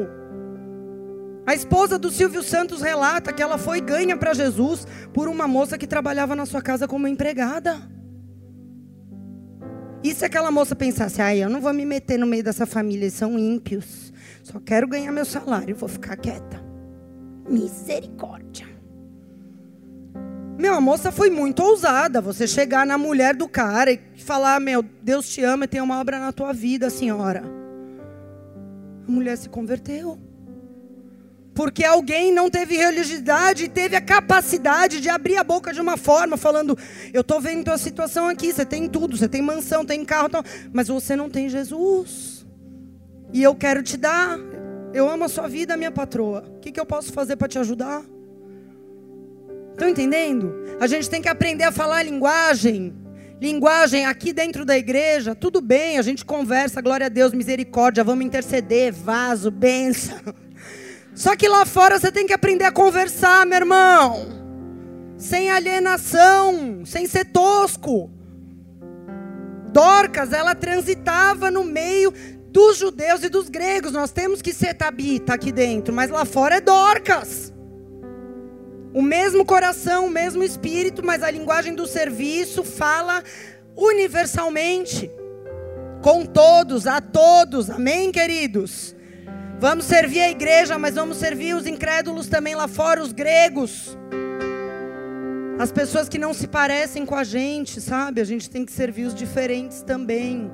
A 1.45 1.53
esposa 1.53 1.99
do 1.99 2.09
Silvio 2.09 2.41
Santos 2.41 2.81
relata 2.81 3.31
que 3.31 3.43
ela 3.43 3.59
foi 3.59 3.79
ganha 3.79 4.17
para 4.17 4.33
Jesus 4.33 4.87
por 5.13 5.27
uma 5.27 5.47
moça 5.47 5.77
que 5.77 5.85
trabalhava 5.85 6.35
na 6.35 6.47
sua 6.47 6.63
casa 6.63 6.87
como 6.87 7.07
empregada. 7.07 7.79
E 10.03 10.15
se 10.15 10.25
aquela 10.25 10.49
moça 10.49 10.75
pensasse, 10.75 11.21
ah, 11.21 11.35
eu 11.35 11.47
não 11.47 11.61
vou 11.61 11.71
me 11.71 11.85
meter 11.85 12.17
no 12.17 12.25
meio 12.25 12.43
dessa 12.43 12.65
família, 12.65 13.03
eles 13.03 13.13
são 13.13 13.37
ímpios, 13.37 14.11
só 14.41 14.59
quero 14.59 14.87
ganhar 14.87 15.11
meu 15.11 15.25
salário, 15.25 15.75
vou 15.75 15.87
ficar 15.87 16.17
quieta. 16.17 16.64
Misericórdia. 17.47 18.67
Meu, 20.57 20.73
a 20.73 20.81
moça 20.81 21.11
foi 21.11 21.29
muito 21.29 21.61
ousada. 21.61 22.21
Você 22.21 22.47
chegar 22.47 22.85
na 22.85 22.97
mulher 22.97 23.35
do 23.35 23.47
cara 23.47 23.91
e 23.91 23.99
falar: 24.17 24.59
Meu, 24.59 24.81
Deus 24.81 25.27
te 25.29 25.43
ama 25.43 25.65
e 25.65 25.67
tem 25.67 25.81
uma 25.81 25.99
obra 25.99 26.19
na 26.19 26.31
tua 26.31 26.53
vida, 26.53 26.89
senhora. 26.89 27.43
A 29.07 29.11
mulher 29.11 29.37
se 29.37 29.49
converteu. 29.49 30.17
Porque 31.53 31.85
alguém 31.85 32.33
não 32.33 32.49
teve 32.49 32.75
religiosidade 32.75 33.63
e 33.63 33.69
teve 33.69 33.95
a 33.95 34.01
capacidade 34.01 34.99
de 34.99 35.07
abrir 35.07 35.37
a 35.37 35.43
boca 35.43 35.73
de 35.73 35.79
uma 35.79 35.97
forma, 35.97 36.35
falando: 36.35 36.77
Eu 37.13 37.21
estou 37.21 37.39
vendo 37.39 37.65
tua 37.65 37.77
situação 37.77 38.27
aqui, 38.27 38.51
você 38.51 38.65
tem 38.65 38.89
tudo, 38.89 39.15
você 39.15 39.27
tem 39.27 39.41
mansão, 39.41 39.85
tem 39.85 40.03
carro, 40.03 40.29
mas 40.73 40.87
você 40.87 41.15
não 41.15 41.29
tem 41.29 41.47
Jesus. 41.47 42.45
E 43.31 43.43
eu 43.43 43.55
quero 43.55 43.83
te 43.83 43.97
dar, 43.97 44.37
eu 44.95 45.09
amo 45.09 45.25
a 45.25 45.27
sua 45.29 45.47
vida, 45.47 45.75
minha 45.75 45.91
patroa. 45.91 46.45
O 46.55 46.59
que, 46.61 46.71
que 46.71 46.79
eu 46.79 46.85
posso 46.85 47.11
fazer 47.11 47.35
para 47.35 47.49
te 47.49 47.59
ajudar? 47.59 48.01
Estão 49.73 49.89
entendendo? 49.89 50.55
A 50.79 50.87
gente 50.87 51.09
tem 51.09 51.21
que 51.21 51.27
aprender 51.27 51.65
a 51.65 51.71
falar 51.71 52.01
linguagem. 52.01 52.95
Linguagem 53.41 54.05
aqui 54.05 54.31
dentro 54.31 54.63
da 54.63 54.77
igreja, 54.77 55.35
tudo 55.35 55.59
bem, 55.59 55.97
a 55.97 56.01
gente 56.01 56.23
conversa, 56.23 56.81
glória 56.81 57.07
a 57.07 57.09
Deus, 57.09 57.33
misericórdia, 57.33 58.01
vamos 58.01 58.25
interceder, 58.25 58.93
vaso, 58.93 59.51
benção. 59.51 60.17
Só 61.13 61.35
que 61.35 61.47
lá 61.49 61.65
fora 61.65 61.99
você 61.99 62.09
tem 62.09 62.25
que 62.25 62.31
aprender 62.31 62.63
a 62.63 62.71
conversar, 62.71 63.45
meu 63.45 63.57
irmão. 63.57 64.27
Sem 65.17 65.49
alienação, 65.49 66.85
sem 66.85 67.05
ser 67.05 67.25
tosco. 67.25 68.09
Dorcas, 69.73 70.31
ela 70.31 70.55
transitava 70.55 71.51
no 71.51 71.65
meio 71.65 72.13
dos 72.55 72.77
judeus 72.77 73.21
e 73.21 73.27
dos 73.27 73.49
gregos. 73.49 73.91
Nós 73.91 74.11
temos 74.11 74.41
que 74.41 74.53
ser 74.53 74.73
Tabita 74.75 75.33
aqui 75.33 75.51
dentro, 75.51 75.93
mas 75.93 76.09
lá 76.09 76.23
fora 76.23 76.55
é 76.55 76.61
Dorcas. 76.61 77.53
O 78.93 79.01
mesmo 79.01 79.43
coração, 79.43 80.07
o 80.07 80.09
mesmo 80.09 80.41
espírito, 80.41 81.05
mas 81.05 81.21
a 81.21 81.29
linguagem 81.29 81.75
do 81.75 81.85
serviço 81.85 82.63
fala 82.63 83.21
universalmente. 83.75 85.11
Com 86.01 86.25
todos, 86.25 86.87
a 86.87 87.01
todos. 87.01 87.69
Amém, 87.69 88.09
queridos? 88.09 88.95
Vamos 89.59 89.83
servir 89.83 90.21
a 90.21 90.29
igreja, 90.29 90.79
mas 90.79 90.95
vamos 90.95 91.17
servir 91.17 91.57
os 91.57 91.67
incrédulos 91.67 92.29
também 92.29 92.55
lá 92.55 92.69
fora, 92.69 93.03
os 93.03 93.11
gregos. 93.11 93.97
As 95.59 95.73
pessoas 95.73 96.07
que 96.07 96.17
não 96.17 96.33
se 96.33 96.47
parecem 96.47 97.05
com 97.05 97.15
a 97.15 97.23
gente, 97.25 97.81
sabe? 97.81 98.21
A 98.21 98.25
gente 98.25 98.49
tem 98.49 98.63
que 98.63 98.71
servir 98.71 99.03
os 99.07 99.13
diferentes 99.13 99.81
também. 99.81 100.49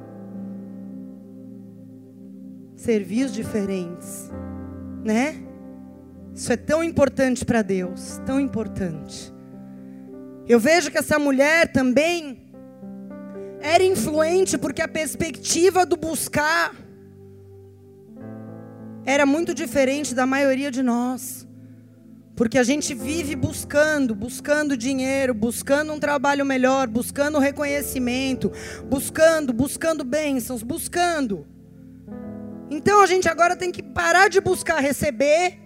Servir 2.82 3.26
os 3.26 3.32
diferentes, 3.32 4.32
né? 5.04 5.36
Isso 6.34 6.52
é 6.52 6.58
tão 6.58 6.84
importante 6.84 7.46
para 7.46 7.62
Deus, 7.62 8.20
tão 8.26 8.40
importante. 8.40 9.32
Eu 10.48 10.60
vejo 10.60 10.90
que 10.90 10.98
essa 10.98 11.20
mulher 11.20 11.72
também 11.72 12.42
era 13.60 13.84
influente 13.84 14.58
porque 14.58 14.82
a 14.82 14.88
perspectiva 14.88 15.86
do 15.86 15.96
buscar 15.96 16.74
era 19.06 19.28
muito 19.28 19.54
diferente 19.54 20.16
da 20.16 20.26
maioria 20.26 20.72
de 20.72 20.82
nós. 20.82 21.48
Porque 22.36 22.58
a 22.58 22.64
gente 22.64 22.96
vive 22.96 23.36
buscando, 23.36 24.16
buscando 24.16 24.76
dinheiro, 24.76 25.36
buscando 25.36 25.94
um 25.94 26.00
trabalho 26.00 26.44
melhor, 26.44 26.88
buscando 26.88 27.38
reconhecimento, 27.38 28.52
buscando, 28.90 29.54
buscando 29.54 30.04
bênçãos, 30.04 30.64
buscando. 30.64 31.46
Então 32.82 33.00
a 33.00 33.06
gente 33.06 33.30
agora 33.30 33.56
tem 33.56 33.72
que 33.72 33.84
parar 33.84 34.28
de 34.28 34.42
buscar 34.42 34.80
receber, 34.80 35.60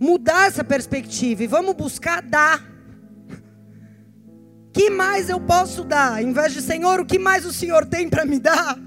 mudar 0.00 0.46
essa 0.46 0.64
perspectiva 0.64 1.44
e 1.44 1.46
vamos 1.46 1.74
buscar 1.74 2.22
dar. 2.22 2.66
Que 4.72 4.88
mais 4.88 5.28
eu 5.28 5.38
posso 5.38 5.84
dar? 5.84 6.22
Em 6.22 6.32
vez 6.32 6.54
de 6.54 6.62
Senhor, 6.62 6.98
o 6.98 7.04
que 7.04 7.18
mais 7.18 7.44
o 7.44 7.52
Senhor 7.52 7.84
tem 7.84 8.08
para 8.08 8.24
me 8.24 8.38
dar? 8.38 8.78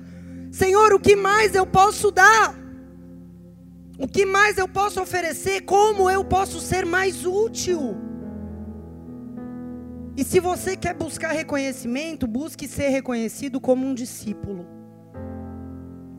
Senhor, 0.51 0.93
o 0.93 0.99
que 0.99 1.15
mais 1.15 1.53
eu 1.53 1.67
posso 1.67 2.09
dar? 2.09 2.55
O 3.99 4.07
que 4.07 4.25
mais 4.25 4.57
eu 4.57 4.67
posso 4.67 4.99
oferecer? 4.99 5.61
Como 5.61 6.09
eu 6.09 6.25
posso 6.25 6.59
ser 6.59 6.87
mais 6.87 7.23
útil? 7.23 7.95
E 10.17 10.23
se 10.23 10.39
você 10.39 10.75
quer 10.75 10.95
buscar 10.95 11.31
reconhecimento, 11.31 12.25
busque 12.25 12.67
ser 12.67 12.89
reconhecido 12.89 13.61
como 13.61 13.85
um 13.85 13.93
discípulo. 13.93 14.72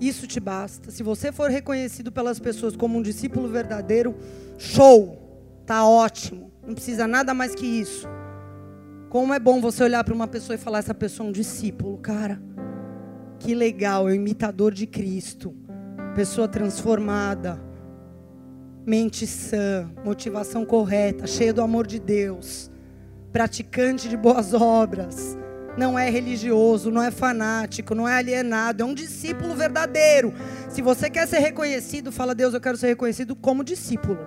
Isso 0.08 0.26
te 0.26 0.40
basta. 0.40 0.90
Se 0.90 1.02
você 1.02 1.32
for 1.32 1.50
reconhecido 1.50 2.10
pelas 2.10 2.38
pessoas 2.38 2.76
como 2.76 2.98
um 2.98 3.02
discípulo 3.02 3.48
verdadeiro, 3.48 4.14
show, 4.58 5.16
tá 5.64 5.86
ótimo. 5.86 6.52
Não 6.66 6.74
precisa 6.74 7.06
nada 7.06 7.32
mais 7.32 7.54
que 7.54 7.66
isso. 7.66 8.08
Como 9.08 9.32
é 9.32 9.38
bom 9.38 9.60
você 9.60 9.84
olhar 9.84 10.02
para 10.02 10.14
uma 10.14 10.26
pessoa 10.26 10.56
e 10.56 10.58
falar 10.58 10.80
essa 10.80 10.94
pessoa 10.94 11.26
é 11.26 11.30
um 11.30 11.32
discípulo, 11.32 11.98
cara. 11.98 12.42
Que 13.38 13.54
legal, 13.54 14.08
é 14.08 14.12
um 14.12 14.14
imitador 14.14 14.72
de 14.72 14.86
Cristo 14.86 15.54
pessoa 16.14 16.46
transformada, 16.46 17.60
mente 18.86 19.26
sã, 19.26 19.90
motivação 20.04 20.64
correta, 20.64 21.26
cheia 21.26 21.52
do 21.52 21.60
amor 21.60 21.86
de 21.86 21.98
Deus, 21.98 22.70
praticante 23.32 24.08
de 24.08 24.16
boas 24.16 24.54
obras, 24.54 25.36
não 25.76 25.98
é 25.98 26.08
religioso, 26.08 26.90
não 26.90 27.02
é 27.02 27.10
fanático, 27.10 27.94
não 27.94 28.08
é 28.08 28.16
alienado, 28.16 28.82
é 28.82 28.86
um 28.86 28.94
discípulo 28.94 29.54
verdadeiro. 29.54 30.32
Se 30.68 30.80
você 30.80 31.10
quer 31.10 31.26
ser 31.26 31.38
reconhecido, 31.38 32.12
fala, 32.12 32.34
Deus, 32.34 32.54
eu 32.54 32.60
quero 32.60 32.76
ser 32.76 32.88
reconhecido 32.88 33.34
como 33.34 33.64
discípulo. 33.64 34.18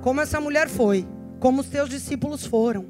Como 0.00 0.20
essa 0.20 0.40
mulher 0.40 0.68
foi, 0.68 1.06
como 1.40 1.60
os 1.60 1.68
teus 1.68 1.88
discípulos 1.88 2.46
foram. 2.46 2.86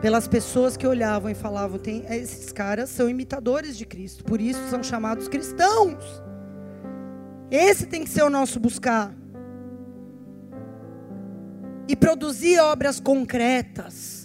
Pelas 0.00 0.26
pessoas 0.26 0.76
que 0.76 0.86
olhavam 0.86 1.30
e 1.30 1.34
falavam, 1.34 1.78
tem, 1.78 2.04
esses 2.08 2.50
caras 2.52 2.88
são 2.88 3.08
imitadores 3.08 3.76
de 3.76 3.84
Cristo, 3.84 4.24
por 4.24 4.40
isso 4.40 4.60
são 4.70 4.82
chamados 4.82 5.28
cristãos. 5.28 6.22
Esse 7.50 7.86
tem 7.86 8.04
que 8.04 8.10
ser 8.10 8.22
o 8.22 8.30
nosso 8.30 8.58
buscar. 8.58 9.12
E 11.86 11.96
produzir 11.96 12.60
obras 12.60 13.00
concretas. 13.00 14.19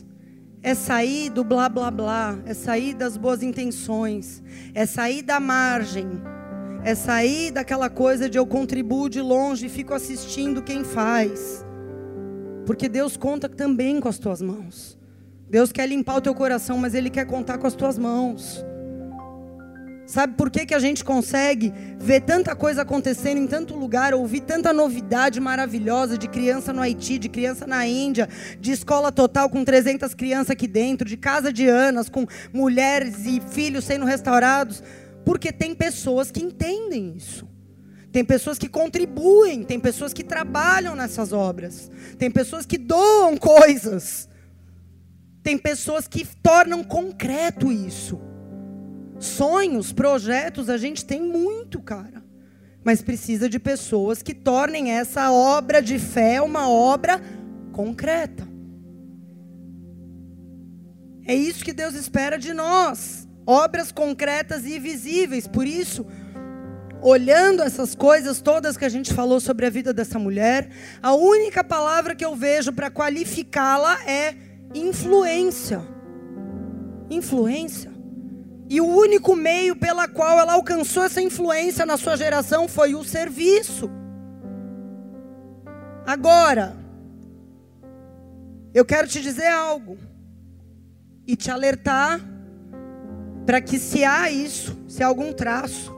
É 0.65 0.73
sair 0.73 1.29
do 1.29 1.43
blá 1.43 1.69
blá 1.69 1.91
blá. 1.91 2.39
É 2.43 2.55
sair 2.55 2.95
das 2.95 3.17
boas 3.17 3.43
intenções. 3.43 4.41
É 4.73 4.83
sair 4.87 5.21
da 5.21 5.39
margem. 5.39 6.09
É 6.83 6.95
sair 6.95 7.51
daquela 7.51 7.87
coisa 7.87 8.27
de 8.27 8.39
eu 8.39 8.47
contribuo 8.47 9.07
de 9.07 9.21
longe 9.21 9.67
e 9.67 9.69
fico 9.69 9.93
assistindo 9.93 10.63
quem 10.63 10.83
faz. 10.83 11.63
Porque 12.65 12.89
Deus 12.89 13.15
conta 13.15 13.47
também 13.47 13.99
com 13.99 14.09
as 14.09 14.17
tuas 14.17 14.41
mãos. 14.41 14.97
Deus 15.47 15.71
quer 15.71 15.87
limpar 15.87 16.15
o 16.15 16.21
teu 16.21 16.33
coração, 16.33 16.79
mas 16.79 16.95
Ele 16.95 17.11
quer 17.11 17.27
contar 17.27 17.59
com 17.59 17.67
as 17.67 17.75
tuas 17.75 17.99
mãos. 17.99 18.65
Sabe 20.05 20.35
por 20.35 20.51
que, 20.51 20.67
que 20.67 20.73
a 20.75 20.79
gente 20.79 21.03
consegue 21.03 21.73
ver 21.97 22.21
tanta 22.21 22.55
coisa 22.55 22.83
acontecendo 22.83 23.39
em 23.39 23.47
tanto 23.47 23.75
lugar, 23.75 24.13
ouvir 24.13 24.41
tanta 24.41 24.71
novidade 24.71 25.39
maravilhosa 25.39 26.15
de 26.15 26.27
criança 26.27 26.71
no 26.71 26.79
Haiti, 26.79 27.17
de 27.17 27.27
criança 27.27 27.65
na 27.65 27.87
Índia, 27.87 28.29
de 28.59 28.71
escola 28.71 29.11
total 29.11 29.49
com 29.49 29.65
300 29.65 30.13
crianças 30.13 30.51
aqui 30.51 30.67
dentro, 30.67 31.09
de 31.09 31.17
casa 31.17 31.51
de 31.51 31.67
Anas, 31.67 32.07
com 32.07 32.27
mulheres 32.53 33.25
e 33.25 33.41
filhos 33.41 33.83
sendo 33.83 34.05
restaurados? 34.05 34.83
Porque 35.25 35.51
tem 35.51 35.73
pessoas 35.73 36.29
que 36.29 36.43
entendem 36.43 37.15
isso. 37.17 37.47
Tem 38.11 38.23
pessoas 38.23 38.59
que 38.59 38.69
contribuem, 38.69 39.63
tem 39.63 39.79
pessoas 39.79 40.13
que 40.13 40.23
trabalham 40.23 40.95
nessas 40.95 41.33
obras, 41.33 41.91
tem 42.17 42.31
pessoas 42.31 42.65
que 42.65 42.77
doam 42.77 43.35
coisas, 43.35 44.29
tem 45.43 45.57
pessoas 45.57 46.07
que 46.07 46.25
tornam 46.41 46.83
concreto 46.83 47.71
isso. 47.73 48.34
Sonhos, 49.19 49.93
projetos, 49.93 50.69
a 50.69 50.77
gente 50.77 51.05
tem 51.05 51.21
muito, 51.21 51.79
cara. 51.81 52.23
Mas 52.83 53.01
precisa 53.01 53.49
de 53.49 53.59
pessoas 53.59 54.21
que 54.21 54.33
tornem 54.33 54.91
essa 54.91 55.31
obra 55.31 55.81
de 55.81 55.97
fé 55.97 56.41
uma 56.41 56.69
obra 56.69 57.21
concreta. 57.71 58.47
É 61.25 61.33
isso 61.33 61.65
que 61.65 61.73
Deus 61.73 61.95
espera 61.95 62.37
de 62.37 62.53
nós. 62.53 63.27
Obras 63.47 63.91
concretas 63.91 64.65
e 64.65 64.77
visíveis. 64.77 65.47
Por 65.47 65.65
isso, 65.65 66.05
olhando 67.01 67.63
essas 67.63 67.95
coisas 67.95 68.41
todas 68.41 68.77
que 68.77 68.85
a 68.85 68.89
gente 68.89 69.13
falou 69.13 69.39
sobre 69.39 69.65
a 69.65 69.69
vida 69.69 69.91
dessa 69.91 70.19
mulher, 70.19 70.69
a 71.01 71.13
única 71.13 71.63
palavra 71.63 72.15
que 72.15 72.25
eu 72.25 72.35
vejo 72.35 72.71
para 72.71 72.91
qualificá-la 72.91 73.97
é 74.07 74.35
influência. 74.75 75.81
Influência. 77.09 77.94
E 78.67 78.81
o 78.81 78.85
único 78.85 79.35
meio 79.35 79.75
pela 79.75 80.07
qual 80.07 80.39
ela 80.39 80.53
alcançou 80.53 81.03
essa 81.03 81.21
influência 81.21 81.85
na 81.85 81.97
sua 81.97 82.15
geração 82.15 82.67
foi 82.67 82.95
o 82.95 83.03
serviço. 83.03 83.89
Agora, 86.05 86.75
eu 88.73 88.83
quero 88.83 89.07
te 89.07 89.21
dizer 89.21 89.47
algo 89.47 89.97
e 91.27 91.35
te 91.35 91.49
alertar 91.49 92.19
para 93.45 93.61
que 93.61 93.77
se 93.77 94.03
há 94.03 94.31
isso, 94.31 94.77
se 94.87 95.03
há 95.03 95.07
algum 95.07 95.31
traço, 95.31 95.95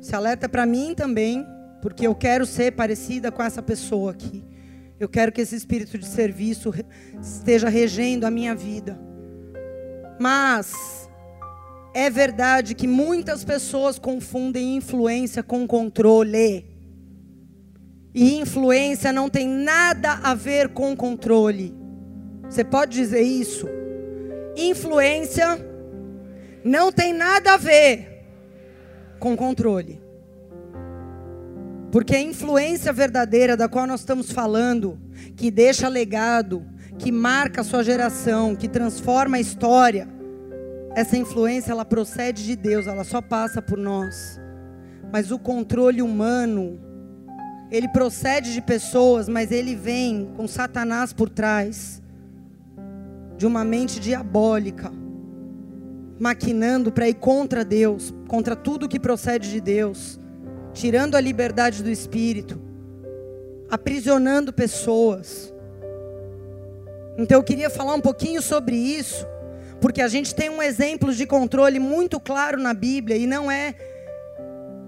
se 0.00 0.14
alerta 0.14 0.48
para 0.48 0.66
mim 0.66 0.94
também, 0.94 1.46
porque 1.80 2.06
eu 2.06 2.14
quero 2.14 2.44
ser 2.44 2.72
parecida 2.72 3.32
com 3.32 3.42
essa 3.42 3.62
pessoa 3.62 4.12
aqui. 4.12 4.44
Eu 5.00 5.08
quero 5.08 5.32
que 5.32 5.40
esse 5.40 5.56
espírito 5.56 5.98
de 5.98 6.06
serviço 6.06 6.72
esteja 7.20 7.68
regendo 7.68 8.26
a 8.26 8.30
minha 8.30 8.54
vida. 8.54 8.98
Mas 10.20 11.01
é 11.94 12.08
verdade 12.08 12.74
que 12.74 12.86
muitas 12.86 13.44
pessoas 13.44 13.98
confundem 13.98 14.76
influência 14.76 15.42
com 15.42 15.66
controle. 15.66 16.64
E 18.14 18.38
influência 18.38 19.12
não 19.12 19.28
tem 19.28 19.48
nada 19.48 20.20
a 20.22 20.34
ver 20.34 20.68
com 20.70 20.96
controle. 20.96 21.74
Você 22.48 22.64
pode 22.64 22.92
dizer 22.92 23.22
isso? 23.22 23.66
Influência 24.56 25.58
não 26.64 26.92
tem 26.92 27.12
nada 27.12 27.54
a 27.54 27.56
ver 27.56 28.24
com 29.18 29.36
controle. 29.36 30.00
Porque 31.90 32.16
a 32.16 32.20
influência 32.20 32.92
verdadeira 32.92 33.56
da 33.56 33.68
qual 33.68 33.86
nós 33.86 34.00
estamos 34.00 34.30
falando, 34.30 34.98
que 35.36 35.50
deixa 35.50 35.88
legado, 35.88 36.64
que 36.98 37.12
marca 37.12 37.60
a 37.60 37.64
sua 37.64 37.82
geração, 37.82 38.56
que 38.56 38.68
transforma 38.68 39.36
a 39.36 39.40
história, 39.40 40.08
essa 40.94 41.16
influência 41.16 41.72
ela 41.72 41.84
procede 41.84 42.44
de 42.44 42.56
Deus, 42.56 42.86
ela 42.86 43.04
só 43.04 43.20
passa 43.20 43.62
por 43.62 43.78
nós. 43.78 44.40
Mas 45.10 45.30
o 45.30 45.38
controle 45.38 46.02
humano 46.02 46.80
ele 47.70 47.88
procede 47.88 48.52
de 48.52 48.60
pessoas, 48.60 49.28
mas 49.28 49.50
ele 49.50 49.74
vem 49.74 50.30
com 50.36 50.46
Satanás 50.46 51.12
por 51.14 51.30
trás 51.30 52.02
de 53.38 53.46
uma 53.46 53.64
mente 53.64 53.98
diabólica, 53.98 54.92
maquinando 56.20 56.92
para 56.92 57.08
ir 57.08 57.14
contra 57.14 57.64
Deus, 57.64 58.12
contra 58.28 58.54
tudo 58.54 58.88
que 58.88 59.00
procede 59.00 59.50
de 59.50 59.60
Deus, 59.60 60.20
tirando 60.74 61.14
a 61.14 61.20
liberdade 61.20 61.82
do 61.82 61.88
espírito, 61.88 62.60
aprisionando 63.70 64.52
pessoas. 64.52 65.52
Então 67.16 67.38
eu 67.38 67.42
queria 67.42 67.70
falar 67.70 67.94
um 67.94 68.00
pouquinho 68.00 68.42
sobre 68.42 68.76
isso, 68.76 69.26
porque 69.82 70.00
a 70.00 70.06
gente 70.06 70.32
tem 70.32 70.48
um 70.48 70.62
exemplo 70.62 71.12
de 71.12 71.26
controle 71.26 71.80
muito 71.80 72.20
claro 72.20 72.56
na 72.56 72.72
Bíblia 72.72 73.16
e 73.16 73.26
não 73.26 73.50
é 73.50 73.74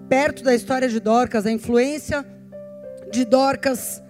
perto 0.08 0.44
da 0.44 0.54
história 0.54 0.88
de 0.88 1.00
Dorcas, 1.00 1.44
a 1.44 1.50
influência 1.50 2.24
de 3.10 3.24
Dorcas 3.24 4.00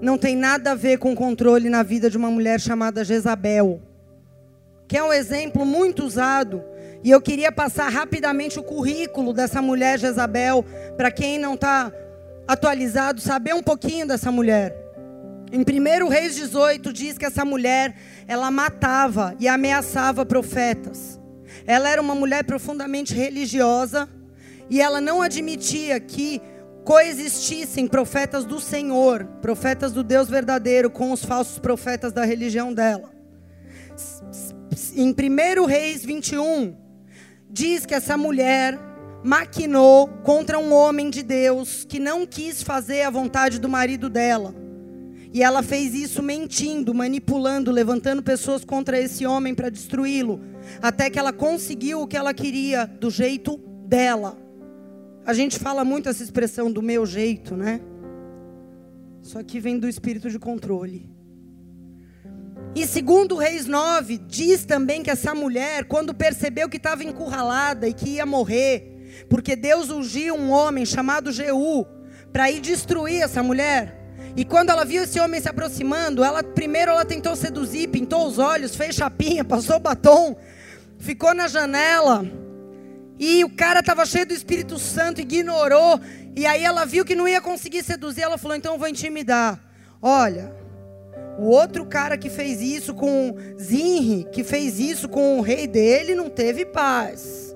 não 0.00 0.16
tem 0.16 0.34
nada 0.34 0.70
a 0.70 0.74
ver 0.74 0.98
com 0.98 1.14
controle 1.14 1.68
na 1.68 1.82
vida 1.82 2.08
de 2.08 2.16
uma 2.16 2.30
mulher 2.30 2.58
chamada 2.60 3.04
Jezabel, 3.04 3.82
que 4.88 4.96
é 4.96 5.04
um 5.04 5.12
exemplo 5.12 5.66
muito 5.66 6.02
usado. 6.02 6.64
E 7.02 7.10
eu 7.10 7.20
queria 7.20 7.52
passar 7.52 7.90
rapidamente 7.90 8.58
o 8.58 8.62
currículo 8.62 9.34
dessa 9.34 9.60
mulher 9.60 9.98
Jezabel, 9.98 10.64
para 10.96 11.10
quem 11.10 11.38
não 11.38 11.54
está 11.54 11.92
atualizado, 12.48 13.20
saber 13.20 13.54
um 13.54 13.62
pouquinho 13.62 14.08
dessa 14.08 14.32
mulher. 14.32 14.83
Em 15.54 15.60
1 15.60 16.08
Reis 16.08 16.34
18 16.34 16.92
diz 16.92 17.16
que 17.16 17.24
essa 17.24 17.44
mulher, 17.44 17.94
ela 18.26 18.50
matava 18.50 19.36
e 19.38 19.46
ameaçava 19.46 20.26
profetas. 20.26 21.20
Ela 21.64 21.88
era 21.88 22.02
uma 22.02 22.16
mulher 22.16 22.42
profundamente 22.42 23.14
religiosa 23.14 24.08
e 24.68 24.80
ela 24.80 25.00
não 25.00 25.22
admitia 25.22 26.00
que 26.00 26.42
coexistissem 26.84 27.86
profetas 27.86 28.44
do 28.44 28.58
Senhor, 28.58 29.26
profetas 29.40 29.92
do 29.92 30.02
Deus 30.02 30.28
verdadeiro, 30.28 30.90
com 30.90 31.12
os 31.12 31.24
falsos 31.24 31.60
profetas 31.60 32.12
da 32.12 32.24
religião 32.24 32.74
dela. 32.74 33.12
Em 34.96 35.14
1 35.14 35.66
Reis 35.66 36.04
21, 36.04 36.76
diz 37.48 37.86
que 37.86 37.94
essa 37.94 38.16
mulher 38.16 38.76
maquinou 39.22 40.08
contra 40.24 40.58
um 40.58 40.72
homem 40.72 41.10
de 41.10 41.22
Deus 41.22 41.84
que 41.84 42.00
não 42.00 42.26
quis 42.26 42.60
fazer 42.60 43.02
a 43.02 43.10
vontade 43.10 43.60
do 43.60 43.68
marido 43.68 44.10
dela. 44.10 44.63
E 45.34 45.42
ela 45.42 45.64
fez 45.64 45.94
isso 45.94 46.22
mentindo, 46.22 46.94
manipulando, 46.94 47.72
levantando 47.72 48.22
pessoas 48.22 48.64
contra 48.64 49.00
esse 49.00 49.26
homem 49.26 49.52
para 49.52 49.68
destruí-lo, 49.68 50.40
até 50.80 51.10
que 51.10 51.18
ela 51.18 51.32
conseguiu 51.32 52.02
o 52.02 52.06
que 52.06 52.16
ela 52.16 52.32
queria 52.32 52.86
do 52.86 53.10
jeito 53.10 53.56
dela. 53.84 54.38
A 55.26 55.34
gente 55.34 55.58
fala 55.58 55.84
muito 55.84 56.08
essa 56.08 56.22
expressão 56.22 56.70
do 56.70 56.80
meu 56.80 57.04
jeito, 57.04 57.56
né? 57.56 57.80
Só 59.22 59.42
que 59.42 59.58
vem 59.58 59.76
do 59.76 59.88
espírito 59.88 60.30
de 60.30 60.38
controle. 60.38 61.10
E 62.72 62.86
segundo 62.86 63.36
Reis 63.36 63.66
9, 63.66 64.18
diz 64.28 64.64
também 64.64 65.02
que 65.02 65.10
essa 65.10 65.34
mulher, 65.34 65.86
quando 65.86 66.14
percebeu 66.14 66.68
que 66.68 66.76
estava 66.76 67.02
encurralada 67.02 67.88
e 67.88 67.92
que 67.92 68.10
ia 68.10 68.26
morrer, 68.26 69.26
porque 69.28 69.56
Deus 69.56 69.90
ungiu 69.90 70.36
um 70.36 70.52
homem 70.52 70.86
chamado 70.86 71.32
Jeú 71.32 71.84
para 72.32 72.52
ir 72.52 72.60
destruir 72.60 73.22
essa 73.22 73.42
mulher. 73.42 74.03
E 74.36 74.44
quando 74.44 74.70
ela 74.70 74.84
viu 74.84 75.04
esse 75.04 75.20
homem 75.20 75.40
se 75.40 75.48
aproximando, 75.48 76.24
ela 76.24 76.42
primeiro 76.42 76.90
ela 76.90 77.04
tentou 77.04 77.36
seduzir, 77.36 77.88
pintou 77.88 78.26
os 78.26 78.38
olhos, 78.38 78.74
fez 78.74 78.94
chapinha, 78.94 79.42
passou 79.46 79.78
batom, 79.78 80.36
ficou 80.98 81.34
na 81.34 81.46
janela 81.46 82.24
e 83.18 83.44
o 83.44 83.50
cara 83.50 83.80
estava 83.80 84.04
cheio 84.04 84.26
do 84.26 84.34
Espírito 84.34 84.78
Santo, 84.78 85.20
ignorou. 85.20 86.00
E 86.36 86.46
aí 86.46 86.64
ela 86.64 86.84
viu 86.84 87.04
que 87.04 87.14
não 87.14 87.28
ia 87.28 87.40
conseguir 87.40 87.82
seduzir. 87.84 88.22
Ela 88.22 88.38
falou: 88.38 88.56
então 88.56 88.74
eu 88.74 88.78
vou 88.78 88.88
intimidar. 88.88 89.60
Olha, 90.02 90.54
o 91.38 91.44
outro 91.44 91.86
cara 91.86 92.18
que 92.18 92.28
fez 92.28 92.60
isso 92.60 92.92
com 92.92 93.36
Zinri, 93.58 94.26
que 94.32 94.42
fez 94.42 94.78
isso 94.80 95.08
com 95.08 95.38
o 95.38 95.42
rei 95.42 95.66
dele, 95.66 96.14
não 96.14 96.28
teve 96.28 96.66
paz. 96.66 97.54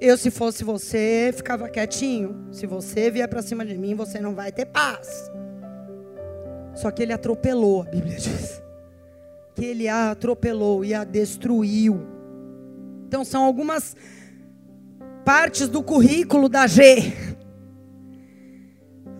Eu, 0.00 0.16
se 0.16 0.30
fosse 0.30 0.62
você, 0.62 1.32
ficava 1.34 1.68
quietinho. 1.68 2.46
Se 2.52 2.66
você 2.66 3.10
vier 3.10 3.26
para 3.28 3.42
cima 3.42 3.64
de 3.64 3.76
mim, 3.76 3.94
você 3.94 4.20
não 4.20 4.34
vai 4.34 4.52
ter 4.52 4.66
paz. 4.66 5.28
Só 6.80 6.92
que 6.92 7.02
ele 7.02 7.12
atropelou, 7.12 7.82
a 7.82 7.84
Bíblia 7.84 8.14
diz. 8.18 8.62
Que 9.54 9.64
ele 9.64 9.88
a 9.88 10.12
atropelou 10.12 10.84
e 10.84 10.94
a 10.94 11.02
destruiu. 11.02 12.06
Então 13.06 13.24
são 13.24 13.42
algumas 13.44 13.96
partes 15.24 15.68
do 15.68 15.82
currículo 15.82 16.48
da 16.48 16.68
G. 16.68 17.12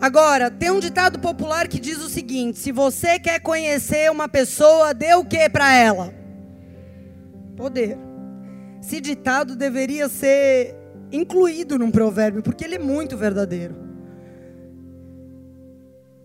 Agora, 0.00 0.48
tem 0.48 0.70
um 0.70 0.78
ditado 0.78 1.18
popular 1.18 1.66
que 1.66 1.80
diz 1.80 1.98
o 1.98 2.08
seguinte: 2.08 2.58
se 2.58 2.70
você 2.70 3.18
quer 3.18 3.40
conhecer 3.40 4.08
uma 4.08 4.28
pessoa, 4.28 4.94
dê 4.94 5.14
o 5.14 5.24
que 5.24 5.48
para 5.48 5.74
ela? 5.74 6.14
Poder. 7.56 7.98
Esse 8.80 9.00
ditado 9.00 9.56
deveria 9.56 10.08
ser 10.08 10.76
incluído 11.10 11.76
num 11.76 11.90
provérbio, 11.90 12.40
porque 12.40 12.64
ele 12.64 12.76
é 12.76 12.78
muito 12.78 13.16
verdadeiro. 13.16 13.87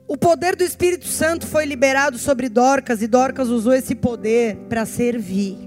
O 0.07 0.17
poder 0.17 0.55
do 0.55 0.63
Espírito 0.63 1.07
Santo 1.07 1.47
foi 1.47 1.65
liberado 1.65 2.17
sobre 2.17 2.49
Dorcas 2.49 3.01
e 3.01 3.07
Dorcas 3.07 3.49
usou 3.49 3.73
esse 3.73 3.95
poder 3.95 4.57
para 4.67 4.85
servir. 4.85 5.57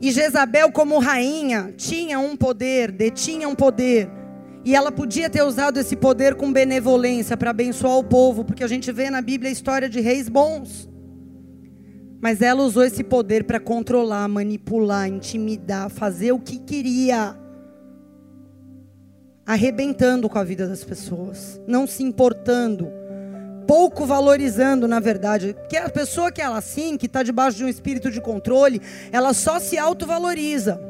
E 0.00 0.10
Jezabel, 0.10 0.72
como 0.72 0.98
rainha, 0.98 1.72
tinha 1.76 2.18
um 2.18 2.36
poder, 2.36 2.90
detinha 2.90 3.48
um 3.48 3.54
poder. 3.54 4.10
E 4.64 4.74
ela 4.74 4.90
podia 4.90 5.28
ter 5.28 5.42
usado 5.42 5.78
esse 5.78 5.94
poder 5.94 6.34
com 6.34 6.52
benevolência 6.52 7.36
para 7.36 7.50
abençoar 7.50 7.98
o 7.98 8.04
povo, 8.04 8.44
porque 8.44 8.64
a 8.64 8.68
gente 8.68 8.90
vê 8.90 9.10
na 9.10 9.20
Bíblia 9.20 9.50
a 9.50 9.52
história 9.52 9.88
de 9.88 10.00
reis 10.00 10.28
bons. 10.28 10.88
Mas 12.20 12.40
ela 12.40 12.62
usou 12.62 12.82
esse 12.82 13.04
poder 13.04 13.44
para 13.44 13.60
controlar, 13.60 14.26
manipular, 14.26 15.06
intimidar, 15.06 15.90
fazer 15.90 16.32
o 16.32 16.38
que 16.38 16.58
queria. 16.58 17.36
Arrebentando 19.46 20.28
com 20.28 20.38
a 20.38 20.44
vida 20.44 20.66
das 20.66 20.82
pessoas, 20.82 21.60
não 21.66 21.86
se 21.86 22.02
importando 22.02 22.90
pouco 23.66 24.06
valorizando, 24.06 24.86
na 24.86 25.00
verdade. 25.00 25.54
Porque 25.58 25.76
a 25.76 25.88
pessoa 25.88 26.30
que 26.30 26.40
ela 26.40 26.58
assim, 26.58 26.96
que 26.96 27.06
está 27.06 27.22
debaixo 27.22 27.56
de 27.56 27.64
um 27.64 27.68
espírito 27.68 28.10
de 28.10 28.20
controle, 28.20 28.80
ela 29.10 29.34
só 29.34 29.58
se 29.58 29.76
autovaloriza. 29.76 30.80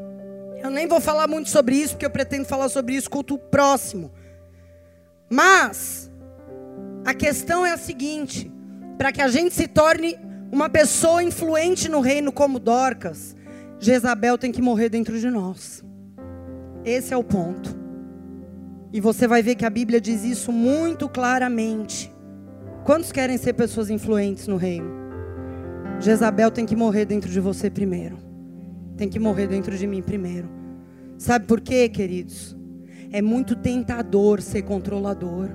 Eu 0.61 0.69
nem 0.69 0.87
vou 0.87 0.99
falar 0.99 1.27
muito 1.27 1.49
sobre 1.49 1.75
isso, 1.75 1.93
porque 1.93 2.05
eu 2.05 2.09
pretendo 2.09 2.45
falar 2.45 2.69
sobre 2.69 2.95
isso 2.95 3.09
culto 3.09 3.37
próximo. 3.37 4.11
Mas, 5.29 6.11
a 7.05 7.13
questão 7.13 7.65
é 7.65 7.71
a 7.71 7.77
seguinte: 7.77 8.51
para 8.97 9.11
que 9.11 9.21
a 9.21 9.27
gente 9.27 9.53
se 9.53 9.67
torne 9.67 10.17
uma 10.51 10.69
pessoa 10.69 11.23
influente 11.23 11.89
no 11.89 11.99
reino 11.99 12.31
como 12.31 12.59
Dorcas, 12.59 13.35
Jezabel 13.79 14.37
tem 14.37 14.51
que 14.51 14.61
morrer 14.61 14.89
dentro 14.89 15.19
de 15.19 15.29
nós. 15.29 15.83
Esse 16.83 17.13
é 17.13 17.17
o 17.17 17.23
ponto. 17.23 17.84
E 18.95 19.01
você 19.01 19.27
vai 19.27 19.43
ver 19.43 19.55
que 19.55 19.65
a 19.65 19.69
Bíblia 19.69 19.99
diz 19.99 20.23
isso 20.23 20.53
muito 20.53 21.09
claramente. 21.09 22.09
Quantos 22.85 23.11
querem 23.11 23.37
ser 23.37 23.51
pessoas 23.51 23.89
influentes 23.89 24.47
no 24.47 24.55
reino? 24.55 24.89
Jezabel 25.99 26.49
tem 26.49 26.65
que 26.65 26.77
morrer 26.77 27.03
dentro 27.03 27.29
de 27.29 27.41
você 27.41 27.69
primeiro. 27.69 28.17
Tem 28.95 29.09
que 29.09 29.19
morrer 29.19 29.47
dentro 29.47 29.77
de 29.77 29.85
mim 29.85 30.01
primeiro. 30.01 30.49
Sabe 31.17 31.45
por 31.45 31.59
quê, 31.59 31.89
queridos? 31.89 32.55
É 33.11 33.21
muito 33.21 33.53
tentador 33.57 34.41
ser 34.41 34.61
controlador. 34.61 35.49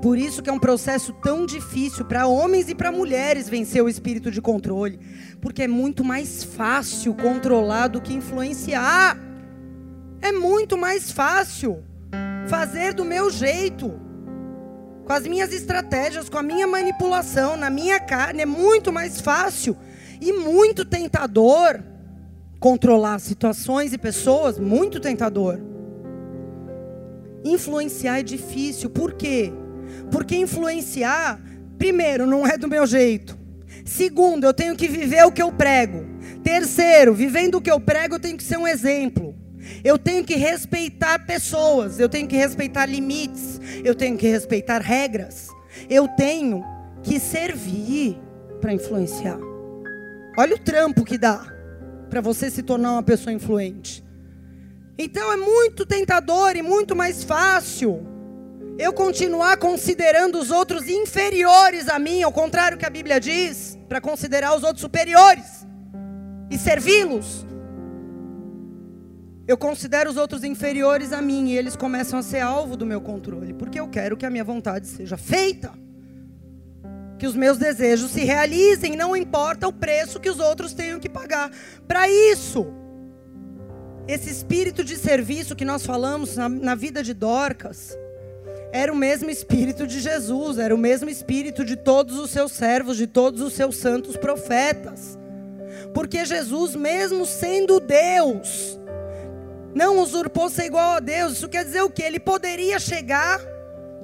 Por 0.00 0.16
isso 0.16 0.42
que 0.42 0.48
é 0.48 0.52
um 0.54 0.58
processo 0.58 1.12
tão 1.22 1.44
difícil 1.44 2.06
para 2.06 2.26
homens 2.26 2.70
e 2.70 2.74
para 2.74 2.90
mulheres 2.90 3.46
vencer 3.46 3.84
o 3.84 3.90
espírito 3.90 4.30
de 4.30 4.40
controle, 4.40 4.98
porque 5.38 5.64
é 5.64 5.68
muito 5.68 6.02
mais 6.02 6.42
fácil 6.42 7.12
controlar 7.12 7.88
do 7.88 8.00
que 8.00 8.14
influenciar. 8.14 9.23
É 10.24 10.32
muito 10.32 10.78
mais 10.78 11.12
fácil 11.12 11.84
fazer 12.48 12.94
do 12.94 13.04
meu 13.04 13.30
jeito 13.30 13.92
com 15.04 15.12
as 15.12 15.26
minhas 15.26 15.52
estratégias, 15.52 16.30
com 16.30 16.38
a 16.38 16.42
minha 16.42 16.66
manipulação, 16.66 17.58
na 17.58 17.68
minha 17.68 18.00
carne, 18.00 18.40
é 18.40 18.46
muito 18.46 18.90
mais 18.90 19.20
fácil 19.20 19.76
e 20.22 20.32
muito 20.32 20.82
tentador 20.82 21.78
controlar 22.58 23.18
situações 23.18 23.92
e 23.92 23.98
pessoas, 23.98 24.58
muito 24.58 24.98
tentador. 24.98 25.58
Influenciar 27.44 28.20
é 28.20 28.22
difícil, 28.22 28.88
por 28.88 29.12
quê? 29.12 29.52
Porque 30.10 30.34
influenciar, 30.34 31.38
primeiro, 31.76 32.24
não 32.26 32.46
é 32.46 32.56
do 32.56 32.66
meu 32.66 32.86
jeito. 32.86 33.36
Segundo, 33.84 34.44
eu 34.44 34.54
tenho 34.54 34.74
que 34.74 34.88
viver 34.88 35.26
o 35.26 35.32
que 35.32 35.42
eu 35.42 35.52
prego. 35.52 36.06
Terceiro, 36.42 37.12
vivendo 37.12 37.56
o 37.56 37.60
que 37.60 37.70
eu 37.70 37.78
prego, 37.78 38.14
eu 38.14 38.20
tenho 38.20 38.38
que 38.38 38.42
ser 38.42 38.56
um 38.56 38.66
exemplo. 38.66 39.33
Eu 39.82 39.98
tenho 39.98 40.24
que 40.24 40.34
respeitar 40.34 41.26
pessoas, 41.26 41.98
eu 41.98 42.08
tenho 42.08 42.28
que 42.28 42.36
respeitar 42.36 42.86
limites, 42.86 43.60
eu 43.84 43.94
tenho 43.94 44.16
que 44.16 44.28
respeitar 44.28 44.80
regras. 44.80 45.48
Eu 45.88 46.08
tenho 46.08 46.64
que 47.02 47.18
servir 47.18 48.18
para 48.60 48.72
influenciar. 48.72 49.38
Olha 50.36 50.54
o 50.54 50.58
trampo 50.58 51.04
que 51.04 51.18
dá 51.18 51.44
para 52.08 52.20
você 52.20 52.50
se 52.50 52.62
tornar 52.62 52.92
uma 52.92 53.02
pessoa 53.02 53.32
influente. 53.32 54.04
Então 54.98 55.32
é 55.32 55.36
muito 55.36 55.84
tentador 55.84 56.56
e 56.56 56.62
muito 56.62 56.94
mais 56.94 57.24
fácil 57.24 58.06
eu 58.78 58.92
continuar 58.92 59.56
considerando 59.56 60.38
os 60.38 60.50
outros 60.50 60.88
inferiores 60.88 61.88
a 61.88 61.98
mim, 61.98 62.22
ao 62.22 62.32
contrário 62.32 62.78
que 62.78 62.86
a 62.86 62.90
Bíblia 62.90 63.20
diz, 63.20 63.78
para 63.88 64.00
considerar 64.00 64.56
os 64.56 64.64
outros 64.64 64.80
superiores 64.80 65.66
e 66.50 66.58
servi-los, 66.58 67.46
eu 69.46 69.58
considero 69.58 70.10
os 70.10 70.16
outros 70.16 70.42
inferiores 70.42 71.12
a 71.12 71.20
mim 71.20 71.50
e 71.50 71.56
eles 71.56 71.76
começam 71.76 72.18
a 72.18 72.22
ser 72.22 72.40
alvo 72.40 72.76
do 72.76 72.86
meu 72.86 73.00
controle, 73.00 73.52
porque 73.52 73.78
eu 73.78 73.88
quero 73.88 74.16
que 74.16 74.24
a 74.24 74.30
minha 74.30 74.44
vontade 74.44 74.86
seja 74.86 75.16
feita. 75.16 75.72
Que 77.18 77.26
os 77.26 77.36
meus 77.36 77.58
desejos 77.58 78.10
se 78.10 78.24
realizem, 78.24 78.96
não 78.96 79.14
importa 79.14 79.68
o 79.68 79.72
preço 79.72 80.18
que 80.18 80.30
os 80.30 80.40
outros 80.40 80.72
tenham 80.72 80.98
que 80.98 81.08
pagar. 81.08 81.50
Para 81.86 82.08
isso, 82.08 82.66
esse 84.08 84.30
espírito 84.30 84.82
de 84.82 84.96
serviço 84.96 85.54
que 85.54 85.64
nós 85.64 85.84
falamos 85.84 86.36
na, 86.36 86.48
na 86.48 86.74
vida 86.74 87.02
de 87.02 87.12
Dorcas, 87.14 87.96
era 88.72 88.92
o 88.92 88.96
mesmo 88.96 89.30
espírito 89.30 89.86
de 89.86 90.00
Jesus, 90.00 90.58
era 90.58 90.74
o 90.74 90.78
mesmo 90.78 91.08
espírito 91.08 91.64
de 91.64 91.76
todos 91.76 92.18
os 92.18 92.30
seus 92.30 92.50
servos, 92.50 92.96
de 92.96 93.06
todos 93.06 93.40
os 93.40 93.52
seus 93.52 93.76
santos 93.76 94.16
profetas. 94.16 95.18
Porque 95.94 96.24
Jesus, 96.24 96.74
mesmo 96.74 97.24
sendo 97.24 97.78
Deus, 97.78 98.80
não 99.74 99.98
usurpou 100.00 100.48
ser 100.48 100.66
igual 100.66 100.92
a 100.92 101.00
Deus. 101.00 101.32
Isso 101.32 101.48
quer 101.48 101.64
dizer 101.64 101.82
o 101.82 101.90
que? 101.90 102.02
Ele 102.02 102.20
poderia 102.20 102.78
chegar 102.78 103.40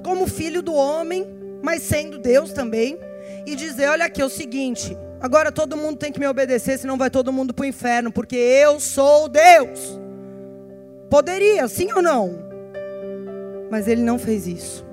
como 0.03 0.27
filho 0.27 0.61
do 0.61 0.73
homem, 0.73 1.25
mas 1.63 1.81
sendo 1.83 2.19
Deus 2.19 2.51
também, 2.51 2.99
e 3.45 3.55
dizer: 3.55 3.87
Olha 3.89 4.05
aqui, 4.05 4.21
é 4.21 4.25
o 4.25 4.29
seguinte, 4.29 4.97
agora 5.19 5.51
todo 5.51 5.77
mundo 5.77 5.97
tem 5.97 6.11
que 6.11 6.19
me 6.19 6.27
obedecer, 6.27 6.77
senão 6.77 6.97
vai 6.97 7.09
todo 7.09 7.31
mundo 7.31 7.53
para 7.53 7.63
o 7.63 7.67
inferno, 7.67 8.11
porque 8.11 8.35
eu 8.35 8.79
sou 8.79 9.29
Deus. 9.29 9.99
Poderia, 11.09 11.67
sim 11.67 11.91
ou 11.93 12.01
não? 12.01 12.51
Mas 13.69 13.87
ele 13.87 14.01
não 14.01 14.19
fez 14.19 14.47
isso. 14.47 14.85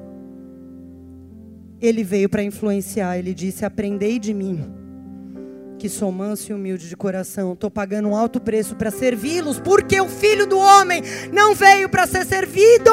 Ele 1.81 2.03
veio 2.05 2.29
para 2.29 2.43
influenciar, 2.43 3.19
ele 3.19 3.35
disse: 3.35 3.65
Aprendei 3.65 4.19
de 4.19 4.33
mim 4.33 4.78
que 5.79 5.89
sou 5.89 6.11
manso 6.11 6.51
e 6.51 6.55
humilde 6.55 6.89
de 6.89 6.97
coração. 6.97 7.53
Estou 7.53 7.71
pagando 7.71 8.09
um 8.09 8.17
alto 8.17 8.41
preço 8.41 8.75
para 8.75 8.91
servi-los, 8.91 9.61
porque 9.61 10.01
o 10.01 10.09
filho 10.09 10.47
do 10.47 10.59
homem 10.59 11.03
não 11.33 11.55
veio 11.55 11.89
para 11.89 12.07
ser 12.07 12.27
servido. 12.27 12.91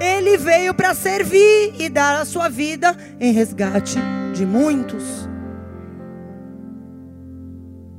Ele 0.00 0.36
veio 0.36 0.74
para 0.74 0.94
servir 0.94 1.74
e 1.78 1.88
dar 1.88 2.20
a 2.20 2.24
sua 2.24 2.48
vida 2.48 2.96
em 3.20 3.32
resgate 3.32 3.98
de 4.34 4.44
muitos. 4.44 5.28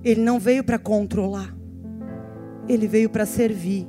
Ele 0.03 0.21
não 0.21 0.39
veio 0.39 0.63
para 0.63 0.79
controlar. 0.79 1.55
Ele 2.67 2.87
veio 2.87 3.09
para 3.09 3.25
servir 3.25 3.87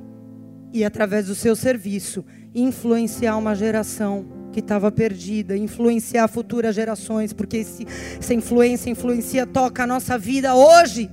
e 0.72 0.84
através 0.84 1.26
do 1.26 1.34
seu 1.34 1.56
serviço 1.56 2.24
influenciar 2.54 3.36
uma 3.36 3.54
geração 3.54 4.37
que 4.52 4.60
estava 4.60 4.90
perdida, 4.90 5.56
influenciar 5.56 6.28
futuras 6.28 6.74
gerações, 6.74 7.32
porque 7.32 7.58
esse, 7.58 7.86
essa 8.18 8.34
influência 8.34 8.90
influencia, 8.90 9.46
toca 9.46 9.84
a 9.84 9.86
nossa 9.86 10.16
vida 10.18 10.54
hoje, 10.54 11.10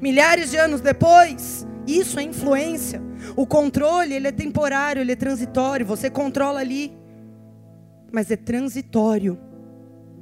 milhares 0.00 0.50
de 0.50 0.56
anos 0.56 0.80
depois. 0.80 1.66
Isso 1.86 2.18
é 2.18 2.22
influência. 2.22 3.00
O 3.36 3.46
controle, 3.46 4.14
ele 4.14 4.28
é 4.28 4.32
temporário, 4.32 5.00
ele 5.00 5.12
é 5.12 5.16
transitório, 5.16 5.86
você 5.86 6.10
controla 6.10 6.60
ali, 6.60 6.92
mas 8.12 8.30
é 8.30 8.36
transitório. 8.36 9.38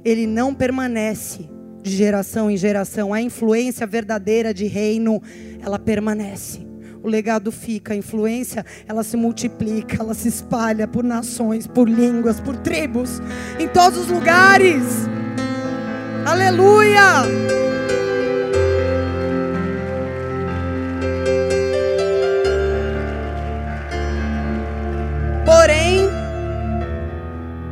Ele 0.03 0.27
não 0.27 0.53
permanece 0.53 1.49
de 1.81 1.91
geração 1.91 2.49
em 2.49 2.57
geração. 2.57 3.13
A 3.13 3.21
influência 3.21 3.87
verdadeira 3.87 4.53
de 4.53 4.65
reino, 4.65 5.21
ela 5.61 5.79
permanece 5.79 6.64
o 7.05 7.07
legado 7.07 7.51
fica, 7.51 7.93
a 7.93 7.95
influência, 7.95 8.65
ela 8.87 9.03
se 9.03 9.15
multiplica, 9.15 9.97
ela 9.99 10.15
se 10.15 10.27
espalha 10.27 10.87
por 10.87 11.03
nações, 11.03 11.67
por 11.67 11.87
línguas, 11.87 12.39
por 12.39 12.57
tribos, 12.57 13.21
em 13.59 13.67
todos 13.67 13.99
os 13.99 14.07
lugares. 14.07 14.83
Aleluia! 16.25 17.21
Porém, 25.45 26.09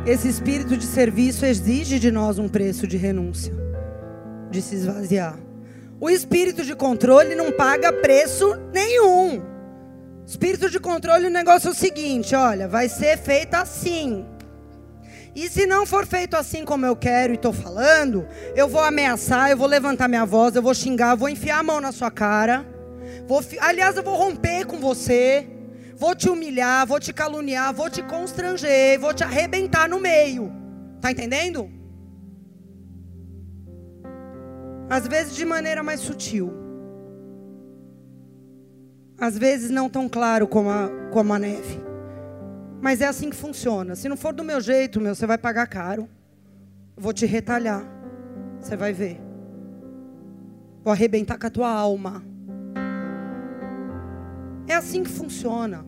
esse 0.06 0.28
espírito 0.28 0.76
de 0.76 0.86
serviço 0.86 1.44
exige 1.44 1.98
de 1.98 2.12
nós 2.12 2.38
um 2.38 2.48
preço 2.48 2.86
de 2.86 2.96
renúncia, 2.96 3.52
de 4.48 4.62
se 4.62 4.76
esvaziar. 4.76 5.36
O 6.00 6.10
espírito 6.10 6.64
de 6.64 6.74
controle 6.74 7.34
não 7.34 7.52
paga 7.52 7.92
preço 7.92 8.54
nenhum. 8.72 9.42
Espírito 10.26 10.70
de 10.70 10.80
controle, 10.80 11.26
o 11.26 11.30
negócio 11.30 11.68
é 11.68 11.70
o 11.70 11.74
seguinte: 11.74 12.34
olha, 12.34 12.66
vai 12.66 12.88
ser 12.88 13.18
feito 13.18 13.54
assim. 13.54 14.26
E 15.34 15.48
se 15.48 15.66
não 15.66 15.84
for 15.84 16.06
feito 16.06 16.36
assim 16.36 16.64
como 16.64 16.86
eu 16.86 16.94
quero 16.94 17.32
e 17.32 17.36
estou 17.36 17.52
falando, 17.52 18.26
eu 18.54 18.68
vou 18.68 18.80
ameaçar, 18.80 19.50
eu 19.50 19.56
vou 19.56 19.66
levantar 19.66 20.06
minha 20.06 20.24
voz, 20.24 20.54
eu 20.54 20.62
vou 20.62 20.72
xingar, 20.72 21.10
eu 21.10 21.16
vou 21.16 21.28
enfiar 21.28 21.58
a 21.58 21.62
mão 21.62 21.80
na 21.80 21.90
sua 21.90 22.10
cara. 22.10 22.64
Vou, 23.26 23.42
aliás, 23.60 23.96
eu 23.96 24.02
vou 24.02 24.16
romper 24.16 24.64
com 24.64 24.78
você. 24.78 25.48
Vou 25.96 26.14
te 26.14 26.28
humilhar, 26.28 26.86
vou 26.86 26.98
te 26.98 27.12
caluniar, 27.12 27.72
vou 27.72 27.88
te 27.88 28.02
constranger, 28.02 28.98
vou 28.98 29.14
te 29.14 29.22
arrebentar 29.22 29.88
no 29.88 30.00
meio. 30.00 30.52
Tá 31.00 31.10
entendendo? 31.10 31.70
Às 34.88 35.06
vezes 35.06 35.34
de 35.34 35.44
maneira 35.44 35.82
mais 35.82 36.00
sutil. 36.00 36.52
Às 39.18 39.38
vezes 39.38 39.70
não 39.70 39.88
tão 39.88 40.08
claro 40.08 40.46
como 40.46 40.70
a, 40.70 40.88
como 41.12 41.32
a 41.32 41.38
neve. 41.38 41.80
Mas 42.80 43.00
é 43.00 43.06
assim 43.06 43.30
que 43.30 43.36
funciona. 43.36 43.94
Se 43.94 44.08
não 44.08 44.16
for 44.16 44.34
do 44.34 44.44
meu 44.44 44.60
jeito, 44.60 45.00
meu, 45.00 45.14
você 45.14 45.26
vai 45.26 45.38
pagar 45.38 45.66
caro. 45.66 46.08
vou 46.96 47.12
te 47.12 47.24
retalhar. 47.24 47.82
Você 48.60 48.76
vai 48.76 48.92
ver. 48.92 49.20
Vou 50.82 50.92
arrebentar 50.92 51.38
com 51.38 51.46
a 51.46 51.50
tua 51.50 51.70
alma. 51.70 52.22
É 54.66 54.74
assim 54.74 55.02
que 55.02 55.10
funciona. 55.10 55.84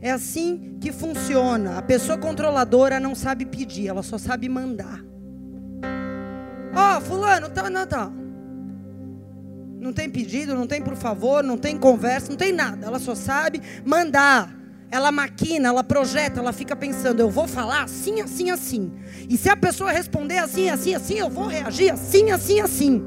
É 0.00 0.10
assim 0.10 0.78
que 0.80 0.90
funciona. 0.90 1.78
A 1.78 1.82
pessoa 1.82 2.18
controladora 2.18 2.98
não 2.98 3.14
sabe 3.14 3.44
pedir, 3.44 3.86
ela 3.86 4.02
só 4.02 4.18
sabe 4.18 4.48
mandar. 4.48 5.09
Ó, 6.74 6.98
oh, 6.98 7.00
fulano, 7.00 7.48
tá, 7.50 7.68
não 7.68 7.86
tá. 7.86 8.10
Não 9.80 9.92
tem 9.92 10.10
pedido, 10.10 10.54
não 10.54 10.66
tem 10.66 10.82
por 10.82 10.94
favor, 10.94 11.42
não 11.42 11.56
tem 11.56 11.78
conversa, 11.78 12.28
não 12.28 12.36
tem 12.36 12.52
nada. 12.52 12.86
Ela 12.86 12.98
só 12.98 13.14
sabe 13.14 13.62
mandar. 13.84 14.54
Ela 14.90 15.12
maquina, 15.12 15.68
ela 15.68 15.84
projeta, 15.84 16.40
ela 16.40 16.52
fica 16.52 16.74
pensando, 16.74 17.20
eu 17.20 17.30
vou 17.30 17.46
falar 17.46 17.84
assim, 17.84 18.20
assim, 18.20 18.50
assim. 18.50 18.92
E 19.28 19.36
se 19.36 19.48
a 19.48 19.56
pessoa 19.56 19.92
responder 19.92 20.38
assim, 20.38 20.68
assim, 20.68 20.94
assim, 20.94 21.14
eu 21.14 21.30
vou 21.30 21.46
reagir 21.46 21.92
assim, 21.92 22.30
assim, 22.30 22.60
assim. 22.60 23.02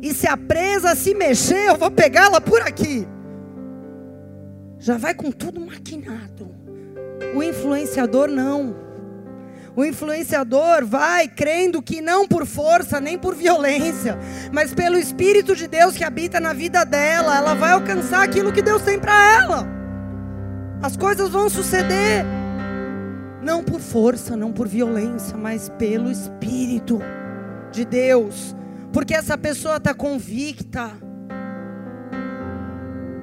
E 0.00 0.14
se 0.14 0.28
a 0.28 0.36
presa 0.36 0.94
se 0.94 1.12
mexer, 1.12 1.68
eu 1.68 1.76
vou 1.76 1.90
pegá-la 1.90 2.40
por 2.40 2.62
aqui. 2.62 3.06
Já 4.78 4.96
vai 4.96 5.14
com 5.14 5.32
tudo 5.32 5.60
maquinado. 5.60 6.54
O 7.34 7.42
influenciador 7.42 8.28
não. 8.28 8.83
O 9.76 9.84
influenciador 9.84 10.86
vai 10.86 11.26
crendo 11.26 11.82
que 11.82 12.00
não 12.00 12.28
por 12.28 12.46
força, 12.46 13.00
nem 13.00 13.18
por 13.18 13.34
violência, 13.34 14.16
mas 14.52 14.72
pelo 14.72 14.96
Espírito 14.96 15.56
de 15.56 15.66
Deus 15.66 15.96
que 15.96 16.04
habita 16.04 16.38
na 16.38 16.52
vida 16.52 16.84
dela, 16.84 17.36
ela 17.36 17.54
vai 17.54 17.72
alcançar 17.72 18.22
aquilo 18.22 18.52
que 18.52 18.62
Deus 18.62 18.82
tem 18.82 19.00
para 19.00 19.32
ela. 19.34 19.66
As 20.80 20.96
coisas 20.96 21.28
vão 21.28 21.48
suceder, 21.48 22.24
não 23.42 23.64
por 23.64 23.80
força, 23.80 24.36
não 24.36 24.52
por 24.52 24.68
violência, 24.68 25.36
mas 25.36 25.68
pelo 25.70 26.08
Espírito 26.08 27.00
de 27.72 27.84
Deus, 27.84 28.54
porque 28.92 29.12
essa 29.12 29.36
pessoa 29.36 29.78
está 29.78 29.92
convicta 29.92 30.92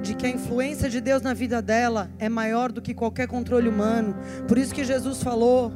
de 0.02 0.16
que 0.16 0.26
a 0.26 0.30
influência 0.30 0.90
de 0.90 1.00
Deus 1.00 1.22
na 1.22 1.34
vida 1.34 1.62
dela 1.62 2.10
é 2.20 2.28
maior 2.28 2.74
do 2.74 2.82
que 2.82 2.94
qualquer 2.94 3.28
controle 3.28 3.70
humano. 3.70 4.16
Por 4.48 4.58
isso 4.58 4.74
que 4.74 4.84
Jesus 4.84 5.24
falou 5.24 5.72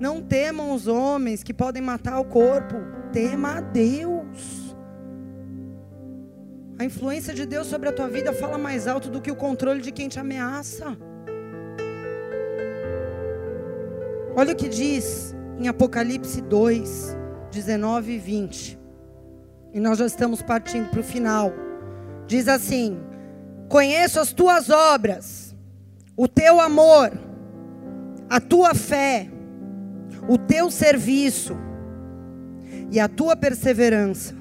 não 0.00 0.22
temam 0.22 0.72
os 0.72 0.88
homens 0.88 1.42
que 1.42 1.52
podem 1.52 1.82
matar 1.82 2.18
o 2.18 2.24
corpo, 2.24 2.76
tema 3.12 3.58
a 3.58 3.60
Deus. 3.60 4.74
A 6.78 6.84
influência 6.86 7.34
de 7.34 7.44
Deus 7.44 7.66
sobre 7.66 7.90
a 7.90 7.92
tua 7.92 8.08
vida 8.08 8.32
fala 8.32 8.56
mais 8.56 8.88
alto 8.88 9.10
do 9.10 9.20
que 9.20 9.30
o 9.30 9.36
controle 9.36 9.82
de 9.82 9.92
quem 9.92 10.08
te 10.08 10.18
ameaça. 10.18 10.96
Olha 14.34 14.54
o 14.54 14.56
que 14.56 14.70
diz 14.70 15.36
em 15.58 15.68
Apocalipse 15.68 16.40
2, 16.40 17.14
19 17.52 18.12
e 18.12 18.18
20. 18.18 18.80
E 19.74 19.80
nós 19.80 19.98
já 19.98 20.06
estamos 20.06 20.40
partindo 20.40 20.88
para 20.88 21.00
o 21.00 21.04
final. 21.04 21.52
Diz 22.26 22.48
assim: 22.48 22.98
Conheço 23.68 24.18
as 24.18 24.32
tuas 24.32 24.70
obras, 24.70 25.54
o 26.16 26.26
teu 26.26 26.58
amor, 26.58 27.12
a 28.30 28.40
tua 28.40 28.74
fé 28.74 29.28
o 30.30 30.38
teu 30.38 30.70
serviço 30.70 31.56
e 32.90 33.00
a 33.00 33.08
tua 33.08 33.34
perseverança. 33.34 34.34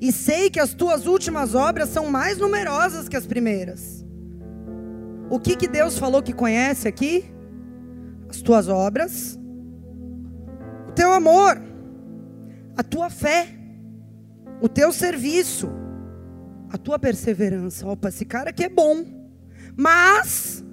E 0.00 0.10
sei 0.12 0.48
que 0.48 0.58
as 0.58 0.72
tuas 0.72 1.06
últimas 1.06 1.54
obras 1.54 1.90
são 1.90 2.06
mais 2.06 2.38
numerosas 2.38 3.08
que 3.08 3.16
as 3.16 3.26
primeiras. 3.26 4.04
O 5.28 5.38
que, 5.38 5.56
que 5.56 5.68
Deus 5.68 5.98
falou 5.98 6.22
que 6.22 6.32
conhece 6.32 6.88
aqui? 6.88 7.30
as 8.30 8.40
tuas 8.40 8.68
obras, 8.68 9.38
o 10.88 10.92
teu 10.92 11.12
amor, 11.12 11.60
a 12.76 12.82
tua 12.82 13.10
fé, 13.10 13.48
o 14.60 14.68
teu 14.68 14.92
serviço, 14.92 15.68
a 16.70 16.78
tua 16.78 16.96
perseverança. 16.96 17.86
Opa, 17.88 18.08
esse 18.08 18.24
cara 18.24 18.50
aqui 18.50 18.64
é 18.64 18.68
bom, 18.68 19.04
mas 19.76 20.64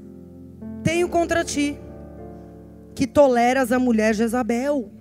tenho 0.84 1.10
contra 1.10 1.44
ti 1.44 1.80
que 2.98 3.06
toleras 3.06 3.72
a 3.72 3.78
mulher 3.78 4.16
Jezabel. 4.16 4.92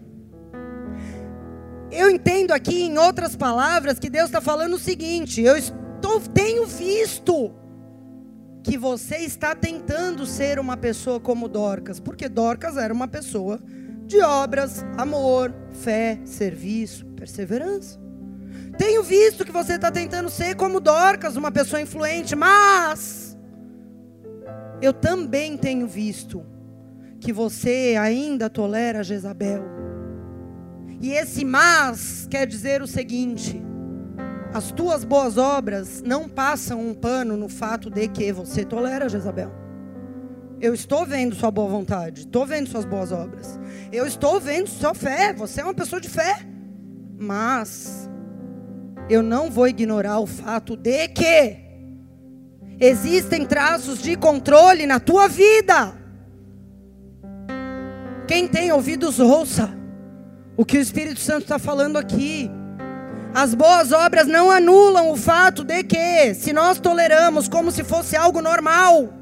Eu 1.91 2.11
entendo 2.11 2.53
aqui, 2.53 2.83
em 2.83 2.99
outras 2.99 3.35
palavras, 3.35 3.99
que 3.99 4.11
Deus 4.11 4.27
está 4.27 4.39
falando 4.39 4.75
o 4.75 4.79
seguinte: 4.79 5.41
eu 5.41 5.57
estou, 5.57 6.21
tenho 6.35 6.67
visto 6.67 7.55
que 8.63 8.77
você 8.77 9.17
está 9.17 9.55
tentando 9.55 10.27
ser 10.27 10.59
uma 10.59 10.77
pessoa 10.77 11.19
como 11.19 11.49
Dorcas, 11.49 11.99
porque 11.99 12.29
Dorcas 12.29 12.77
era 12.77 12.93
uma 12.93 13.09
pessoa 13.09 13.63
de 14.05 14.21
obras, 14.21 14.85
amor, 14.99 15.55
fé, 15.71 16.21
serviço, 16.27 17.07
perseverança. 17.07 17.99
Tenho 18.77 19.03
visto 19.03 19.43
que 19.43 19.53
você 19.53 19.77
está 19.77 19.91
tentando 19.91 20.29
ser 20.29 20.55
como 20.55 20.81
Dorcas, 20.81 21.35
uma 21.35 21.51
pessoa 21.51 21.81
influente, 21.81 22.37
mas 22.37 23.39
eu 24.83 24.93
também 24.93 25.57
tenho 25.57 25.87
visto 25.87 26.45
que 27.27 27.33
você 27.33 27.97
ainda 28.01 28.49
tolera 28.49 29.03
Jezabel. 29.03 29.65
E 31.01 31.11
esse 31.11 31.45
mas 31.45 32.25
quer 32.31 32.47
dizer 32.47 32.83
o 32.83 32.87
seguinte: 32.87 33.61
as 34.55 34.71
tuas 34.71 35.03
boas 35.03 35.37
obras 35.37 36.01
não 36.03 36.29
passam 36.29 36.81
um 36.81 36.95
pano 36.95 37.37
no 37.37 37.49
fato 37.49 37.91
de 37.91 38.07
que 38.07 38.33
você 38.33 38.65
tolera 38.65 39.09
Jezabel. 39.09 39.51
Eu 40.61 40.73
estou 40.73 41.05
vendo 41.05 41.35
sua 41.35 41.51
boa 41.51 41.69
vontade, 41.69 42.21
estou 42.21 42.47
vendo 42.47 42.69
suas 42.69 42.85
boas 42.85 43.11
obras. 43.11 43.59
Eu 43.91 44.07
estou 44.07 44.39
vendo 44.39 44.69
sua 44.69 44.95
fé, 44.95 45.33
você 45.33 45.61
é 45.61 45.65
uma 45.65 45.75
pessoa 45.75 46.01
de 46.01 46.09
fé. 46.09 46.47
Mas 47.19 48.09
eu 49.11 49.21
não 49.21 49.51
vou 49.51 49.67
ignorar 49.67 50.21
o 50.21 50.29
fato 50.29 50.77
de 50.77 51.09
que 51.09 51.57
existem 52.79 53.45
traços 53.45 54.01
de 54.01 54.15
controle 54.15 54.87
na 54.87 55.01
tua 55.01 55.27
vida. 55.27 56.06
Quem 58.27 58.49
tem 58.49 58.73
ouvidos, 58.73 59.21
ouça 59.21 59.71
o 60.57 60.65
que 60.65 60.79
o 60.79 60.81
Espírito 60.81 61.21
Santo 61.21 61.43
está 61.43 61.59
falando 61.59 61.97
aqui. 61.97 62.51
As 63.35 63.55
boas 63.55 63.93
obras 63.93 64.27
não 64.27 64.51
anulam 64.51 65.11
o 65.11 65.17
fato 65.17 65.63
de 65.63 65.85
que, 65.85 66.35
se 66.35 66.53
nós 66.53 66.81
toleramos 66.81 67.49
como 67.49 67.71
se 67.71 67.85
fosse 67.85 68.17
algo 68.17 68.41
normal, 68.41 69.13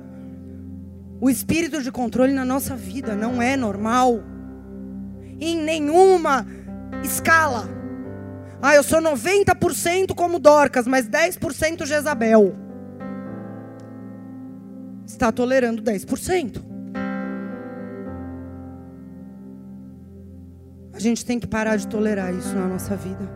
o 1.20 1.28
espírito 1.28 1.82
de 1.82 1.90
controle 1.90 2.32
na 2.32 2.44
nossa 2.44 2.76
vida 2.76 3.14
não 3.14 3.42
é 3.42 3.56
normal, 3.56 4.22
em 5.40 5.56
nenhuma 5.56 6.46
escala. 7.02 7.68
Ah, 8.62 8.74
eu 8.74 8.82
sou 8.82 9.00
90% 9.02 10.14
como 10.14 10.38
Dorcas, 10.38 10.86
mas 10.86 11.08
10% 11.08 11.84
Jezabel. 11.84 12.54
Está 15.04 15.30
tolerando 15.32 15.82
10%. 15.82 16.73
A 20.94 20.98
gente 20.98 21.24
tem 21.26 21.40
que 21.40 21.46
parar 21.46 21.76
de 21.76 21.88
tolerar 21.88 22.32
isso 22.32 22.54
na 22.54 22.68
nossa 22.68 22.94
vida. 22.94 23.28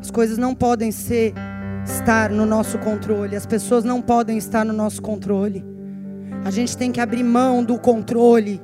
As 0.00 0.10
coisas 0.10 0.36
não 0.36 0.54
podem 0.54 0.90
ser 0.90 1.34
estar 1.84 2.30
no 2.30 2.44
nosso 2.44 2.78
controle, 2.78 3.36
as 3.36 3.46
pessoas 3.46 3.84
não 3.84 4.02
podem 4.02 4.36
estar 4.36 4.64
no 4.64 4.72
nosso 4.72 5.00
controle. 5.00 5.64
A 6.44 6.50
gente 6.50 6.76
tem 6.76 6.90
que 6.90 7.00
abrir 7.00 7.22
mão 7.22 7.62
do 7.62 7.78
controle. 7.78 8.60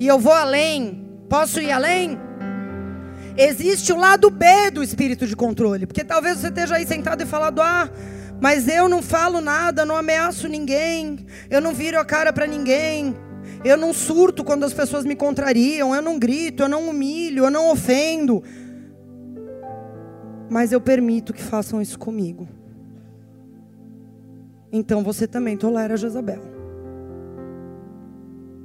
E 0.00 0.06
eu 0.06 0.18
vou 0.18 0.32
além. 0.32 1.06
Posso 1.28 1.60
ir 1.60 1.70
além? 1.70 2.18
Existe 3.36 3.92
o 3.92 3.96
lado 3.96 4.30
B 4.30 4.70
do 4.72 4.82
espírito 4.82 5.26
de 5.26 5.34
controle, 5.34 5.86
porque 5.86 6.04
talvez 6.04 6.38
você 6.38 6.48
esteja 6.48 6.76
aí 6.76 6.86
sentado 6.86 7.22
e 7.22 7.26
falado: 7.26 7.60
"Ah, 7.60 7.88
mas 8.40 8.68
eu 8.68 8.88
não 8.88 9.00
falo 9.02 9.40
nada, 9.40 9.84
não 9.84 9.96
ameaço 9.96 10.48
ninguém, 10.48 11.24
eu 11.48 11.60
não 11.60 11.72
viro 11.72 11.98
a 11.98 12.04
cara 12.04 12.32
para 12.32 12.46
ninguém, 12.46 13.16
eu 13.64 13.76
não 13.76 13.92
surto 13.92 14.42
quando 14.44 14.64
as 14.64 14.74
pessoas 14.74 15.04
me 15.04 15.14
contrariam, 15.14 15.94
eu 15.94 16.02
não 16.02 16.18
grito, 16.18 16.62
eu 16.62 16.68
não 16.68 16.88
humilho, 16.88 17.44
eu 17.44 17.50
não 17.50 17.70
ofendo 17.70 18.42
mas 20.52 20.70
eu 20.70 20.82
permito 20.82 21.32
que 21.32 21.42
façam 21.42 21.80
isso 21.80 21.98
comigo. 21.98 22.46
Então 24.70 25.02
você 25.02 25.26
também 25.26 25.56
tolera 25.56 25.96
Jezabel. 25.96 26.42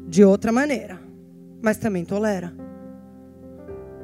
De 0.06 0.26
outra 0.26 0.52
maneira, 0.52 1.00
mas 1.62 1.78
também 1.78 2.04
tolera. 2.04 2.54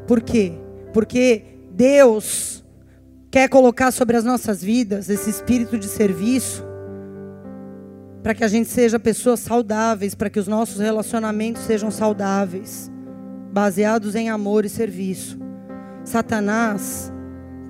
Por 0.08 0.22
quê? 0.22 0.54
Porque 0.94 1.44
Deus 1.72 2.64
quer 3.30 3.50
colocar 3.50 3.92
sobre 3.92 4.16
as 4.16 4.24
nossas 4.24 4.64
vidas 4.64 5.10
esse 5.10 5.30
espírito 5.30 5.78
de 5.78 5.88
serviço 5.88 6.64
para 8.24 8.34
que 8.34 8.44
a 8.44 8.48
gente 8.48 8.70
seja 8.70 8.98
pessoas 8.98 9.42
saudáveis, 9.42 10.16
para 10.16 10.30
que 10.30 10.40
os 10.40 10.48
nossos 10.48 10.80
relacionamentos 10.80 11.64
sejam 11.64 11.92
saudáveis, 11.92 12.90
baseados 13.52 14.16
em 14.16 14.30
amor 14.30 14.66
e 14.66 14.70
serviço. 14.70 15.38
Satanás 16.04 17.13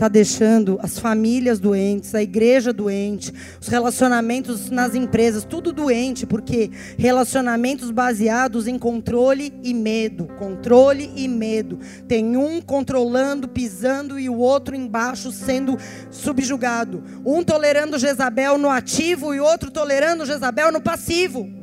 está 0.03 0.09
deixando 0.09 0.77
as 0.83 0.99
famílias 0.99 1.61
doentes, 1.61 2.13
a 2.13 2.21
igreja 2.21 2.73
doente, 2.73 3.33
os 3.61 3.69
relacionamentos 3.69 4.69
nas 4.69 4.95
empresas, 4.95 5.45
tudo 5.45 5.71
doente, 5.71 6.25
porque 6.25 6.69
relacionamentos 6.97 7.89
baseados 7.89 8.67
em 8.67 8.77
controle 8.77 9.53
e 9.63 9.73
medo, 9.73 10.27
controle 10.37 11.09
e 11.15 11.25
medo. 11.29 11.79
Tem 12.05 12.35
um 12.35 12.59
controlando, 12.59 13.47
pisando 13.47 14.19
e 14.19 14.27
o 14.27 14.37
outro 14.37 14.75
embaixo 14.75 15.31
sendo 15.31 15.77
subjugado. 16.11 17.01
Um 17.25 17.41
tolerando 17.41 17.97
Jezabel 17.97 18.57
no 18.57 18.69
ativo 18.69 19.33
e 19.33 19.39
outro 19.39 19.71
tolerando 19.71 20.25
Jezabel 20.25 20.69
no 20.69 20.81
passivo. 20.81 21.62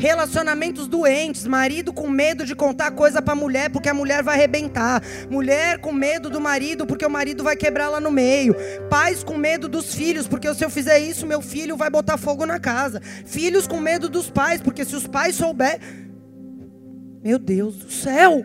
Relacionamentos 0.00 0.88
doentes, 0.88 1.46
marido 1.46 1.92
com 1.92 2.08
medo 2.08 2.46
de 2.46 2.56
contar 2.56 2.90
coisa 2.92 3.20
para 3.20 3.34
mulher 3.34 3.68
porque 3.68 3.86
a 3.86 3.92
mulher 3.92 4.22
vai 4.22 4.34
arrebentar, 4.34 5.02
mulher 5.28 5.78
com 5.78 5.92
medo 5.92 6.30
do 6.30 6.40
marido 6.40 6.86
porque 6.86 7.04
o 7.04 7.10
marido 7.10 7.44
vai 7.44 7.54
quebrar 7.54 7.90
lá 7.90 8.00
no 8.00 8.10
meio, 8.10 8.56
pais 8.88 9.22
com 9.22 9.36
medo 9.36 9.68
dos 9.68 9.94
filhos 9.94 10.26
porque 10.26 10.54
se 10.54 10.64
eu 10.64 10.70
fizer 10.70 10.98
isso 11.00 11.26
meu 11.26 11.42
filho 11.42 11.76
vai 11.76 11.90
botar 11.90 12.16
fogo 12.16 12.46
na 12.46 12.58
casa, 12.58 12.98
filhos 13.26 13.66
com 13.66 13.78
medo 13.78 14.08
dos 14.08 14.30
pais 14.30 14.62
porque 14.62 14.86
se 14.86 14.96
os 14.96 15.06
pais 15.06 15.36
souber, 15.36 15.78
meu 17.22 17.38
Deus 17.38 17.76
do 17.76 17.92
céu, 17.92 18.42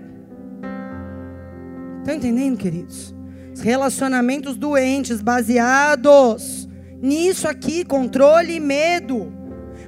estão 2.00 2.16
entendendo, 2.16 2.58
queridos? 2.58 3.16
Relacionamentos 3.62 4.58
doentes 4.58 5.22
baseados 5.22 6.68
nisso 7.02 7.48
aqui, 7.48 7.86
controle 7.86 8.56
e 8.56 8.60
medo. 8.60 9.35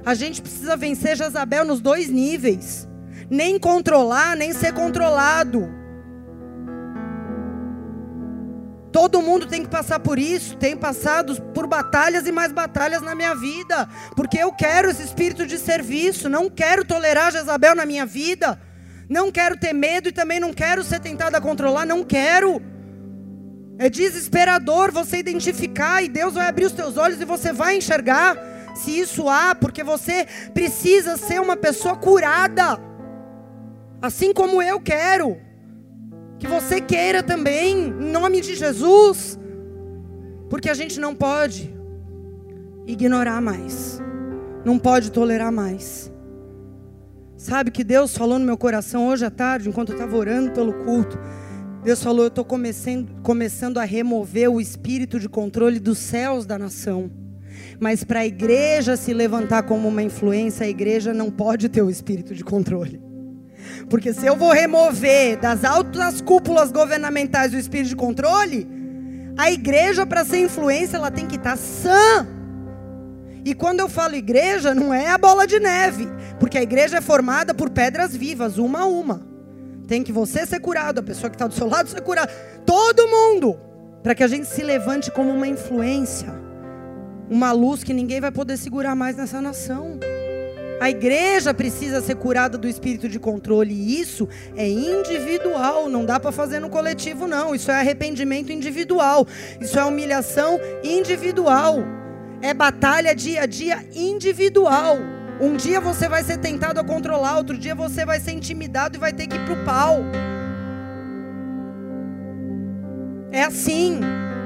A 0.08 0.14
gente 0.14 0.40
precisa 0.40 0.74
vencer 0.74 1.18
Jezabel 1.18 1.66
nos 1.66 1.82
dois 1.82 2.08
níveis. 2.08 2.88
Nem 3.28 3.58
controlar, 3.58 4.34
nem 4.38 4.54
ser 4.54 4.72
controlado. 4.72 5.68
Todo 8.90 9.20
mundo 9.20 9.46
tem 9.46 9.62
que 9.62 9.68
passar 9.68 10.00
por 10.00 10.18
isso. 10.18 10.56
Tenho 10.56 10.78
passado 10.78 11.38
por 11.52 11.66
batalhas 11.66 12.26
e 12.26 12.32
mais 12.32 12.52
batalhas 12.52 13.02
na 13.02 13.14
minha 13.14 13.34
vida. 13.34 13.86
Porque 14.16 14.38
eu 14.38 14.50
quero 14.50 14.88
esse 14.88 15.02
espírito 15.02 15.44
de 15.44 15.58
serviço. 15.58 16.26
Não 16.26 16.48
quero 16.48 16.86
tolerar 16.86 17.30
Jezabel 17.30 17.74
na 17.74 17.84
minha 17.84 18.06
vida. 18.06 18.58
Não 19.10 19.30
quero 19.30 19.58
ter 19.58 19.74
medo 19.74 20.08
e 20.08 20.12
também 20.12 20.40
não 20.40 20.54
quero 20.54 20.82
ser 20.82 21.00
tentado 21.00 21.36
a 21.36 21.40
controlar. 21.42 21.84
Não 21.84 22.02
quero. 22.02 22.62
É 23.78 23.90
desesperador 23.90 24.90
você 24.90 25.18
identificar 25.18 26.02
e 26.02 26.08
Deus 26.08 26.32
vai 26.32 26.48
abrir 26.48 26.64
os 26.64 26.72
teus 26.72 26.96
olhos 26.96 27.20
e 27.20 27.26
você 27.26 27.52
vai 27.52 27.76
enxergar 27.76 28.47
se 28.78 28.98
isso 28.98 29.28
há, 29.28 29.54
porque 29.54 29.82
você 29.82 30.26
precisa 30.54 31.16
ser 31.16 31.40
uma 31.40 31.56
pessoa 31.56 31.96
curada, 31.96 32.78
assim 34.00 34.32
como 34.32 34.62
eu 34.62 34.80
quero, 34.80 35.36
que 36.38 36.46
você 36.46 36.80
queira 36.80 37.22
também, 37.22 37.88
em 37.88 38.10
nome 38.12 38.40
de 38.40 38.54
Jesus, 38.54 39.38
porque 40.48 40.70
a 40.70 40.74
gente 40.74 41.00
não 41.00 41.14
pode 41.14 41.74
ignorar 42.86 43.40
mais, 43.40 44.00
não 44.64 44.78
pode 44.78 45.10
tolerar 45.10 45.50
mais. 45.50 46.12
Sabe 47.36 47.70
que 47.70 47.82
Deus 47.82 48.16
falou 48.16 48.38
no 48.38 48.44
meu 48.44 48.56
coração 48.56 49.08
hoje 49.08 49.24
à 49.24 49.30
tarde, 49.30 49.68
enquanto 49.68 49.90
eu 49.90 49.94
estava 49.94 50.16
orando 50.16 50.52
pelo 50.52 50.72
culto. 50.84 51.18
Deus 51.84 52.02
falou: 52.02 52.24
Eu 52.24 52.28
estou 52.28 52.44
começando, 52.44 53.08
começando 53.22 53.78
a 53.78 53.84
remover 53.84 54.50
o 54.50 54.60
espírito 54.60 55.20
de 55.20 55.28
controle 55.28 55.78
dos 55.78 55.98
céus 55.98 56.44
da 56.44 56.58
nação. 56.58 57.10
Mas 57.80 58.04
para 58.04 58.20
a 58.20 58.26
igreja 58.26 58.96
se 58.96 59.12
levantar 59.12 59.62
como 59.62 59.88
uma 59.88 60.02
influência, 60.02 60.66
a 60.66 60.68
igreja 60.68 61.14
não 61.14 61.30
pode 61.30 61.68
ter 61.68 61.82
o 61.82 61.90
espírito 61.90 62.34
de 62.34 62.44
controle. 62.44 63.00
Porque 63.88 64.12
se 64.12 64.26
eu 64.26 64.36
vou 64.36 64.52
remover 64.52 65.38
das 65.38 65.64
altas 65.64 66.20
cúpulas 66.20 66.72
governamentais 66.72 67.52
o 67.52 67.58
espírito 67.58 67.90
de 67.90 67.96
controle, 67.96 68.66
a 69.36 69.50
igreja 69.50 70.04
para 70.04 70.24
ser 70.24 70.40
influência, 70.40 70.96
ela 70.96 71.10
tem 71.10 71.26
que 71.26 71.36
estar 71.36 71.52
tá 71.52 71.56
sã. 71.56 72.26
E 73.44 73.54
quando 73.54 73.80
eu 73.80 73.88
falo 73.88 74.14
igreja, 74.14 74.74
não 74.74 74.92
é 74.92 75.10
a 75.10 75.18
bola 75.18 75.46
de 75.46 75.58
neve, 75.58 76.08
Porque 76.40 76.58
a 76.58 76.62
igreja 76.62 76.98
é 76.98 77.00
formada 77.00 77.54
por 77.54 77.70
pedras 77.70 78.14
vivas, 78.14 78.58
uma 78.58 78.80
a 78.80 78.86
uma. 78.86 79.26
Tem 79.86 80.02
que 80.02 80.12
você 80.12 80.44
ser 80.44 80.60
curado, 80.60 81.00
a 81.00 81.02
pessoa 81.02 81.30
que 81.30 81.36
está 81.36 81.46
do 81.46 81.54
seu 81.54 81.66
lado 81.66 81.88
ser 81.88 82.02
curada. 82.02 82.30
Todo 82.66 83.08
mundo. 83.08 83.58
Para 84.02 84.14
que 84.14 84.22
a 84.22 84.28
gente 84.28 84.46
se 84.46 84.62
levante 84.62 85.10
como 85.10 85.30
uma 85.30 85.48
influência. 85.48 86.28
Uma 87.30 87.52
luz 87.52 87.84
que 87.84 87.92
ninguém 87.92 88.20
vai 88.20 88.30
poder 88.30 88.56
segurar 88.56 88.94
mais 88.94 89.16
nessa 89.16 89.40
nação. 89.40 89.98
A 90.80 90.88
igreja 90.88 91.52
precisa 91.52 92.00
ser 92.00 92.14
curada 92.14 92.56
do 92.56 92.68
espírito 92.68 93.08
de 93.08 93.18
controle. 93.18 93.74
E 93.74 94.00
isso 94.00 94.28
é 94.56 94.68
individual. 94.68 95.88
Não 95.88 96.04
dá 96.04 96.20
para 96.20 96.30
fazer 96.30 96.60
no 96.60 96.70
coletivo, 96.70 97.26
não. 97.26 97.54
Isso 97.54 97.70
é 97.70 97.74
arrependimento 97.74 98.52
individual. 98.52 99.26
Isso 99.60 99.78
é 99.78 99.84
humilhação 99.84 100.58
individual. 100.84 101.78
É 102.40 102.54
batalha 102.54 103.14
dia 103.14 103.42
a 103.42 103.46
dia 103.46 103.84
individual. 103.94 104.98
Um 105.40 105.56
dia 105.56 105.80
você 105.80 106.08
vai 106.08 106.22
ser 106.22 106.38
tentado 106.38 106.80
a 106.80 106.84
controlar, 106.84 107.36
outro 107.36 107.56
dia 107.56 107.74
você 107.74 108.04
vai 108.04 108.18
ser 108.18 108.32
intimidado 108.32 108.96
e 108.96 109.00
vai 109.00 109.12
ter 109.12 109.26
que 109.26 109.36
ir 109.36 109.44
pro 109.44 109.56
pau. 109.64 109.98
É 113.32 113.42
assim. 113.42 114.00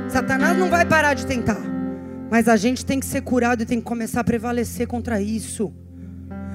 Satanás 0.08 0.56
não 0.58 0.68
vai 0.68 0.84
parar 0.84 1.14
de 1.14 1.26
tentar. 1.26 1.71
Mas 2.32 2.48
a 2.48 2.56
gente 2.56 2.82
tem 2.82 2.98
que 2.98 3.04
ser 3.04 3.20
curado 3.20 3.62
e 3.62 3.66
tem 3.66 3.78
que 3.78 3.84
começar 3.84 4.20
a 4.20 4.24
prevalecer 4.24 4.86
contra 4.86 5.20
isso. 5.20 5.70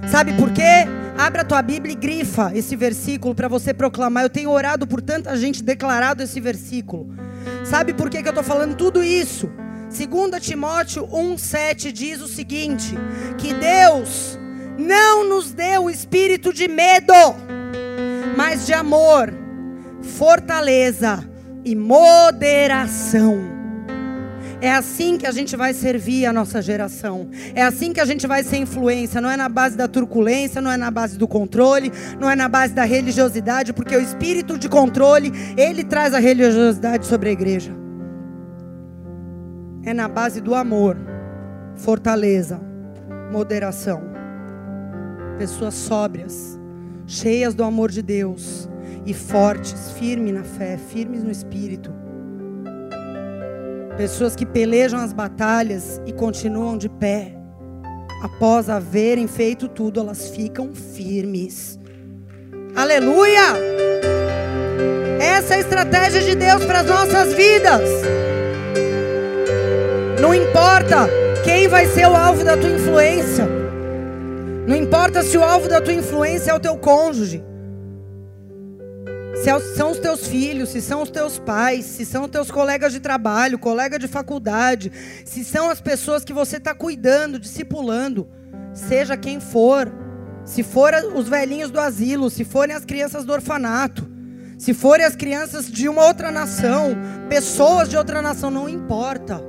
Sabe 0.09 0.33
por 0.33 0.51
quê? 0.51 0.87
Abra 1.15 1.43
a 1.43 1.45
tua 1.45 1.61
Bíblia 1.61 1.93
e 1.93 1.95
grifa 1.95 2.51
esse 2.55 2.75
versículo 2.75 3.35
para 3.35 3.47
você 3.47 3.75
proclamar. 3.75 4.23
Eu 4.23 4.29
tenho 4.31 4.49
orado 4.49 4.87
por 4.87 5.03
tanta 5.03 5.37
gente 5.37 5.61
declarado 5.61 6.23
esse 6.23 6.41
versículo. 6.41 7.13
Sabe 7.63 7.93
por 7.93 8.09
que, 8.09 8.23
que 8.23 8.27
eu 8.27 8.31
estou 8.31 8.43
falando 8.43 8.75
tudo 8.75 9.03
isso? 9.03 9.51
2 9.95 10.43
Timóteo 10.43 11.07
1,7 11.09 11.91
diz 11.91 12.21
o 12.21 12.27
seguinte: 12.27 12.95
que 13.37 13.53
Deus 13.53 14.35
não 14.79 15.29
nos 15.29 15.51
deu 15.51 15.83
o 15.83 15.89
espírito 15.91 16.51
de 16.51 16.67
medo, 16.67 17.13
mas 18.35 18.65
de 18.65 18.73
amor, 18.73 19.31
fortaleza 20.01 21.23
e 21.63 21.75
moderação. 21.75 23.56
É 24.59 24.71
assim 24.71 25.17
que 25.17 25.27
a 25.27 25.31
gente 25.31 25.55
vai 25.55 25.71
servir 25.71 26.25
a 26.25 26.33
nossa 26.33 26.61
geração. 26.61 27.29
É 27.53 27.61
assim 27.61 27.93
que 27.93 27.99
a 27.99 28.05
gente 28.05 28.25
vai 28.25 28.43
ser 28.43 28.57
influência. 28.57 29.21
Não 29.21 29.29
é 29.29 29.37
na 29.37 29.47
base 29.47 29.77
da 29.77 29.87
turculência, 29.87 30.59
não 30.59 30.71
é 30.71 30.77
na 30.77 30.89
base 30.89 31.17
do 31.17 31.27
controle, 31.27 31.91
não 32.19 32.29
é 32.29 32.35
na 32.35 32.49
base 32.49 32.73
da 32.73 32.83
religiosidade, 32.83 33.71
porque 33.71 33.95
o 33.95 34.01
espírito 34.01 34.57
de 34.57 34.67
controle, 34.67 35.31
ele 35.55 35.83
traz 35.83 36.13
a 36.13 36.19
religiosidade 36.19 37.05
sobre 37.05 37.29
a 37.29 37.31
igreja. 37.31 37.71
É 39.83 39.93
na 39.93 40.07
base 40.07 40.41
do 40.41 40.55
amor, 40.55 40.97
fortaleza, 41.75 42.59
moderação. 43.31 44.01
Pessoas 45.37 45.75
sóbrias, 45.75 46.59
cheias 47.05 47.53
do 47.53 47.63
amor 47.63 47.91
de 47.91 48.01
Deus 48.01 48.67
e 49.05 49.13
fortes, 49.13 49.91
firmes 49.91 50.33
na 50.33 50.43
fé, 50.43 50.77
firmes 50.77 51.23
no 51.23 51.29
espírito 51.29 52.06
Pessoas 53.97 54.35
que 54.35 54.45
pelejam 54.45 54.99
as 54.99 55.11
batalhas 55.11 55.99
e 56.05 56.13
continuam 56.13 56.77
de 56.77 56.87
pé. 56.87 57.33
Após 58.21 58.69
haverem 58.69 59.27
feito 59.27 59.67
tudo, 59.67 59.99
elas 59.99 60.29
ficam 60.29 60.71
firmes. 60.75 61.79
Aleluia! 62.75 63.55
Essa 65.19 65.55
é 65.55 65.57
a 65.57 65.59
estratégia 65.59 66.21
de 66.21 66.35
Deus 66.35 66.63
para 66.63 66.81
as 66.81 66.85
nossas 66.85 67.33
vidas. 67.33 67.89
Não 70.21 70.31
importa 70.31 71.09
quem 71.43 71.67
vai 71.67 71.87
ser 71.87 72.05
o 72.05 72.15
alvo 72.15 72.43
da 72.43 72.55
tua 72.55 72.69
influência. 72.69 73.47
Não 74.67 74.75
importa 74.75 75.23
se 75.23 75.35
o 75.39 75.43
alvo 75.43 75.67
da 75.67 75.81
tua 75.81 75.93
influência 75.93 76.51
é 76.51 76.53
o 76.53 76.59
teu 76.59 76.77
cônjuge 76.77 77.43
se 79.47 79.51
é 79.51 79.59
são 79.77 79.91
os 79.91 79.99
teus 79.99 80.27
filhos, 80.27 80.67
se 80.67 80.81
são 80.81 81.01
os 81.01 81.09
teus 81.09 81.39
pais, 81.39 81.85
se 81.85 82.05
são 82.05 82.25
os 82.25 82.29
teus 82.29 82.51
colegas 82.51 82.91
de 82.91 82.99
trabalho, 82.99 83.57
colega 83.57 83.97
de 83.97 84.05
faculdade, 84.05 84.91
se 85.23 85.45
são 85.45 85.69
as 85.69 85.79
pessoas 85.79 86.25
que 86.25 86.33
você 86.33 86.57
está 86.57 86.75
cuidando, 86.75 87.39
discipulando, 87.39 88.27
seja 88.73 89.15
quem 89.15 89.39
for, 89.39 89.89
se 90.43 90.63
forem 90.63 91.13
os 91.13 91.29
velhinhos 91.29 91.71
do 91.71 91.79
asilo, 91.79 92.29
se 92.29 92.43
forem 92.43 92.75
as 92.75 92.83
crianças 92.83 93.23
do 93.23 93.31
orfanato, 93.31 94.05
se 94.57 94.73
forem 94.73 95.05
as 95.05 95.15
crianças 95.15 95.71
de 95.71 95.87
uma 95.87 96.05
outra 96.05 96.29
nação, 96.29 96.97
pessoas 97.29 97.87
de 97.87 97.95
outra 97.95 98.21
nação, 98.21 98.51
não 98.51 98.67
importa. 98.67 99.41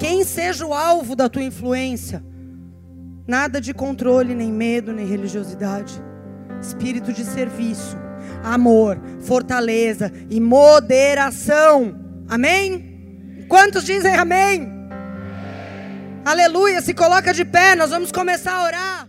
Quem 0.00 0.24
seja 0.24 0.66
o 0.66 0.74
alvo 0.74 1.14
da 1.14 1.28
tua 1.28 1.44
influência, 1.44 2.20
nada 3.28 3.60
de 3.60 3.72
controle, 3.72 4.34
nem 4.34 4.50
medo, 4.50 4.92
nem 4.92 5.06
religiosidade, 5.06 6.02
espírito 6.60 7.12
de 7.12 7.24
serviço 7.24 8.05
amor, 8.42 8.98
fortaleza 9.20 10.12
e 10.30 10.40
moderação. 10.40 11.94
Amém? 12.28 13.46
Quantos 13.48 13.84
dizem 13.84 14.14
amém? 14.14 14.76
Aleluia, 16.24 16.82
se 16.82 16.92
coloca 16.92 17.32
de 17.32 17.44
pé, 17.44 17.76
nós 17.76 17.90
vamos 17.90 18.10
começar 18.10 18.54
a 18.54 18.64
orar. 18.64 19.05